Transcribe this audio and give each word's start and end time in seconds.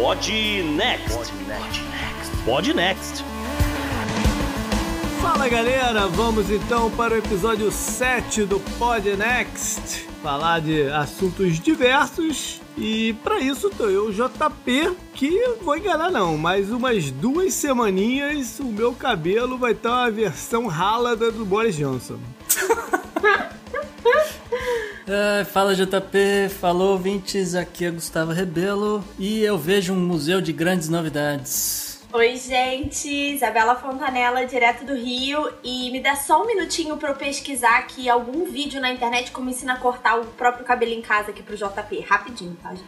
Pod 0.00 0.32
Next. 0.78 1.30
Pod 2.46 2.72
Next. 2.72 3.22
Fala 5.20 5.46
galera, 5.46 6.06
vamos 6.06 6.50
então 6.50 6.90
para 6.92 7.12
o 7.12 7.18
episódio 7.18 7.70
7 7.70 8.46
do 8.46 8.58
Pod 8.78 9.14
Next. 9.14 10.08
Falar 10.22 10.62
de 10.62 10.88
assuntos 10.88 11.60
diversos 11.60 12.62
e 12.78 13.12
para 13.22 13.40
isso 13.40 13.68
tô 13.68 13.90
eu, 13.90 14.10
JP, 14.10 14.96
que 15.12 15.38
vou 15.60 15.76
enganar 15.76 16.10
não, 16.10 16.38
mas 16.38 16.70
umas 16.70 17.10
duas 17.10 17.52
semaninhas 17.52 18.58
o 18.58 18.64
meu 18.64 18.94
cabelo 18.94 19.58
vai 19.58 19.74
ter 19.74 19.88
uma 19.88 20.10
versão 20.10 20.66
rálada 20.66 21.30
do 21.30 21.44
Boris 21.44 21.76
Johnson. 21.76 22.18
É, 25.12 25.42
fala 25.42 25.74
JP, 25.74 26.48
falou 26.60 26.92
ouvintes, 26.92 27.56
aqui 27.56 27.84
é 27.84 27.90
Gustavo 27.90 28.30
Rebelo 28.30 29.02
e 29.18 29.42
eu 29.42 29.58
vejo 29.58 29.92
um 29.92 29.98
museu 29.98 30.40
de 30.40 30.52
grandes 30.52 30.88
novidades. 30.88 31.98
Oi, 32.12 32.36
gente, 32.36 33.08
Isabela 33.08 33.74
Fontanella, 33.74 34.46
direto 34.46 34.84
do 34.84 34.94
Rio, 34.94 35.52
e 35.64 35.90
me 35.90 35.98
dá 35.98 36.14
só 36.14 36.44
um 36.44 36.46
minutinho 36.46 36.96
para 36.96 37.08
eu 37.08 37.16
pesquisar 37.16 37.78
aqui 37.78 38.08
algum 38.08 38.44
vídeo 38.44 38.80
na 38.80 38.92
internet 38.92 39.32
como 39.32 39.50
ensina 39.50 39.72
a 39.72 39.76
cortar 39.78 40.16
o 40.16 40.24
próprio 40.26 40.64
cabelo 40.64 40.92
em 40.92 41.02
casa 41.02 41.30
aqui 41.30 41.42
pro 41.42 41.56
JP, 41.56 42.06
rapidinho, 42.08 42.56
tá, 42.62 42.72
gente? 42.72 42.86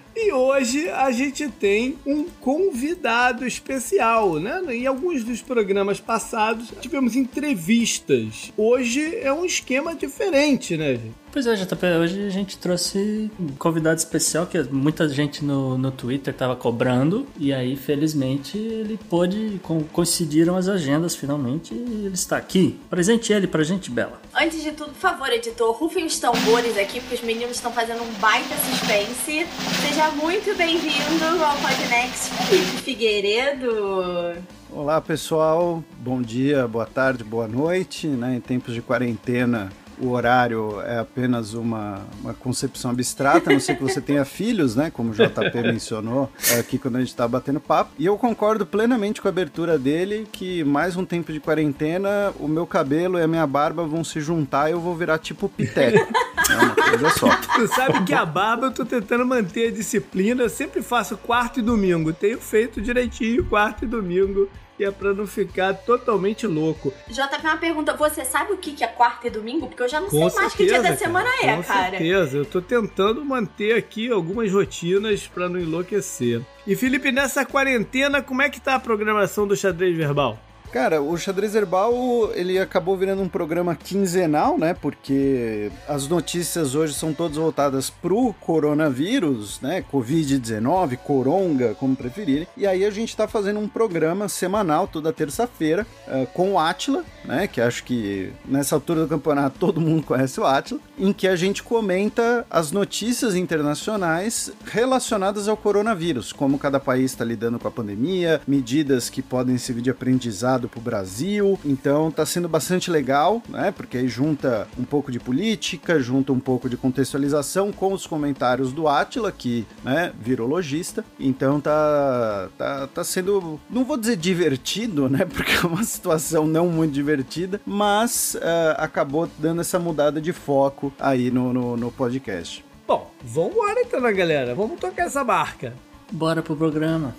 E 0.22 0.32
hoje 0.32 0.88
a 0.90 1.10
gente 1.10 1.48
tem 1.48 1.96
um 2.06 2.24
convidado 2.40 3.46
especial, 3.46 4.34
né? 4.38 4.62
Em 4.68 4.86
alguns 4.86 5.24
dos 5.24 5.40
programas 5.40 5.98
passados 5.98 6.68
tivemos 6.80 7.16
entrevistas. 7.16 8.52
Hoje 8.56 9.16
é 9.16 9.32
um 9.32 9.44
esquema 9.46 9.94
diferente, 9.94 10.76
né, 10.76 10.94
gente? 10.96 11.20
Pois 11.32 11.46
é, 11.46 11.54
JP, 11.54 11.86
hoje 12.02 12.26
a 12.26 12.28
gente 12.28 12.58
trouxe 12.58 13.30
um 13.38 13.48
convidado 13.56 13.96
especial 13.98 14.46
que 14.48 14.60
muita 14.64 15.08
gente 15.08 15.44
no, 15.44 15.78
no 15.78 15.92
Twitter 15.92 16.34
tava 16.34 16.56
cobrando, 16.56 17.24
e 17.38 17.52
aí 17.52 17.76
felizmente 17.76 18.58
ele 18.58 18.98
pôde, 19.08 19.60
co- 19.62 19.84
coincidiram 19.92 20.56
as 20.56 20.66
agendas 20.66 21.14
finalmente, 21.14 21.72
e 21.72 22.06
ele 22.06 22.14
está 22.14 22.36
aqui. 22.36 22.76
Presente 22.90 23.32
ele 23.32 23.46
pra 23.46 23.62
gente, 23.62 23.92
Bela. 23.92 24.20
Antes 24.34 24.60
de 24.60 24.72
tudo, 24.72 24.90
por 24.90 24.98
favor, 24.98 25.28
editor, 25.32 25.70
rufem 25.70 26.04
os 26.04 26.18
tambores 26.18 26.76
aqui, 26.76 26.98
porque 26.98 27.14
os 27.14 27.22
meninos 27.22 27.54
estão 27.56 27.70
fazendo 27.72 28.02
um 28.02 28.12
baita 28.14 28.56
suspense. 28.68 29.46
Seja 29.86 30.09
muito 30.16 30.56
bem-vindo 30.56 31.24
ao 31.44 31.56
Podnext, 31.56 32.30
Felipe 32.48 32.82
Figueiredo. 32.82 34.42
Olá 34.70 35.00
pessoal, 35.00 35.84
bom 35.98 36.20
dia, 36.20 36.66
boa 36.66 36.86
tarde, 36.86 37.22
boa 37.22 37.46
noite. 37.46 38.08
Né? 38.08 38.36
Em 38.36 38.40
tempos 38.40 38.74
de 38.74 38.82
quarentena, 38.82 39.70
o 40.00 40.10
horário 40.10 40.80
é 40.82 40.98
apenas 40.98 41.54
uma, 41.54 42.00
uma 42.20 42.34
concepção 42.34 42.90
abstrata, 42.90 43.50
a 43.50 43.52
não 43.52 43.60
ser 43.60 43.76
que 43.76 43.82
você 43.82 44.00
tenha 44.00 44.24
filhos, 44.26 44.74
né? 44.74 44.90
Como 44.90 45.10
o 45.10 45.14
JP 45.14 45.62
mencionou 45.62 46.30
aqui 46.58 46.78
quando 46.78 46.96
a 46.96 47.00
gente 47.00 47.10
estava 47.10 47.28
batendo 47.28 47.60
papo. 47.60 47.92
E 47.98 48.06
eu 48.06 48.16
concordo 48.16 48.66
plenamente 48.66 49.20
com 49.20 49.28
a 49.28 49.30
abertura 49.30 49.78
dele 49.78 50.26
que 50.32 50.64
mais 50.64 50.96
um 50.96 51.04
tempo 51.04 51.32
de 51.32 51.38
quarentena, 51.38 52.32
o 52.40 52.48
meu 52.48 52.66
cabelo 52.66 53.18
e 53.18 53.22
a 53.22 53.28
minha 53.28 53.46
barba 53.46 53.84
vão 53.84 54.02
se 54.02 54.20
juntar 54.20 54.70
e 54.70 54.72
eu 54.72 54.80
vou 54.80 54.96
virar 54.96 55.18
tipo 55.18 55.48
piteco. 55.54 56.12
É 56.50 56.56
uma 56.56 56.74
coisa 56.74 57.10
só. 57.10 57.28
Tu 57.54 57.66
sabe 57.68 58.04
que 58.04 58.14
a 58.14 58.24
barba 58.24 58.66
eu 58.66 58.72
tô 58.72 58.84
tentando 58.84 59.24
manter 59.26 59.68
a 59.68 59.70
disciplina, 59.70 60.42
eu 60.42 60.48
sempre 60.50 60.82
faço 60.82 61.16
quarto 61.16 61.60
e 61.60 61.62
domingo. 61.62 62.12
Tenho 62.12 62.40
feito 62.40 62.80
direitinho 62.80 63.44
quarto 63.46 63.84
e 63.84 63.88
domingo. 63.88 64.48
E 64.78 64.84
é 64.84 64.90
pra 64.90 65.12
não 65.12 65.26
ficar 65.26 65.74
totalmente 65.74 66.46
louco. 66.46 66.90
JP, 67.06 67.42
uma 67.44 67.58
pergunta, 67.58 67.94
você 67.94 68.24
sabe 68.24 68.54
o 68.54 68.56
que 68.56 68.72
que 68.72 68.82
é 68.82 68.86
quarta 68.86 69.26
e 69.26 69.30
domingo? 69.30 69.66
Porque 69.66 69.82
eu 69.82 69.88
já 69.88 70.00
não 70.00 70.08
Com 70.08 70.30
sei 70.30 70.40
mais 70.40 70.54
que 70.54 70.64
dia 70.64 70.78
da 70.78 70.84
cara, 70.84 70.96
semana 70.96 71.28
é, 71.42 71.56
Com 71.56 71.62
cara. 71.64 71.90
certeza, 71.90 72.38
eu 72.38 72.46
tô 72.46 72.62
tentando 72.62 73.22
manter 73.22 73.74
aqui 73.76 74.10
algumas 74.10 74.50
rotinas 74.50 75.26
pra 75.26 75.50
não 75.50 75.60
enlouquecer. 75.60 76.40
E 76.66 76.74
Felipe, 76.74 77.12
nessa 77.12 77.44
quarentena, 77.44 78.22
como 78.22 78.40
é 78.40 78.48
que 78.48 78.58
tá 78.58 78.74
a 78.74 78.80
programação 78.80 79.46
do 79.46 79.54
xadrez 79.54 79.94
verbal? 79.94 80.38
Cara, 80.72 81.02
o 81.02 81.18
Xadrez 81.18 81.56
Herbal, 81.56 82.30
ele 82.32 82.56
acabou 82.56 82.96
virando 82.96 83.20
um 83.20 83.28
programa 83.28 83.74
quinzenal, 83.74 84.56
né? 84.56 84.72
Porque 84.72 85.68
as 85.88 86.06
notícias 86.06 86.76
hoje 86.76 86.94
são 86.94 87.12
todas 87.12 87.36
voltadas 87.36 87.90
pro 87.90 88.32
coronavírus, 88.34 89.60
né? 89.60 89.84
Covid-19, 89.92 90.96
coronga, 90.98 91.74
como 91.74 91.96
preferirem. 91.96 92.46
E 92.56 92.68
aí 92.68 92.84
a 92.84 92.90
gente 92.90 93.16
tá 93.16 93.26
fazendo 93.26 93.58
um 93.58 93.66
programa 93.66 94.28
semanal, 94.28 94.86
toda 94.86 95.12
terça-feira, 95.12 95.84
eh, 96.06 96.28
com 96.32 96.52
o 96.52 96.58
Atila, 96.58 97.04
né? 97.24 97.48
Que 97.48 97.60
acho 97.60 97.82
que 97.82 98.32
nessa 98.44 98.76
altura 98.76 99.00
do 99.02 99.08
campeonato 99.08 99.58
todo 99.58 99.80
mundo 99.80 100.04
conhece 100.04 100.38
o 100.38 100.46
Atila, 100.46 100.78
em 100.96 101.12
que 101.12 101.26
a 101.26 101.34
gente 101.34 101.64
comenta 101.64 102.46
as 102.48 102.70
notícias 102.70 103.34
internacionais 103.34 104.52
relacionadas 104.64 105.48
ao 105.48 105.56
coronavírus, 105.56 106.32
como 106.32 106.60
cada 106.60 106.78
país 106.78 107.10
está 107.10 107.24
lidando 107.24 107.58
com 107.58 107.66
a 107.66 107.72
pandemia, 107.72 108.40
medidas 108.46 109.10
que 109.10 109.20
podem 109.20 109.58
servir 109.58 109.82
de 109.82 109.90
aprendizado 109.90 110.59
para 110.68 110.78
o 110.78 110.82
Brasil. 110.82 111.58
Então 111.64 112.10
tá 112.10 112.24
sendo 112.24 112.48
bastante 112.48 112.90
legal, 112.90 113.42
né? 113.48 113.70
Porque 113.70 113.98
aí 113.98 114.08
junta 114.08 114.66
um 114.78 114.84
pouco 114.84 115.10
de 115.10 115.18
política, 115.18 116.00
junta 116.00 116.32
um 116.32 116.40
pouco 116.40 116.68
de 116.68 116.76
contextualização 116.76 117.72
com 117.72 117.92
os 117.92 118.06
comentários 118.06 118.72
do 118.72 118.88
Atila, 118.88 119.30
que, 119.32 119.66
né, 119.84 120.12
virologista. 120.20 121.04
Então 121.18 121.60
tá, 121.60 122.48
tá, 122.56 122.86
tá 122.86 123.04
sendo, 123.04 123.60
não 123.68 123.84
vou 123.84 123.96
dizer 123.96 124.16
divertido, 124.16 125.08
né? 125.08 125.24
Porque 125.30 125.52
é 125.52 125.66
uma 125.66 125.84
situação 125.84 126.46
não 126.46 126.68
muito 126.68 126.92
divertida, 126.92 127.60
mas 127.64 128.36
ah, 128.40 128.76
acabou 128.78 129.28
dando 129.38 129.60
essa 129.60 129.78
mudada 129.78 130.20
de 130.20 130.32
foco 130.32 130.92
aí 130.98 131.30
no, 131.30 131.52
no, 131.52 131.76
no 131.76 131.90
podcast. 131.90 132.64
Bom, 132.86 133.10
vambora 133.22 133.80
então, 133.80 134.00
né, 134.00 134.12
galera? 134.12 134.54
Vamos 134.54 134.80
tocar 134.80 135.04
essa 135.04 135.22
barca. 135.22 135.74
Bora 136.10 136.42
pro 136.42 136.56
programa. 136.56 137.14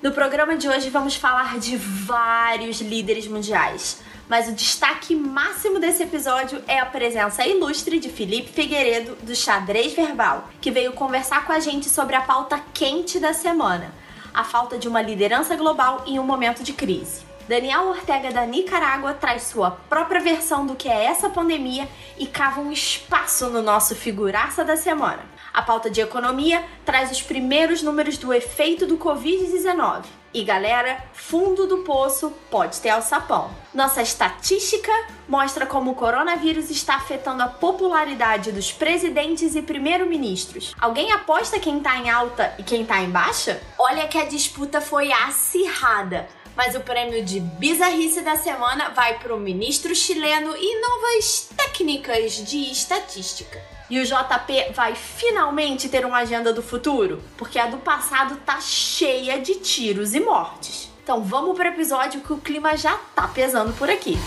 No 0.00 0.12
programa 0.12 0.56
de 0.56 0.68
hoje 0.68 0.90
vamos 0.90 1.16
falar 1.16 1.58
de 1.58 1.76
vários 1.76 2.80
líderes 2.80 3.26
mundiais. 3.26 4.00
Mas 4.28 4.46
o 4.46 4.52
destaque 4.52 5.12
máximo 5.12 5.80
desse 5.80 6.04
episódio 6.04 6.62
é 6.68 6.78
a 6.78 6.86
presença 6.86 7.44
ilustre 7.44 7.98
de 7.98 8.08
Felipe 8.08 8.52
Figueiredo, 8.52 9.16
do 9.22 9.34
Xadrez 9.34 9.94
Verbal, 9.94 10.48
que 10.60 10.70
veio 10.70 10.92
conversar 10.92 11.44
com 11.44 11.52
a 11.52 11.58
gente 11.58 11.88
sobre 11.90 12.14
a 12.14 12.20
pauta 12.20 12.60
quente 12.72 13.18
da 13.18 13.32
semana: 13.32 13.92
a 14.32 14.44
falta 14.44 14.78
de 14.78 14.86
uma 14.86 15.02
liderança 15.02 15.56
global 15.56 16.04
em 16.06 16.20
um 16.20 16.24
momento 16.24 16.62
de 16.62 16.72
crise. 16.72 17.22
Daniel 17.48 17.88
Ortega 17.88 18.30
da 18.30 18.46
Nicarágua 18.46 19.14
traz 19.14 19.44
sua 19.44 19.72
própria 19.72 20.20
versão 20.20 20.64
do 20.64 20.76
que 20.76 20.88
é 20.88 21.06
essa 21.06 21.28
pandemia 21.28 21.88
e 22.16 22.24
cava 22.24 22.60
um 22.60 22.70
espaço 22.70 23.50
no 23.50 23.62
nosso 23.62 23.96
figuraça 23.96 24.64
da 24.64 24.76
semana. 24.76 25.22
A 25.58 25.62
pauta 25.62 25.90
de 25.90 26.00
economia 26.00 26.64
traz 26.84 27.10
os 27.10 27.20
primeiros 27.20 27.82
números 27.82 28.16
do 28.16 28.32
efeito 28.32 28.86
do 28.86 28.96
Covid-19. 28.96 30.04
E 30.32 30.44
galera, 30.44 31.02
fundo 31.12 31.66
do 31.66 31.78
poço 31.78 32.32
pode 32.48 32.80
ter 32.80 32.90
alçapão. 32.90 33.50
Nossa 33.74 34.00
estatística 34.00 34.92
mostra 35.28 35.66
como 35.66 35.90
o 35.90 35.94
coronavírus 35.96 36.70
está 36.70 36.94
afetando 36.94 37.42
a 37.42 37.48
popularidade 37.48 38.52
dos 38.52 38.70
presidentes 38.70 39.56
e 39.56 39.62
primeiro-ministros. 39.62 40.76
Alguém 40.78 41.10
aposta 41.10 41.58
quem 41.58 41.80
tá 41.80 41.96
em 41.96 42.08
alta 42.08 42.54
e 42.56 42.62
quem 42.62 42.86
tá 42.86 43.00
em 43.00 43.10
baixa? 43.10 43.60
Olha 43.76 44.06
que 44.06 44.16
a 44.16 44.26
disputa 44.26 44.80
foi 44.80 45.10
acirrada 45.10 46.28
mas 46.58 46.74
o 46.74 46.80
prêmio 46.80 47.24
de 47.24 47.38
bizarrice 47.38 48.20
da 48.20 48.34
semana 48.34 48.88
vai 48.88 49.16
para 49.20 49.32
o 49.32 49.38
ministro 49.38 49.94
chileno 49.94 50.56
e 50.56 50.80
novas 50.80 51.48
técnicas 51.56 52.44
de 52.44 52.72
estatística. 52.72 53.62
E 53.88 54.00
o 54.00 54.04
JP 54.04 54.72
vai 54.74 54.96
finalmente 54.96 55.88
ter 55.88 56.04
uma 56.04 56.18
agenda 56.18 56.52
do 56.52 56.60
futuro, 56.60 57.22
porque 57.36 57.60
a 57.60 57.68
do 57.68 57.76
passado 57.78 58.38
tá 58.44 58.60
cheia 58.60 59.40
de 59.40 59.54
tiros 59.54 60.14
e 60.14 60.20
mortes. 60.20 60.90
Então 61.00 61.22
vamos 61.22 61.56
para 61.56 61.70
o 61.70 61.72
episódio 61.72 62.22
que 62.22 62.32
o 62.32 62.38
clima 62.38 62.76
já 62.76 62.98
tá 63.14 63.28
pesando 63.28 63.72
por 63.74 63.88
aqui. 63.88 64.18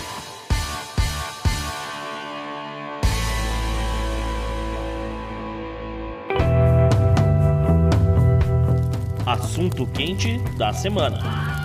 Assunto 9.27 9.85
quente 9.87 10.37
da 10.57 10.71
semana. 10.71 11.60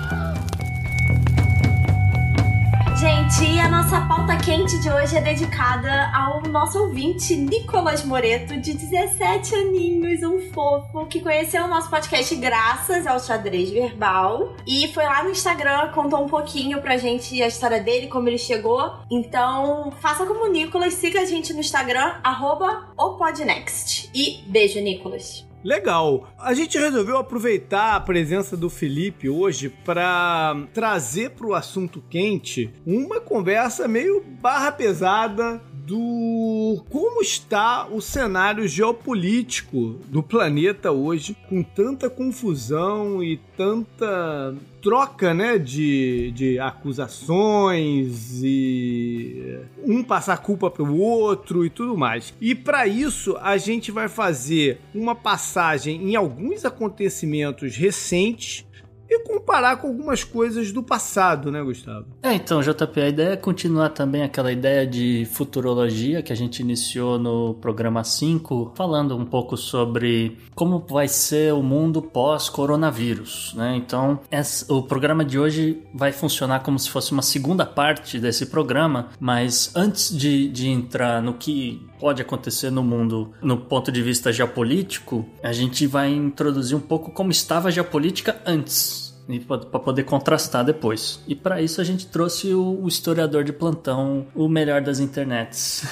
Gente! 3.27 3.55
E 3.55 3.59
a 3.59 3.69
nossa 3.69 4.01
pauta 4.03 4.37
quente 4.37 4.79
de 4.79 4.89
hoje 4.89 5.17
é 5.17 5.21
dedicada 5.21 6.13
ao 6.15 6.43
nosso 6.43 6.79
ouvinte 6.79 7.35
Nicolas 7.35 8.05
Moreto, 8.05 8.57
de 8.57 8.73
17 8.73 9.55
aninhos, 9.55 10.23
um 10.23 10.53
fofo, 10.53 11.07
que 11.07 11.21
conheceu 11.21 11.65
o 11.65 11.69
nosso 11.69 11.91
podcast 11.91 12.35
graças 12.37 13.07
ao 13.07 13.19
xadrez 13.19 13.71
verbal. 13.71 14.55
E 14.67 14.89
foi 14.93 15.05
lá 15.05 15.25
no 15.25 15.31
Instagram, 15.31 15.89
contou 15.93 16.25
um 16.25 16.29
pouquinho 16.29 16.81
pra 16.81 16.99
gente 16.99 17.43
a 17.43 17.49
história 17.49 17.81
dele, 17.81 18.07
como 18.07 18.29
ele 18.29 18.39
chegou. 18.39 18.93
Então, 19.11 19.93
faça 20.01 20.25
como 20.25 20.45
o 20.45 20.53
Nicolas, 20.53 20.95
siga 20.95 21.21
a 21.21 21.25
gente 21.25 21.53
no 21.53 21.61
Instagram, 21.61 22.17
arroba 22.23 22.89
opodnext. 22.97 24.09
E 24.15 24.45
beijo, 24.47 24.81
Nicolas! 24.81 25.45
Legal. 25.67 26.29
A 26.39 26.55
gente 26.55 26.79
resolveu 26.79 27.19
aproveitar 27.19 27.97
a 27.97 28.01
presença 28.01 28.57
do 28.57 28.71
Felipe 28.71 29.29
hoje 29.29 29.69
para 29.69 30.55
trazer 30.73 31.31
para 31.31 31.45
o 31.45 31.55
assunto 31.55 32.01
quente 32.09 32.73
uma 32.87 33.21
conversa 33.21 33.89
meio 33.89 34.23
barra 34.41 34.71
pesada 34.71 35.61
do 35.87 36.83
como 36.91 37.23
está 37.23 37.87
o 37.87 38.01
cenário 38.01 38.67
geopolítico 38.67 40.01
do 40.09 40.21
planeta 40.21 40.91
hoje, 40.91 41.37
com 41.49 41.63
tanta 41.63 42.11
confusão 42.11 43.23
e 43.23 43.37
tanta 43.57 44.55
troca, 44.83 45.33
né, 45.33 45.59
de, 45.59 46.33
de 46.33 46.59
acusações 46.59 48.41
e 48.43 49.59
um 49.85 50.03
passar 50.03 50.39
culpa 50.39 50.71
para 50.71 50.83
o 50.83 50.99
outro 50.99 51.65
e 51.65 51.71
tudo 51.71 51.97
mais. 51.97 52.35
E 52.41 52.55
para 52.55 52.87
isso 52.87 53.37
a 53.41 53.57
gente 53.57 53.91
vai 53.91 54.09
fazer 54.09 54.81
uma 54.95 55.15
passagem 55.15 56.11
em 56.11 56.17
alguns 56.17 56.65
acontecimentos 56.65 57.77
recentes 57.77 58.66
e 59.09 59.21
comparar 59.21 59.77
com 59.77 59.89
algumas 59.89 60.25
coisas 60.25 60.73
do 60.73 60.83
passado, 60.83 61.51
né, 61.51 61.63
Gustavo? 61.63 62.07
É, 62.23 62.33
então, 62.35 62.61
JP, 62.61 63.01
a 63.01 63.09
ideia 63.09 63.29
é 63.31 63.37
continuar 63.37 63.91
também 63.91 64.23
aquela 64.23 64.53
ideia 64.53 64.87
de 64.87 65.27
futurologia 65.33 66.23
que 66.23 66.33
a 66.33 66.37
gente 66.37 66.61
iniciou 66.61 67.19
no 67.19 67.55
programa 67.55 68.03
5, 68.03 68.73
falando 68.75 69.17
um 69.17 69.25
pouco 69.25 69.57
sobre 69.57 70.37
como 70.55 70.85
vai 70.89 71.09
ser 71.09 71.53
o 71.53 71.63
mundo 71.63 72.03
pós-coronavírus, 72.03 73.55
né? 73.57 73.77
Então, 73.77 74.21
essa, 74.31 74.73
o 74.73 74.83
programa 74.83 75.25
de 75.25 75.39
hoje 75.39 75.83
vai 75.95 76.13
funcionar 76.13 76.61
como 76.61 76.79
se 76.79 76.91
fosse 76.91 77.13
uma 77.13 77.23
segunda 77.23 77.65
parte 77.65 78.19
desse 78.19 78.47
programa, 78.47 79.09
mas 79.21 79.71
antes 79.75 80.17
de, 80.17 80.49
de 80.49 80.69
entrar 80.69 81.23
no 81.23 81.35
que 81.35 81.87
pode 81.99 82.23
acontecer 82.23 82.71
no 82.71 82.83
mundo 82.83 83.33
no 83.41 83.57
ponto 83.57 83.91
de 83.91 84.03
vista 84.03 84.33
geopolítico, 84.33 85.27
a 85.43 85.53
gente 85.53 85.87
vai 85.87 86.13
introduzir 86.13 86.77
um 86.77 86.81
pouco 86.81 87.11
como 87.11 87.31
estava 87.31 87.69
a 87.69 87.71
geopolítica 87.71 88.41
antes 88.47 89.06
para 89.47 89.81
poder 89.81 90.05
contrastar 90.05 90.65
depois. 90.65 91.21
E 91.27 91.35
para 91.35 91.61
isso 91.61 91.81
a 91.81 91.85
gente 91.85 92.07
trouxe 92.07 92.55
o, 92.55 92.83
o, 92.83 92.89
historiador 92.89 93.43
de 93.43 93.53
plantão, 93.53 94.27
o 94.35 94.49
melhor 94.49 94.81
das 94.81 95.01
internets. 95.01 95.85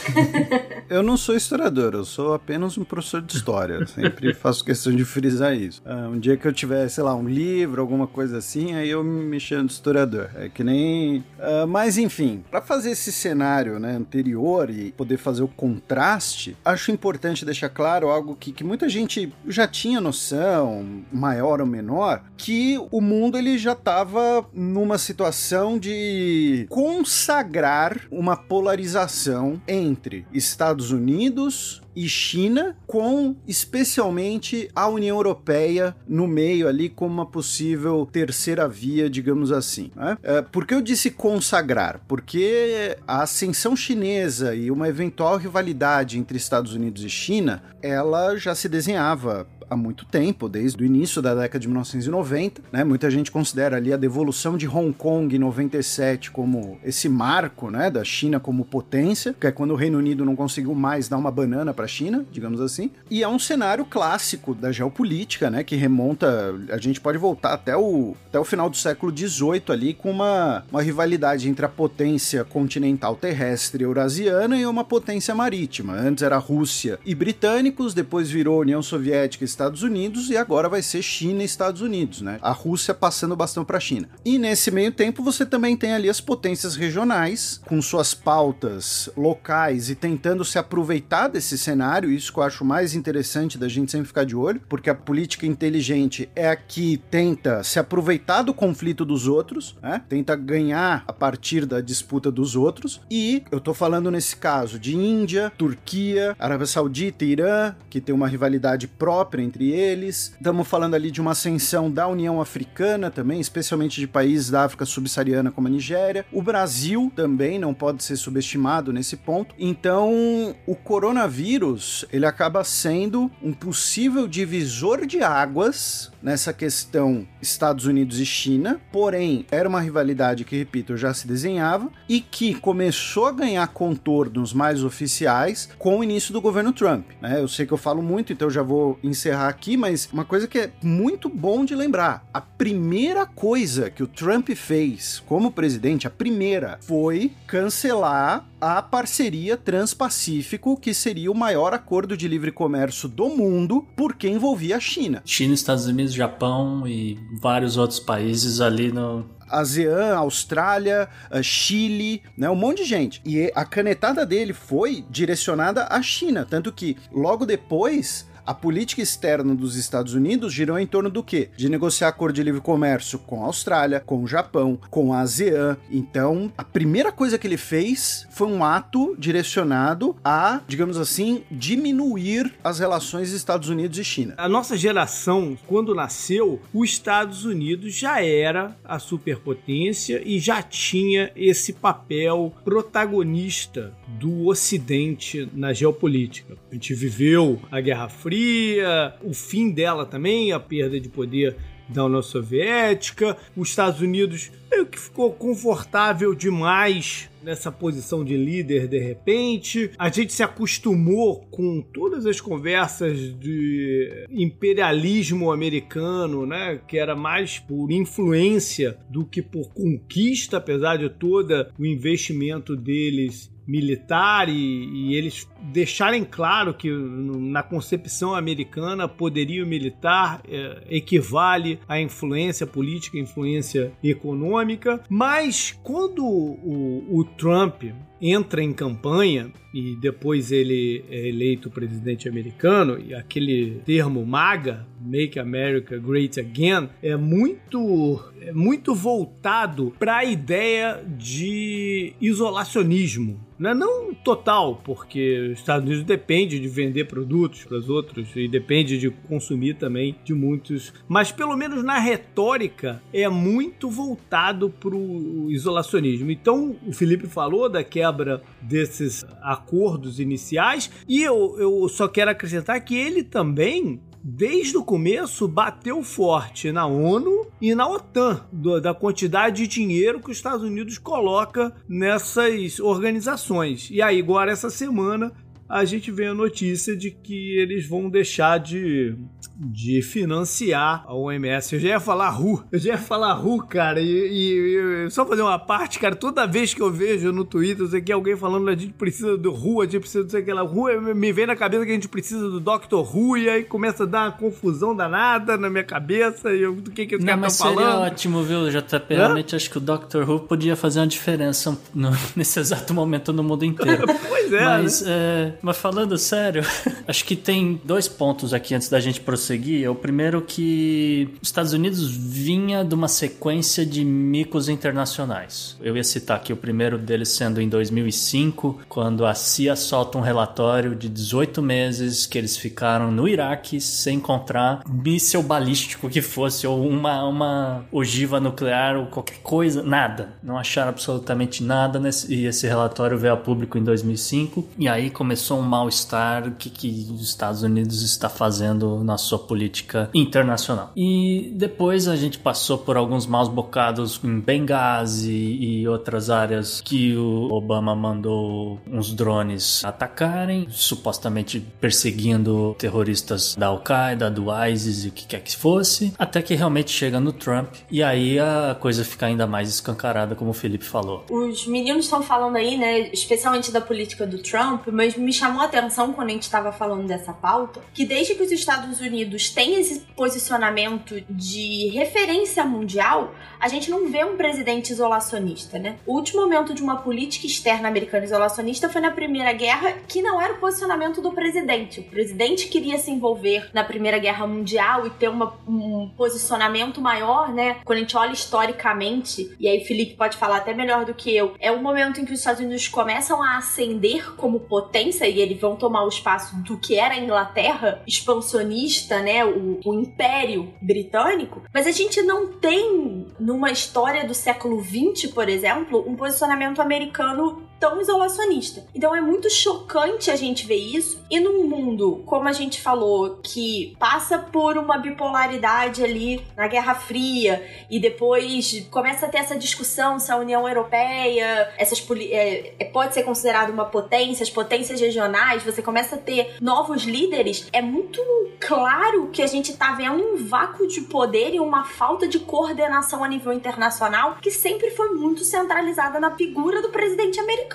eu 0.88 1.02
não 1.02 1.16
sou 1.16 1.34
historiador, 1.34 1.94
eu 1.94 2.04
sou 2.04 2.34
apenas 2.34 2.78
um 2.78 2.84
professor 2.84 3.20
de 3.20 3.34
história. 3.34 3.84
Sempre 3.86 4.32
faço 4.34 4.64
questão 4.64 4.94
de 4.94 5.04
frisar 5.04 5.54
isso. 5.54 5.82
Uh, 5.84 6.10
um 6.10 6.18
dia 6.18 6.36
que 6.36 6.46
eu 6.46 6.52
tiver, 6.52 6.88
sei 6.88 7.02
lá, 7.02 7.14
um 7.14 7.28
livro, 7.28 7.80
alguma 7.80 8.06
coisa 8.06 8.38
assim, 8.38 8.74
aí 8.74 8.88
eu 8.88 9.02
me 9.02 9.40
chamo 9.40 9.66
de 9.66 9.72
historiador. 9.72 10.30
É 10.36 10.48
que 10.48 10.62
nem. 10.62 11.18
Uh, 11.18 11.66
mas 11.66 11.98
enfim, 11.98 12.44
para 12.50 12.62
fazer 12.62 12.90
esse 12.90 13.10
cenário 13.10 13.78
né, 13.78 13.96
anterior 13.96 14.70
e 14.70 14.92
poder 14.92 15.16
fazer 15.16 15.42
o 15.42 15.48
contraste, 15.48 16.56
acho 16.64 16.92
importante 16.92 17.44
deixar 17.44 17.68
claro 17.68 18.08
algo 18.08 18.36
que, 18.36 18.52
que 18.52 18.62
muita 18.62 18.88
gente 18.88 19.32
já 19.48 19.66
tinha 19.66 20.00
noção, 20.00 21.02
maior 21.12 21.60
ou 21.60 21.66
menor, 21.66 22.22
que 22.36 22.78
o 22.90 23.00
mundo 23.00 23.23
mundo 23.24 23.38
ele 23.38 23.56
já 23.56 23.72
estava 23.72 24.46
numa 24.52 24.98
situação 24.98 25.78
de 25.78 26.66
consagrar 26.68 28.02
uma 28.10 28.36
polarização 28.36 29.60
entre 29.66 30.26
Estados 30.30 30.90
Unidos 30.90 31.82
e 31.96 32.08
China, 32.08 32.76
com 32.86 33.36
especialmente 33.46 34.68
a 34.74 34.88
União 34.88 35.16
Europeia 35.16 35.94
no 36.08 36.26
meio 36.26 36.68
ali 36.68 36.88
como 36.88 37.14
uma 37.14 37.26
possível 37.26 38.06
terceira 38.10 38.68
via, 38.68 39.08
digamos 39.08 39.52
assim. 39.52 39.90
Né? 39.94 40.18
É, 40.22 40.42
por 40.42 40.66
que 40.66 40.74
eu 40.74 40.80
disse 40.80 41.10
consagrar? 41.10 42.00
Porque 42.08 42.96
a 43.06 43.22
ascensão 43.22 43.76
chinesa 43.76 44.54
e 44.54 44.70
uma 44.70 44.88
eventual 44.88 45.36
rivalidade 45.36 46.18
entre 46.18 46.36
Estados 46.36 46.74
Unidos 46.74 47.02
e 47.04 47.08
China, 47.08 47.62
ela 47.80 48.36
já 48.36 48.54
se 48.54 48.68
desenhava 48.68 49.46
há 49.74 49.76
muito 49.76 50.04
tempo, 50.06 50.48
desde 50.48 50.82
o 50.82 50.86
início 50.86 51.20
da 51.20 51.34
década 51.34 51.58
de 51.58 51.68
1990, 51.68 52.62
né? 52.72 52.84
Muita 52.84 53.10
gente 53.10 53.30
considera 53.30 53.76
ali 53.76 53.92
a 53.92 53.96
devolução 53.96 54.56
de 54.56 54.66
Hong 54.66 54.92
Kong 54.92 55.34
em 55.34 55.38
97 55.38 56.30
como 56.30 56.78
esse 56.82 57.08
marco, 57.08 57.70
né, 57.70 57.90
da 57.90 58.04
China 58.04 58.40
como 58.40 58.64
potência, 58.64 59.34
que 59.38 59.46
é 59.46 59.52
quando 59.52 59.72
o 59.72 59.76
Reino 59.76 59.98
Unido 59.98 60.24
não 60.24 60.36
conseguiu 60.36 60.74
mais 60.74 61.08
dar 61.08 61.16
uma 61.16 61.30
banana 61.30 61.74
para 61.74 61.84
a 61.84 61.88
China, 61.88 62.24
digamos 62.30 62.60
assim. 62.60 62.90
E 63.10 63.22
é 63.22 63.28
um 63.28 63.38
cenário 63.38 63.84
clássico 63.84 64.54
da 64.54 64.72
geopolítica, 64.72 65.50
né, 65.50 65.64
que 65.64 65.76
remonta, 65.76 66.54
a 66.70 66.78
gente 66.78 67.00
pode 67.00 67.18
voltar 67.18 67.52
até 67.52 67.76
o, 67.76 68.14
até 68.28 68.38
o 68.38 68.44
final 68.44 68.70
do 68.70 68.76
século 68.76 69.16
XVIII 69.16 69.62
ali 69.68 69.94
com 69.94 70.10
uma, 70.10 70.64
uma 70.70 70.82
rivalidade 70.82 71.48
entre 71.48 71.64
a 71.64 71.68
potência 71.68 72.44
continental 72.44 73.16
terrestre 73.16 73.84
eurasiana 73.84 74.56
e 74.56 74.66
uma 74.66 74.84
potência 74.84 75.34
marítima. 75.34 75.94
Antes 75.94 76.22
era 76.22 76.38
Rússia 76.38 76.98
e 77.04 77.14
britânicos, 77.14 77.94
depois 77.94 78.30
virou 78.30 78.60
União 78.60 78.82
Soviética 78.82 79.44
e 79.44 79.46
Estados 79.46 79.63
Unidos 79.82 80.30
e 80.30 80.36
agora 80.36 80.68
vai 80.68 80.82
ser 80.82 81.02
China 81.02 81.42
e 81.42 81.46
Estados 81.46 81.80
Unidos, 81.80 82.20
né? 82.20 82.38
A 82.42 82.50
Rússia 82.50 82.94
passando 82.94 83.32
o 83.32 83.36
bastão 83.36 83.64
para 83.64 83.78
a 83.78 83.80
China. 83.80 84.08
E 84.24 84.38
nesse 84.38 84.70
meio 84.70 84.92
tempo 84.92 85.22
você 85.22 85.46
também 85.46 85.76
tem 85.76 85.92
ali 85.92 86.08
as 86.08 86.20
potências 86.20 86.76
regionais 86.76 87.60
com 87.66 87.80
suas 87.80 88.14
pautas 88.14 89.08
locais 89.16 89.90
e 89.90 89.94
tentando 89.94 90.44
se 90.44 90.58
aproveitar 90.58 91.28
desse 91.28 91.56
cenário, 91.56 92.10
isso 92.10 92.32
que 92.32 92.38
eu 92.38 92.42
acho 92.42 92.64
mais 92.64 92.94
interessante 92.94 93.58
da 93.58 93.68
gente 93.68 93.92
sempre 93.92 94.06
ficar 94.06 94.24
de 94.24 94.36
olho, 94.36 94.60
porque 94.68 94.90
a 94.90 94.94
política 94.94 95.46
inteligente 95.46 96.28
é 96.34 96.48
a 96.48 96.56
que 96.56 96.98
tenta 97.10 97.62
se 97.62 97.78
aproveitar 97.78 98.42
do 98.42 98.54
conflito 98.54 99.04
dos 99.04 99.26
outros, 99.26 99.76
né? 99.82 100.02
Tenta 100.08 100.34
ganhar 100.36 101.04
a 101.06 101.12
partir 101.12 101.66
da 101.66 101.80
disputa 101.80 102.30
dos 102.30 102.56
outros. 102.56 103.00
E 103.10 103.42
eu 103.50 103.60
tô 103.60 103.74
falando 103.74 104.10
nesse 104.10 104.36
caso 104.36 104.78
de 104.78 104.96
Índia, 104.96 105.52
Turquia, 105.56 106.36
Arábia 106.38 106.66
Saudita 106.66 107.24
Irã, 107.24 107.74
que 107.88 108.00
tem 108.00 108.14
uma 108.14 108.28
rivalidade 108.28 108.88
própria 108.88 109.42
entre 109.44 109.70
eles. 109.70 110.32
Estamos 110.36 110.66
falando 110.66 110.94
ali 110.94 111.10
de 111.10 111.20
uma 111.20 111.32
ascensão 111.32 111.90
da 111.90 112.08
União 112.08 112.40
Africana 112.40 113.10
também, 113.10 113.40
especialmente 113.40 114.00
de 114.00 114.06
países 114.06 114.50
da 114.50 114.64
África 114.64 114.84
subsaariana 114.84 115.50
como 115.50 115.68
a 115.68 115.70
Nigéria. 115.70 116.26
O 116.32 116.42
Brasil 116.42 117.12
também 117.14 117.58
não 117.58 117.74
pode 117.74 118.02
ser 118.02 118.16
subestimado 118.16 118.92
nesse 118.92 119.16
ponto. 119.16 119.54
Então, 119.58 120.54
o 120.66 120.74
coronavírus, 120.74 122.04
ele 122.12 122.26
acaba 122.26 122.64
sendo 122.64 123.30
um 123.42 123.52
possível 123.52 124.26
divisor 124.26 125.06
de 125.06 125.22
águas 125.22 126.10
nessa 126.22 126.52
questão 126.52 127.26
Estados 127.40 127.84
Unidos 127.84 128.18
e 128.18 128.24
China, 128.24 128.80
porém 128.90 129.44
era 129.50 129.68
uma 129.68 129.80
rivalidade 129.80 130.44
que, 130.44 130.56
repito, 130.56 130.96
já 130.96 131.12
se 131.12 131.26
desenhava 131.26 131.90
e 132.08 132.20
que 132.20 132.54
começou 132.54 133.26
a 133.26 133.32
ganhar 133.32 133.66
contornos 133.68 134.54
mais 134.54 134.82
oficiais 134.82 135.68
com 135.78 135.98
o 135.98 136.04
início 136.04 136.32
do 136.32 136.40
governo 136.40 136.72
Trump. 136.72 137.06
Né? 137.20 137.40
Eu 137.40 137.48
sei 137.48 137.66
que 137.66 137.72
eu 137.72 137.78
falo 137.78 138.02
muito, 138.02 138.32
então 138.32 138.48
já 138.48 138.62
vou 138.62 138.98
encerrar 139.02 139.33
aqui, 139.42 139.76
mas 139.76 140.08
uma 140.12 140.24
coisa 140.24 140.46
que 140.46 140.58
é 140.58 140.72
muito 140.82 141.28
bom 141.28 141.64
de 141.64 141.74
lembrar: 141.74 142.26
a 142.32 142.40
primeira 142.40 143.26
coisa 143.26 143.90
que 143.90 144.02
o 144.02 144.06
Trump 144.06 144.48
fez 144.50 145.22
como 145.26 145.52
presidente, 145.52 146.06
a 146.06 146.10
primeira, 146.10 146.78
foi 146.82 147.32
cancelar 147.46 148.46
a 148.60 148.80
parceria 148.80 149.56
Transpacífico, 149.56 150.76
que 150.76 150.94
seria 150.94 151.30
o 151.30 151.34
maior 151.34 151.74
acordo 151.74 152.16
de 152.16 152.26
livre 152.26 152.50
comércio 152.50 153.08
do 153.08 153.28
mundo, 153.28 153.86
porque 153.96 154.28
envolvia 154.28 154.76
a 154.76 154.80
China. 154.80 155.22
China, 155.24 155.54
Estados 155.54 155.86
Unidos, 155.86 156.14
Japão 156.14 156.86
e 156.86 157.18
vários 157.40 157.76
outros 157.76 158.00
países 158.00 158.60
ali 158.60 158.90
no, 158.90 159.26
ASEAN, 159.48 160.16
Austrália, 160.16 161.08
eh, 161.30 161.42
Chile, 161.42 162.22
né, 162.36 162.48
um 162.50 162.54
monte 162.54 162.82
de 162.82 162.88
gente. 162.88 163.22
E 163.24 163.50
a 163.54 163.64
canetada 163.64 164.26
dele 164.26 164.52
foi 164.52 165.04
direcionada 165.08 165.86
à 165.90 166.02
China, 166.02 166.46
tanto 166.48 166.72
que 166.72 166.96
logo 167.12 167.46
depois 167.46 168.26
a 168.46 168.52
política 168.52 169.02
externa 169.02 169.54
dos 169.54 169.76
Estados 169.76 170.14
Unidos 170.14 170.52
girou 170.52 170.78
em 170.78 170.86
torno 170.86 171.10
do 171.10 171.22
quê? 171.22 171.50
De 171.56 171.68
negociar 171.68 172.08
acordo 172.08 172.34
de 172.34 172.42
livre 172.42 172.60
comércio 172.60 173.18
com 173.18 173.42
a 173.42 173.46
Austrália, 173.46 174.00
com 174.00 174.22
o 174.22 174.26
Japão, 174.26 174.78
com 174.90 175.12
a 175.12 175.20
ASEAN. 175.20 175.76
Então, 175.90 176.52
a 176.56 176.64
primeira 176.64 177.10
coisa 177.10 177.38
que 177.38 177.46
ele 177.46 177.56
fez 177.56 178.26
foi 178.30 178.48
um 178.48 178.64
ato 178.64 179.14
direcionado 179.18 180.16
a, 180.24 180.60
digamos 180.66 180.98
assim, 180.98 181.42
diminuir 181.50 182.52
as 182.62 182.78
relações 182.78 183.30
Estados 183.30 183.68
Unidos 183.68 183.98
e 183.98 184.04
China. 184.04 184.34
A 184.36 184.48
nossa 184.48 184.76
geração, 184.76 185.56
quando 185.66 185.94
nasceu, 185.94 186.60
os 186.72 186.90
Estados 186.90 187.44
Unidos 187.44 187.94
já 187.94 188.22
era 188.22 188.76
a 188.84 188.98
superpotência 188.98 190.22
e 190.24 190.38
já 190.38 190.62
tinha 190.62 191.30
esse 191.34 191.72
papel 191.72 192.52
protagonista 192.64 193.92
do 194.06 194.46
Ocidente 194.46 195.48
na 195.52 195.72
geopolítica. 195.72 196.56
A 196.70 196.74
gente 196.74 196.94
viveu 196.94 197.60
a 197.70 197.80
Guerra 197.80 198.08
Fria, 198.08 199.14
o 199.22 199.32
fim 199.32 199.70
dela 199.70 200.04
também, 200.04 200.52
a 200.52 200.60
perda 200.60 201.00
de 201.00 201.08
poder 201.08 201.56
da 201.88 202.04
União 202.04 202.22
Soviética. 202.22 203.36
Os 203.56 203.68
Estados 203.68 204.00
Unidos 204.00 204.50
meio 204.70 204.86
que 204.86 204.98
ficou 204.98 205.32
confortável 205.32 206.34
demais 206.34 207.30
nessa 207.42 207.70
posição 207.70 208.24
de 208.24 208.36
líder 208.36 208.88
de 208.88 208.98
repente. 208.98 209.90
A 209.98 210.08
gente 210.08 210.32
se 210.32 210.42
acostumou 210.42 211.46
com 211.50 211.80
todas 211.80 212.26
as 212.26 212.40
conversas 212.40 213.38
de 213.38 214.26
imperialismo 214.30 215.52
americano, 215.52 216.46
né, 216.46 216.80
que 216.88 216.98
era 216.98 217.14
mais 217.14 217.58
por 217.58 217.90
influência 217.92 218.96
do 219.10 219.24
que 219.24 219.42
por 219.42 219.72
conquista, 219.72 220.56
apesar 220.56 220.96
de 220.96 221.10
toda 221.10 221.70
o 221.78 221.84
investimento 221.84 222.74
deles 222.74 223.52
militar 223.66 224.48
e, 224.48 224.52
e, 224.52 225.14
eles 225.14 225.48
deixarem 225.62 226.24
claro 226.24 226.74
que 226.74 226.90
na 226.90 227.62
concepção 227.62 228.34
americana 228.34 229.08
poderio 229.08 229.66
militar 229.66 230.42
é, 230.48 230.82
equivale 230.90 231.78
à 231.88 232.00
influência 232.00 232.66
política, 232.66 233.18
influência 233.18 233.92
econômica, 234.02 235.00
mas 235.08 235.78
quando 235.82 236.24
o, 236.24 237.06
o 237.10 237.24
Trump 237.24 237.84
entra 238.20 238.62
em 238.62 238.72
campanha 238.72 239.52
e 239.74 239.96
depois 239.96 240.52
ele 240.52 241.04
é 241.10 241.28
eleito 241.28 241.68
presidente 241.68 242.28
americano, 242.28 242.98
e 242.98 243.12
aquele 243.12 243.82
termo 243.84 244.24
MAGA, 244.24 244.86
Make 245.00 245.38
America 245.38 245.98
Great 245.98 246.38
Again, 246.38 246.88
é 247.02 247.16
muito, 247.16 248.24
é 248.40 248.52
muito 248.52 248.94
voltado 248.94 249.92
para 249.98 250.18
a 250.18 250.24
ideia 250.24 251.04
de 251.04 252.14
isolacionismo. 252.20 253.44
Não, 253.58 253.70
é 253.70 253.74
não 253.74 254.14
total, 254.14 254.80
porque 254.84 255.50
os 255.52 255.58
Estados 255.58 255.86
Unidos 255.86 256.04
depende 256.04 256.58
de 256.58 256.68
vender 256.68 257.04
produtos 257.04 257.64
para 257.64 257.78
os 257.78 257.88
outros 257.88 258.28
e 258.34 258.48
depende 258.48 258.98
de 258.98 259.10
consumir 259.10 259.74
também 259.74 260.16
de 260.24 260.34
muitos, 260.34 260.92
mas 261.08 261.30
pelo 261.30 261.56
menos 261.56 261.84
na 261.84 261.98
retórica 261.98 263.02
é 263.12 263.28
muito 263.28 263.88
voltado 263.88 264.70
para 264.70 264.94
o 264.94 265.50
isolacionismo. 265.50 266.30
Então 266.30 266.76
o 266.86 266.92
Felipe 266.92 267.26
falou 267.26 267.68
da 267.68 267.84
quebra 267.84 268.42
desses 268.60 269.24
acordos 269.42 270.18
iniciais 270.18 270.90
e 271.08 271.22
eu, 271.22 271.56
eu 271.58 271.88
só 271.88 272.08
quero 272.08 272.30
acrescentar 272.30 272.84
que 272.84 272.96
ele 272.96 273.22
também 273.22 274.00
desde 274.26 274.78
o 274.78 274.82
começo 274.82 275.46
bateu 275.46 276.02
forte 276.02 276.72
na 276.72 276.86
ONU 276.86 277.46
e 277.60 277.74
na 277.74 277.86
OTAN, 277.86 278.46
do, 278.50 278.80
da 278.80 278.94
quantidade 278.94 279.56
de 279.56 279.68
dinheiro 279.68 280.18
que 280.18 280.30
os 280.30 280.38
Estados 280.38 280.62
Unidos 280.62 280.96
coloca 280.96 281.76
nessas 281.86 282.80
organizações. 282.80 283.90
E 283.90 284.00
aí, 284.00 284.18
agora 284.20 284.50
essa 284.50 284.70
semana, 284.70 285.30
a 285.68 285.84
gente 285.84 286.10
vê 286.10 286.26
a 286.26 286.34
notícia 286.34 286.96
de 286.96 287.10
que 287.10 287.58
eles 287.58 287.86
vão 287.86 288.08
deixar 288.08 288.58
de, 288.58 289.14
de 289.56 290.02
financiar 290.02 291.04
a 291.06 291.14
OMS. 291.14 291.74
Eu 291.74 291.80
já 291.80 291.88
ia 291.88 292.00
falar 292.00 292.28
RU, 292.30 292.64
eu 292.70 292.78
já 292.78 292.92
ia 292.92 292.98
falar 292.98 293.32
RU, 293.32 293.62
cara, 293.66 294.00
e, 294.00 294.06
e, 294.06 295.06
e, 295.06 295.10
só 295.10 295.24
fazer 295.24 295.42
uma 295.42 295.58
parte, 295.58 295.98
cara, 295.98 296.14
toda 296.14 296.46
vez 296.46 296.74
que 296.74 296.82
eu 296.82 296.90
vejo 296.90 297.32
no 297.32 297.44
Twitter, 297.44 297.86
sei 297.86 298.00
que 298.00 298.12
alguém 298.12 298.36
falando 298.36 298.68
a 298.68 298.76
gente 298.76 298.92
precisa 298.92 299.36
do 299.36 299.50
RU, 299.50 299.80
a 299.80 299.84
gente 299.84 300.00
precisa 300.00 300.24
do 300.24 300.36
aquela 300.36 300.62
RU, 300.62 301.14
me 301.14 301.32
vem 301.32 301.46
na 301.46 301.56
cabeça 301.56 301.84
que 301.84 301.90
a 301.90 301.94
gente 301.94 302.08
precisa 302.08 302.48
do 302.50 302.60
Dr. 302.60 302.96
RU, 302.96 303.38
e 303.38 303.48
aí 303.48 303.64
começa 303.64 304.02
a 304.02 304.06
dar 304.06 304.24
uma 304.24 304.32
confusão 304.32 304.94
danada 304.94 305.56
na 305.56 305.70
minha 305.70 305.84
cabeça, 305.84 306.52
e 306.52 306.62
eu, 306.62 306.74
do 306.74 306.90
que 306.90 307.06
que 307.06 307.16
os 307.16 307.24
caras 307.24 307.52
estão 307.52 307.68
falando. 307.68 307.86
seria 307.86 308.00
ótimo, 308.00 308.42
viu, 308.42 308.68
JP? 308.68 309.14
Realmente 309.14 309.56
acho 309.56 309.70
que 309.70 309.78
o 309.78 309.80
Dr. 309.80 310.28
Who 310.28 310.40
podia 310.40 310.76
fazer 310.76 311.00
uma 311.00 311.06
diferença 311.06 311.76
no, 311.94 312.10
nesse 312.36 312.58
exato 312.60 312.92
momento 312.92 313.32
no 313.32 313.42
mundo 313.42 313.64
inteiro. 313.64 314.06
pois 314.28 314.52
é, 314.52 314.64
Mas, 314.64 315.02
né? 315.02 315.10
é, 315.10 315.53
mas 315.62 315.76
falando 315.76 316.16
sério, 316.18 316.62
acho 317.06 317.24
que 317.24 317.36
tem 317.36 317.80
dois 317.84 318.08
pontos 318.08 318.54
aqui 318.54 318.74
antes 318.74 318.88
da 318.88 319.00
gente 319.00 319.20
prosseguir. 319.20 319.90
O 319.90 319.94
primeiro 319.94 320.42
que 320.42 321.28
os 321.42 321.48
Estados 321.48 321.72
Unidos 321.72 322.10
vinha 322.10 322.84
de 322.84 322.94
uma 322.94 323.08
sequência 323.08 323.84
de 323.84 324.04
micos 324.04 324.68
internacionais. 324.68 325.76
Eu 325.80 325.96
ia 325.96 326.04
citar 326.04 326.36
aqui 326.36 326.52
o 326.52 326.56
primeiro 326.56 326.98
deles 326.98 327.28
sendo 327.28 327.60
em 327.60 327.68
2005, 327.68 328.80
quando 328.88 329.26
a 329.26 329.34
CIA 329.34 329.76
solta 329.76 330.18
um 330.18 330.20
relatório 330.20 330.94
de 330.94 331.08
18 331.08 331.62
meses 331.62 332.26
que 332.26 332.38
eles 332.38 332.56
ficaram 332.56 333.10
no 333.10 333.28
Iraque 333.28 333.80
sem 333.80 334.16
encontrar 334.16 334.82
míssil 334.88 335.42
balístico 335.42 336.08
que 336.08 336.22
fosse 336.22 336.66
ou 336.66 336.86
uma, 336.86 337.24
uma 337.24 337.84
ogiva 337.92 338.40
nuclear 338.40 338.96
ou 338.96 339.06
qualquer 339.06 339.38
coisa, 339.38 339.82
nada. 339.82 340.30
Não 340.42 340.58
acharam 340.58 340.90
absolutamente 340.90 341.62
nada 341.62 341.98
nesse, 341.98 342.32
e 342.32 342.46
esse 342.46 342.66
relatório 342.66 343.18
veio 343.18 343.34
a 343.34 343.36
público 343.36 343.78
em 343.78 343.84
2005 343.84 344.68
e 344.78 344.88
aí 344.88 345.10
começou 345.10 345.43
um 345.52 345.62
mal-estar 345.62 346.52
que, 346.56 346.70
que 346.70 347.08
os 347.10 347.22
Estados 347.22 347.62
Unidos 347.62 348.02
está 348.02 348.28
fazendo 348.28 349.02
na 349.04 349.18
sua 349.18 349.38
política 349.38 350.10
internacional. 350.14 350.92
E 350.96 351.52
depois 351.54 352.08
a 352.08 352.16
gente 352.16 352.38
passou 352.38 352.78
por 352.78 352.96
alguns 352.96 353.26
maus 353.26 353.48
bocados 353.48 354.20
em 354.22 354.40
Benghazi 354.40 355.30
e 355.30 355.88
outras 355.88 356.30
áreas 356.30 356.80
que 356.80 357.16
o 357.16 357.52
Obama 357.52 357.94
mandou 357.94 358.80
uns 358.86 359.12
drones 359.12 359.84
atacarem, 359.84 360.66
supostamente 360.70 361.60
perseguindo 361.80 362.74
terroristas 362.78 363.54
da 363.56 363.66
Al-Qaeda, 363.66 364.30
do 364.30 364.46
ISIS 364.66 365.04
e 365.04 365.08
o 365.08 365.12
que 365.12 365.26
quer 365.26 365.40
que 365.40 365.56
fosse, 365.56 366.12
até 366.18 366.40
que 366.42 366.54
realmente 366.54 366.90
chega 366.90 367.20
no 367.20 367.32
Trump 367.32 367.74
e 367.90 368.02
aí 368.02 368.38
a 368.38 368.76
coisa 368.78 369.04
fica 369.04 369.26
ainda 369.26 369.46
mais 369.46 369.68
escancarada, 369.68 370.34
como 370.34 370.50
o 370.50 370.54
Felipe 370.54 370.84
falou. 370.84 371.24
Os 371.30 371.66
meninos 371.66 372.04
estão 372.04 372.22
falando 372.22 372.56
aí, 372.56 372.76
né, 372.76 373.10
especialmente 373.12 373.70
da 373.70 373.80
política 373.80 374.26
do 374.26 374.38
Trump, 374.38 374.88
mas 374.92 375.16
me 375.16 375.32
chamou 375.34 375.62
a 375.62 375.64
atenção 375.64 376.12
quando 376.12 376.30
a 376.30 376.32
gente 376.32 376.42
estava 376.42 376.72
falando 376.72 377.06
dessa 377.06 377.32
pauta 377.32 377.82
que 377.92 378.04
desde 378.04 378.34
que 378.34 378.42
os 378.42 378.52
Estados 378.52 379.00
Unidos 379.00 379.50
têm 379.50 379.80
esse 379.80 380.00
posicionamento 380.16 381.20
de 381.28 381.88
referência 381.88 382.64
mundial, 382.64 383.34
a 383.60 383.68
gente 383.68 383.90
não 383.90 384.10
vê 384.10 384.24
um 384.24 384.36
presidente 384.36 384.92
isolacionista, 384.92 385.78
né? 385.78 385.96
O 386.06 386.14
último 386.14 386.42
momento 386.42 386.74
de 386.74 386.82
uma 386.82 386.96
política 386.96 387.46
externa 387.46 387.88
americana 387.88 388.24
isolacionista 388.24 388.88
foi 388.88 389.00
na 389.00 389.10
Primeira 389.10 389.52
Guerra, 389.52 389.94
que 390.06 390.22
não 390.22 390.40
era 390.40 390.54
o 390.54 390.58
posicionamento 390.58 391.20
do 391.20 391.32
presidente. 391.32 392.00
O 392.00 392.04
presidente 392.04 392.68
queria 392.68 392.98
se 392.98 393.10
envolver 393.10 393.70
na 393.72 393.84
Primeira 393.84 394.18
Guerra 394.18 394.46
Mundial 394.46 395.06
e 395.06 395.10
ter 395.10 395.28
uma, 395.28 395.54
um 395.66 396.10
posicionamento 396.16 397.00
maior, 397.00 397.52
né? 397.52 397.78
Quando 397.84 397.98
a 397.98 398.00
gente 398.00 398.16
olha 398.16 398.32
historicamente, 398.32 399.54
e 399.58 399.68
aí 399.68 399.84
Felipe 399.84 400.14
pode 400.14 400.36
falar 400.36 400.58
até 400.58 400.74
melhor 400.74 401.04
do 401.04 401.14
que 401.14 401.34
eu, 401.34 401.54
é 401.58 401.70
o 401.72 401.82
momento 401.82 402.20
em 402.20 402.24
que 402.24 402.32
os 402.32 402.38
Estados 402.38 402.60
Unidos 402.60 402.88
começam 402.88 403.42
a 403.42 403.58
ascender 403.58 404.34
como 404.36 404.60
potência 404.60 405.23
e 405.28 405.40
eles 405.40 405.60
vão 405.60 405.76
tomar 405.76 406.04
o 406.04 406.08
espaço 406.08 406.56
do 406.62 406.78
que 406.78 406.98
era 406.98 407.14
a 407.14 407.18
Inglaterra 407.18 408.02
expansionista, 408.06 409.20
né, 409.20 409.44
o, 409.44 409.80
o 409.84 409.94
Império 409.94 410.72
Britânico, 410.80 411.62
mas 411.72 411.86
a 411.86 411.92
gente 411.92 412.22
não 412.22 412.46
tem 412.46 413.26
numa 413.38 413.70
história 413.70 414.26
do 414.26 414.34
século 414.34 414.82
XX, 414.82 415.30
por 415.32 415.48
exemplo, 415.48 416.04
um 416.06 416.16
posicionamento 416.16 416.80
americano 416.80 417.62
tão 417.84 418.00
isolacionista. 418.00 418.86
Então 418.94 419.14
é 419.14 419.20
muito 419.20 419.50
chocante 419.50 420.30
a 420.30 420.36
gente 420.36 420.66
ver 420.66 420.78
isso. 420.78 421.22
E 421.30 421.38
num 421.38 421.64
mundo, 421.64 422.22
como 422.24 422.48
a 422.48 422.52
gente 422.52 422.80
falou, 422.80 423.40
que 423.42 423.94
passa 423.98 424.38
por 424.38 424.78
uma 424.78 424.96
bipolaridade 424.96 426.02
ali 426.02 426.42
na 426.56 426.66
Guerra 426.66 426.94
Fria 426.94 427.62
e 427.90 428.00
depois 428.00 428.86
começa 428.90 429.26
a 429.26 429.28
ter 429.28 429.36
essa 429.36 429.58
discussão 429.58 430.18
se 430.18 430.32
a 430.32 430.38
União 430.38 430.66
Europeia 430.66 431.74
essas 431.76 432.02
é, 432.30 432.72
é, 432.78 432.84
pode 432.86 433.12
ser 433.12 433.22
considerada 433.22 433.70
uma 433.70 433.84
potência, 433.84 434.42
as 434.42 434.50
potências 434.50 434.98
regionais, 434.98 435.62
você 435.62 435.82
começa 435.82 436.14
a 436.14 436.18
ter 436.18 436.56
novos 436.62 437.04
líderes. 437.04 437.68
É 437.70 437.82
muito 437.82 438.18
claro 438.58 439.28
que 439.28 439.42
a 439.42 439.46
gente 439.46 439.76
tá 439.76 439.92
vendo 439.92 440.24
um 440.24 440.36
vácuo 440.46 440.86
de 440.86 441.02
poder 441.02 441.54
e 441.54 441.60
uma 441.60 441.84
falta 441.84 442.26
de 442.26 442.38
coordenação 442.38 443.22
a 443.22 443.28
nível 443.28 443.52
internacional 443.52 444.36
que 444.40 444.50
sempre 444.50 444.90
foi 444.92 445.10
muito 445.10 445.44
centralizada 445.44 446.18
na 446.18 446.34
figura 446.34 446.80
do 446.80 446.88
presidente 446.88 447.38
americano. 447.38 447.73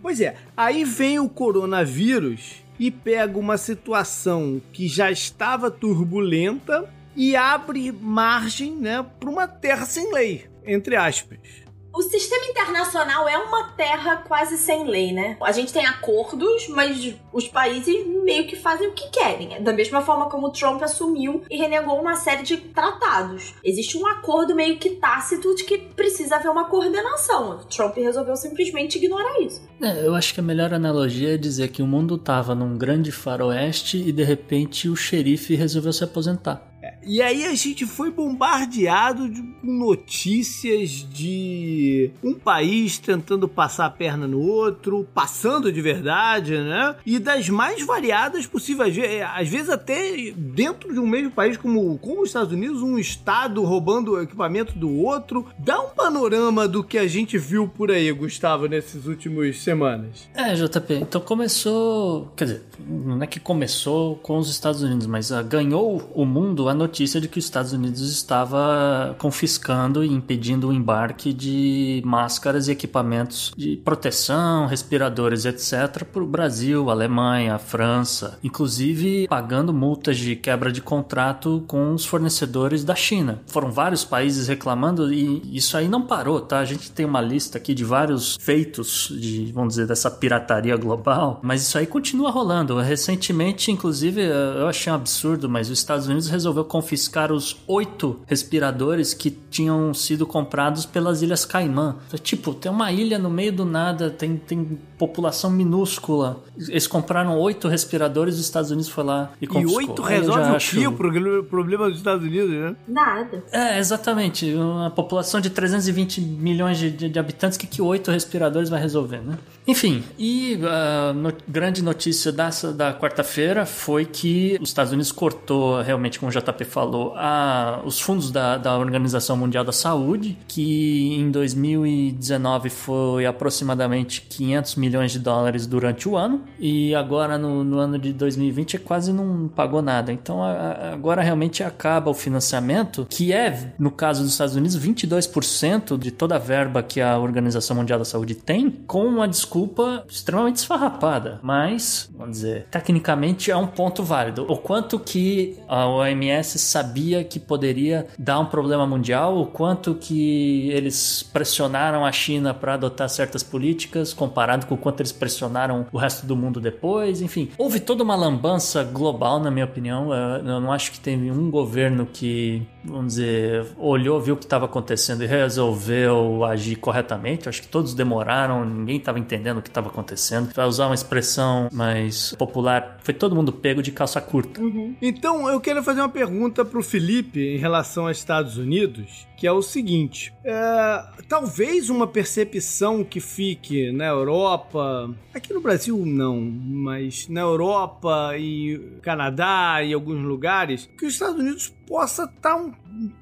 Pois 0.00 0.20
é, 0.20 0.36
aí 0.56 0.84
vem 0.84 1.18
o 1.18 1.28
coronavírus 1.28 2.62
e 2.78 2.90
pega 2.90 3.38
uma 3.38 3.56
situação 3.56 4.60
que 4.72 4.86
já 4.86 5.10
estava 5.10 5.70
turbulenta 5.70 6.88
e 7.16 7.36
abre 7.36 7.92
margem, 7.92 8.74
né, 8.76 9.04
para 9.18 9.30
uma 9.30 9.46
terra 9.46 9.86
sem 9.86 10.12
lei, 10.12 10.46
entre 10.66 10.96
aspas. 10.96 11.63
O 11.94 12.02
sistema 12.02 12.44
internacional 12.46 13.28
é 13.28 13.38
uma 13.38 13.68
terra 13.68 14.16
quase 14.16 14.58
sem 14.58 14.84
lei, 14.84 15.12
né? 15.12 15.36
A 15.40 15.52
gente 15.52 15.72
tem 15.72 15.86
acordos, 15.86 16.66
mas 16.66 17.14
os 17.32 17.46
países 17.46 18.04
meio 18.24 18.48
que 18.48 18.56
fazem 18.56 18.88
o 18.88 18.92
que 18.92 19.08
querem. 19.10 19.62
Da 19.62 19.72
mesma 19.72 20.02
forma 20.02 20.28
como 20.28 20.50
Trump 20.50 20.82
assumiu 20.82 21.44
e 21.48 21.56
renegou 21.56 22.00
uma 22.00 22.16
série 22.16 22.42
de 22.42 22.56
tratados. 22.56 23.54
Existe 23.62 23.96
um 23.96 24.04
acordo 24.08 24.56
meio 24.56 24.76
que 24.76 24.90
tácito 24.90 25.54
de 25.54 25.62
que 25.62 25.78
precisa 25.78 26.34
haver 26.34 26.50
uma 26.50 26.64
coordenação. 26.64 27.60
Trump 27.72 27.96
resolveu 27.96 28.34
simplesmente 28.34 28.98
ignorar 28.98 29.40
isso. 29.40 29.62
É, 29.80 30.04
eu 30.04 30.16
acho 30.16 30.34
que 30.34 30.40
a 30.40 30.42
melhor 30.42 30.74
analogia 30.74 31.34
é 31.34 31.38
dizer 31.38 31.68
que 31.68 31.80
o 31.80 31.86
mundo 31.86 32.18
tava 32.18 32.56
num 32.56 32.76
grande 32.76 33.12
faroeste 33.12 33.98
e 33.98 34.10
de 34.10 34.24
repente 34.24 34.88
o 34.88 34.96
xerife 34.96 35.54
resolveu 35.54 35.92
se 35.92 36.02
aposentar. 36.02 36.73
E 37.06 37.20
aí 37.20 37.44
a 37.44 37.54
gente 37.54 37.86
foi 37.86 38.10
bombardeado 38.10 39.28
de 39.28 39.42
notícias 39.62 41.06
de 41.10 42.10
um 42.22 42.34
país 42.34 42.98
tentando 42.98 43.46
passar 43.46 43.86
a 43.86 43.90
perna 43.90 44.26
no 44.26 44.40
outro, 44.40 45.06
passando 45.14 45.70
de 45.72 45.80
verdade, 45.80 46.56
né? 46.56 46.96
E 47.04 47.18
das 47.18 47.48
mais 47.48 47.84
variadas 47.84 48.46
possíveis. 48.46 48.96
Às 49.34 49.48
vezes 49.48 49.70
até 49.70 50.32
dentro 50.36 50.92
de 50.92 50.98
um 50.98 51.06
mesmo 51.06 51.30
país 51.30 51.56
como, 51.56 51.98
como 51.98 52.22
os 52.22 52.28
Estados 52.28 52.52
Unidos, 52.52 52.82
um 52.82 52.98
estado 52.98 53.62
roubando 53.62 54.12
o 54.12 54.22
equipamento 54.22 54.78
do 54.78 54.90
outro. 54.90 55.46
Dá 55.58 55.80
um 55.80 55.90
panorama 55.90 56.66
do 56.66 56.82
que 56.82 56.98
a 56.98 57.06
gente 57.06 57.36
viu 57.38 57.68
por 57.68 57.90
aí, 57.90 58.10
Gustavo, 58.12 58.66
nessas 58.66 59.06
últimas 59.06 59.60
semanas. 59.60 60.28
É, 60.34 60.54
JP, 60.54 60.94
então 60.94 61.20
começou. 61.20 62.32
Quer 62.36 62.44
dizer, 62.44 62.62
não 62.88 63.22
é 63.22 63.26
que 63.26 63.40
começou 63.40 64.16
com 64.16 64.38
os 64.38 64.48
Estados 64.48 64.82
Unidos, 64.82 65.06
mas 65.06 65.30
uh, 65.30 65.44
ganhou 65.44 66.10
o 66.14 66.24
mundo 66.24 66.68
a 66.68 66.74
notícia 66.74 66.93
de 66.94 67.28
que 67.28 67.38
os 67.38 67.44
Estados 67.44 67.72
Unidos 67.72 68.00
estava 68.10 69.16
confiscando 69.18 70.04
e 70.04 70.12
impedindo 70.12 70.68
o 70.68 70.72
embarque 70.72 71.32
de 71.32 72.00
máscaras 72.04 72.68
e 72.68 72.72
equipamentos 72.72 73.52
de 73.56 73.76
proteção, 73.76 74.66
respiradores, 74.66 75.44
etc., 75.44 76.04
para 76.04 76.22
o 76.22 76.26
Brasil, 76.26 76.90
Alemanha, 76.90 77.58
França, 77.58 78.38
inclusive 78.42 79.26
pagando 79.28 79.72
multas 79.72 80.16
de 80.16 80.36
quebra 80.36 80.70
de 80.70 80.80
contrato 80.80 81.64
com 81.66 81.94
os 81.94 82.04
fornecedores 82.04 82.84
da 82.84 82.94
China. 82.94 83.40
Foram 83.46 83.70
vários 83.70 84.04
países 84.04 84.48
reclamando 84.48 85.12
e 85.12 85.42
isso 85.56 85.76
aí 85.76 85.88
não 85.88 86.02
parou, 86.02 86.40
tá? 86.40 86.60
A 86.60 86.64
gente 86.64 86.90
tem 86.90 87.04
uma 87.04 87.20
lista 87.20 87.58
aqui 87.58 87.74
de 87.74 87.84
vários 87.84 88.36
feitos 88.40 89.08
de, 89.10 89.50
vamos 89.52 89.74
dizer, 89.74 89.86
dessa 89.86 90.10
pirataria 90.10 90.76
global, 90.76 91.40
mas 91.42 91.62
isso 91.62 91.76
aí 91.76 91.86
continua 91.86 92.30
rolando. 92.30 92.78
Recentemente, 92.78 93.70
inclusive, 93.70 94.20
eu 94.22 94.68
achei 94.68 94.92
um 94.92 94.96
absurdo, 94.96 95.48
mas 95.48 95.70
os 95.70 95.78
Estados 95.78 96.06
Unidos 96.06 96.28
resolveu 96.28 96.64
confiscar 96.84 97.32
os 97.32 97.56
oito 97.66 98.20
respiradores 98.26 99.14
que 99.14 99.30
tinham 99.30 99.94
sido 99.94 100.26
comprados 100.26 100.84
pelas 100.84 101.22
Ilhas 101.22 101.46
Caimã. 101.46 101.96
Então, 102.06 102.18
tipo, 102.18 102.52
tem 102.52 102.70
uma 102.70 102.92
ilha 102.92 103.18
no 103.18 103.30
meio 103.30 103.52
do 103.52 103.64
nada, 103.64 104.10
tem, 104.10 104.36
tem 104.36 104.78
população 104.98 105.50
minúscula. 105.50 106.42
Eles 106.68 106.86
compraram 106.86 107.38
oito 107.38 107.68
respiradores, 107.68 108.34
os 108.34 108.42
Estados 108.42 108.70
Unidos 108.70 108.88
foi 108.88 109.04
lá 109.04 109.32
e 109.40 109.46
confiscou. 109.46 109.80
E 109.80 109.86
oito 109.86 110.02
resolve 110.02 110.50
o 110.50 110.56
acho... 110.56 110.76
que 110.76 110.86
o 110.86 111.44
problema 111.44 111.88
dos 111.88 111.98
Estados 111.98 112.24
Unidos, 112.24 112.50
né? 112.50 112.76
Nada. 112.86 113.42
É, 113.50 113.78
exatamente. 113.78 114.52
Uma 114.54 114.90
população 114.90 115.40
de 115.40 115.48
320 115.50 116.20
milhões 116.20 116.78
de, 116.78 116.90
de, 116.90 117.08
de 117.08 117.18
habitantes, 117.18 117.56
que 117.56 117.66
que 117.66 117.80
oito 117.80 118.10
respiradores 118.10 118.68
vai 118.68 118.80
resolver, 118.80 119.20
né? 119.20 119.38
Enfim, 119.66 120.04
e 120.18 120.58
a 120.62 121.10
uh, 121.10 121.14
no, 121.14 121.32
grande 121.48 121.82
notícia 121.82 122.30
dessa, 122.30 122.72
da 122.72 122.92
quarta-feira 122.92 123.64
foi 123.64 124.04
que 124.04 124.58
os 124.60 124.68
Estados 124.68 124.92
Unidos 124.92 125.10
cortou, 125.10 125.80
realmente, 125.80 126.18
como 126.18 126.30
o 126.30 126.32
JP 126.32 126.64
falou, 126.74 127.14
a, 127.16 127.80
os 127.84 128.00
fundos 128.00 128.32
da, 128.32 128.58
da 128.58 128.76
Organização 128.76 129.36
Mundial 129.36 129.62
da 129.62 129.70
Saúde, 129.70 130.36
que 130.48 131.14
em 131.14 131.30
2019 131.30 132.68
foi 132.68 133.24
aproximadamente 133.26 134.22
500 134.22 134.74
milhões 134.74 135.12
de 135.12 135.20
dólares 135.20 135.68
durante 135.68 136.08
o 136.08 136.16
ano, 136.16 136.42
e 136.58 136.92
agora 136.92 137.38
no, 137.38 137.62
no 137.62 137.78
ano 137.78 137.96
de 137.96 138.12
2020 138.12 138.78
quase 138.78 139.12
não 139.12 139.46
pagou 139.46 139.80
nada. 139.80 140.12
Então 140.12 140.42
a, 140.42 140.92
agora 140.92 141.22
realmente 141.22 141.62
acaba 141.62 142.10
o 142.10 142.14
financiamento, 142.14 143.06
que 143.08 143.32
é, 143.32 143.72
no 143.78 143.92
caso 143.92 144.22
dos 144.22 144.32
Estados 144.32 144.56
Unidos, 144.56 144.76
22% 144.76 145.96
de 145.96 146.10
toda 146.10 146.34
a 146.34 146.40
verba 146.40 146.82
que 146.82 147.00
a 147.00 147.16
Organização 147.16 147.76
Mundial 147.76 148.00
da 148.00 148.04
Saúde 148.04 148.34
tem, 148.34 148.68
com 148.68 149.06
uma 149.06 149.28
desculpa 149.28 150.04
extremamente 150.08 150.56
esfarrapada. 150.56 151.38
Mas, 151.40 152.10
vamos 152.16 152.38
dizer, 152.38 152.66
tecnicamente 152.68 153.52
é 153.52 153.56
um 153.56 153.68
ponto 153.68 154.02
válido. 154.02 154.44
O 154.48 154.56
quanto 154.56 154.98
que 154.98 155.56
a 155.68 155.86
OMS 155.86 156.63
sabia 156.64 157.22
que 157.24 157.38
poderia 157.38 158.06
dar 158.18 158.40
um 158.40 158.46
problema 158.46 158.86
mundial, 158.86 159.38
o 159.38 159.46
quanto 159.46 159.94
que 159.94 160.70
eles 160.70 161.22
pressionaram 161.22 162.04
a 162.04 162.12
China 162.12 162.54
para 162.54 162.74
adotar 162.74 163.08
certas 163.08 163.42
políticas, 163.42 164.12
comparado 164.12 164.66
com 164.66 164.74
o 164.74 164.78
quanto 164.78 165.00
eles 165.00 165.12
pressionaram 165.12 165.86
o 165.92 165.98
resto 165.98 166.26
do 166.26 166.36
mundo 166.36 166.60
depois, 166.60 167.20
enfim. 167.20 167.50
Houve 167.58 167.80
toda 167.80 168.02
uma 168.02 168.14
lambança 168.14 168.82
global, 168.82 169.40
na 169.40 169.50
minha 169.50 169.64
opinião. 169.64 170.12
Eu 170.12 170.60
não 170.60 170.72
acho 170.72 170.92
que 170.92 171.00
teve 171.00 171.30
um 171.30 171.50
governo 171.50 172.06
que, 172.06 172.66
vamos 172.84 173.14
dizer, 173.14 173.66
olhou, 173.78 174.20
viu 174.20 174.34
o 174.34 174.36
que 174.36 174.44
estava 174.44 174.64
acontecendo 174.66 175.22
e 175.22 175.26
resolveu 175.26 176.44
agir 176.44 176.76
corretamente. 176.76 177.46
Eu 177.46 177.50
acho 177.50 177.62
que 177.62 177.68
todos 177.68 177.94
demoraram, 177.94 178.64
ninguém 178.64 178.96
estava 178.96 179.18
entendendo 179.18 179.58
o 179.58 179.62
que 179.62 179.68
estava 179.68 179.88
acontecendo. 179.88 180.52
Para 180.52 180.66
usar 180.66 180.86
uma 180.86 180.94
expressão 180.94 181.68
mais 181.72 182.34
popular, 182.38 182.98
foi 183.02 183.14
todo 183.14 183.34
mundo 183.34 183.52
pego 183.52 183.82
de 183.82 183.90
calça 183.90 184.20
curta. 184.20 184.60
Uhum. 184.60 184.94
Então, 185.00 185.48
eu 185.48 185.60
quero 185.60 185.82
fazer 185.82 186.00
uma 186.00 186.08
pergunta 186.08 186.53
para 186.62 186.78
o 186.78 186.82
Felipe 186.82 187.40
em 187.40 187.56
relação 187.56 188.06
aos 188.06 188.18
Estados 188.18 188.58
Unidos 188.58 189.26
que 189.44 189.46
é 189.46 189.52
o 189.52 189.60
seguinte: 189.60 190.32
é, 190.42 191.04
talvez 191.28 191.90
uma 191.90 192.06
percepção 192.06 193.04
que 193.04 193.20
fique 193.20 193.92
na 193.92 194.06
Europa, 194.06 195.14
aqui 195.34 195.52
no 195.52 195.60
Brasil 195.60 196.02
não, 196.06 196.40
mas 196.40 197.28
na 197.28 197.42
Europa 197.42 198.32
e 198.38 198.78
Canadá 199.02 199.82
e 199.82 199.92
alguns 199.92 200.22
lugares, 200.24 200.88
que 200.96 201.04
os 201.04 201.12
Estados 201.12 201.38
Unidos 201.38 201.68
possa 201.86 202.24
estar 202.24 202.54
tá 202.54 202.56
um 202.56 202.72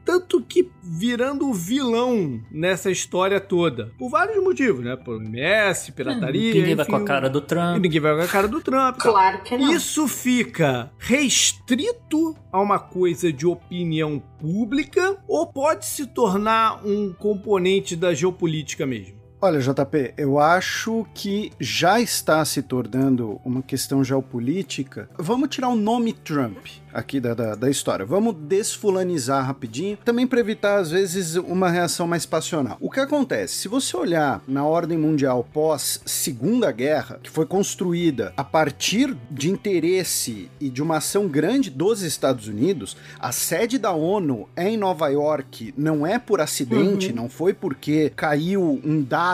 tanto 0.05 0.43
que 0.43 0.71
virando 0.83 1.49
o 1.49 1.55
vilão 1.55 2.41
nessa 2.51 2.91
história 2.91 3.41
toda. 3.41 3.93
Por 3.99 4.11
vários 4.11 4.43
motivos, 4.43 4.85
né? 4.85 4.97
Por 4.97 5.23
MS, 5.23 5.93
pirataria. 5.93 6.51
É, 6.51 6.55
ninguém 6.55 6.75
vai 6.75 6.87
com 6.87 6.97
a 6.97 7.05
cara 7.05 7.29
do 7.29 7.41
Trump. 7.41 7.81
Ninguém 7.81 8.01
vai 8.01 8.17
com 8.17 8.23
a 8.23 8.29
cara 8.29 8.49
do 8.49 8.61
Trump. 8.61 8.97
Claro 8.99 9.43
que 9.43 9.57
não. 9.57 9.73
Isso 9.73 10.07
fica 10.09 10.91
restrito 10.99 12.37
a 12.51 12.61
uma 12.61 12.79
coisa 12.79 13.33
de 13.33 13.47
opinião 13.47 14.23
pública 14.41 15.17
ou 15.27 15.47
pode 15.47 15.87
se 15.87 16.07
tornar 16.07 16.85
um 16.85 17.13
componente 17.13 17.97
da 17.97 18.13
geopolítica 18.13 18.87
mesmo? 18.87 19.22
Olha, 19.44 19.59
JP, 19.59 20.14
eu 20.16 20.38
acho 20.38 21.05
que 21.12 21.50
já 21.59 22.00
está 22.00 22.44
se 22.44 22.62
tornando 22.62 23.40
uma 23.44 23.61
questão 23.61 24.05
geopolítica. 24.05 25.11
Vamos 25.18 25.48
tirar 25.48 25.68
o 25.68 25.74
nome 25.74 26.12
Trump 26.12 26.64
aqui 26.92 27.18
da, 27.18 27.35
da, 27.35 27.55
da, 27.55 27.70
história. 27.70 28.05
Vamos 28.05 28.35
desfulanizar 28.37 29.44
rapidinho, 29.44 29.96
também 30.05 30.26
para 30.26 30.40
evitar, 30.40 30.78
às 30.78 30.90
vezes, 30.90 31.37
uma 31.37 31.70
reação 31.70 32.07
mais 32.07 32.26
passional. 32.26 32.76
O 32.81 32.90
que 32.90 33.00
acontece? 33.00 33.55
Se 33.55 33.68
você 33.68 33.96
olhar 33.96 34.42
na 34.46 34.64
ordem 34.64 34.98
mundial 34.98 35.46
pós 35.52 36.00
Segunda 36.05 36.70
Guerra, 36.70 37.18
que 37.22 37.31
foi 37.31 37.46
construída 37.46 38.33
a 38.37 38.44
partir 38.44 39.16
de 39.31 39.50
interesse 39.50 40.50
e 40.61 40.68
de 40.68 40.83
uma 40.83 40.98
ação 40.98 41.26
grande 41.26 41.70
dos 41.70 42.02
Estados 42.02 42.46
Unidos, 42.46 42.96
a 43.18 43.33
sede 43.33 43.78
da 43.78 43.92
ONU 43.92 44.48
é 44.55 44.68
em 44.68 44.76
Nova 44.76 45.09
York, 45.09 45.72
não 45.76 46.07
é 46.07 46.18
por 46.18 46.40
acidente, 46.40 47.09
uhum. 47.09 47.16
não 47.16 47.28
foi 47.28 47.55
porque 47.55 48.12
caiu 48.14 48.81
um 48.85 49.02
dado, 49.02 49.32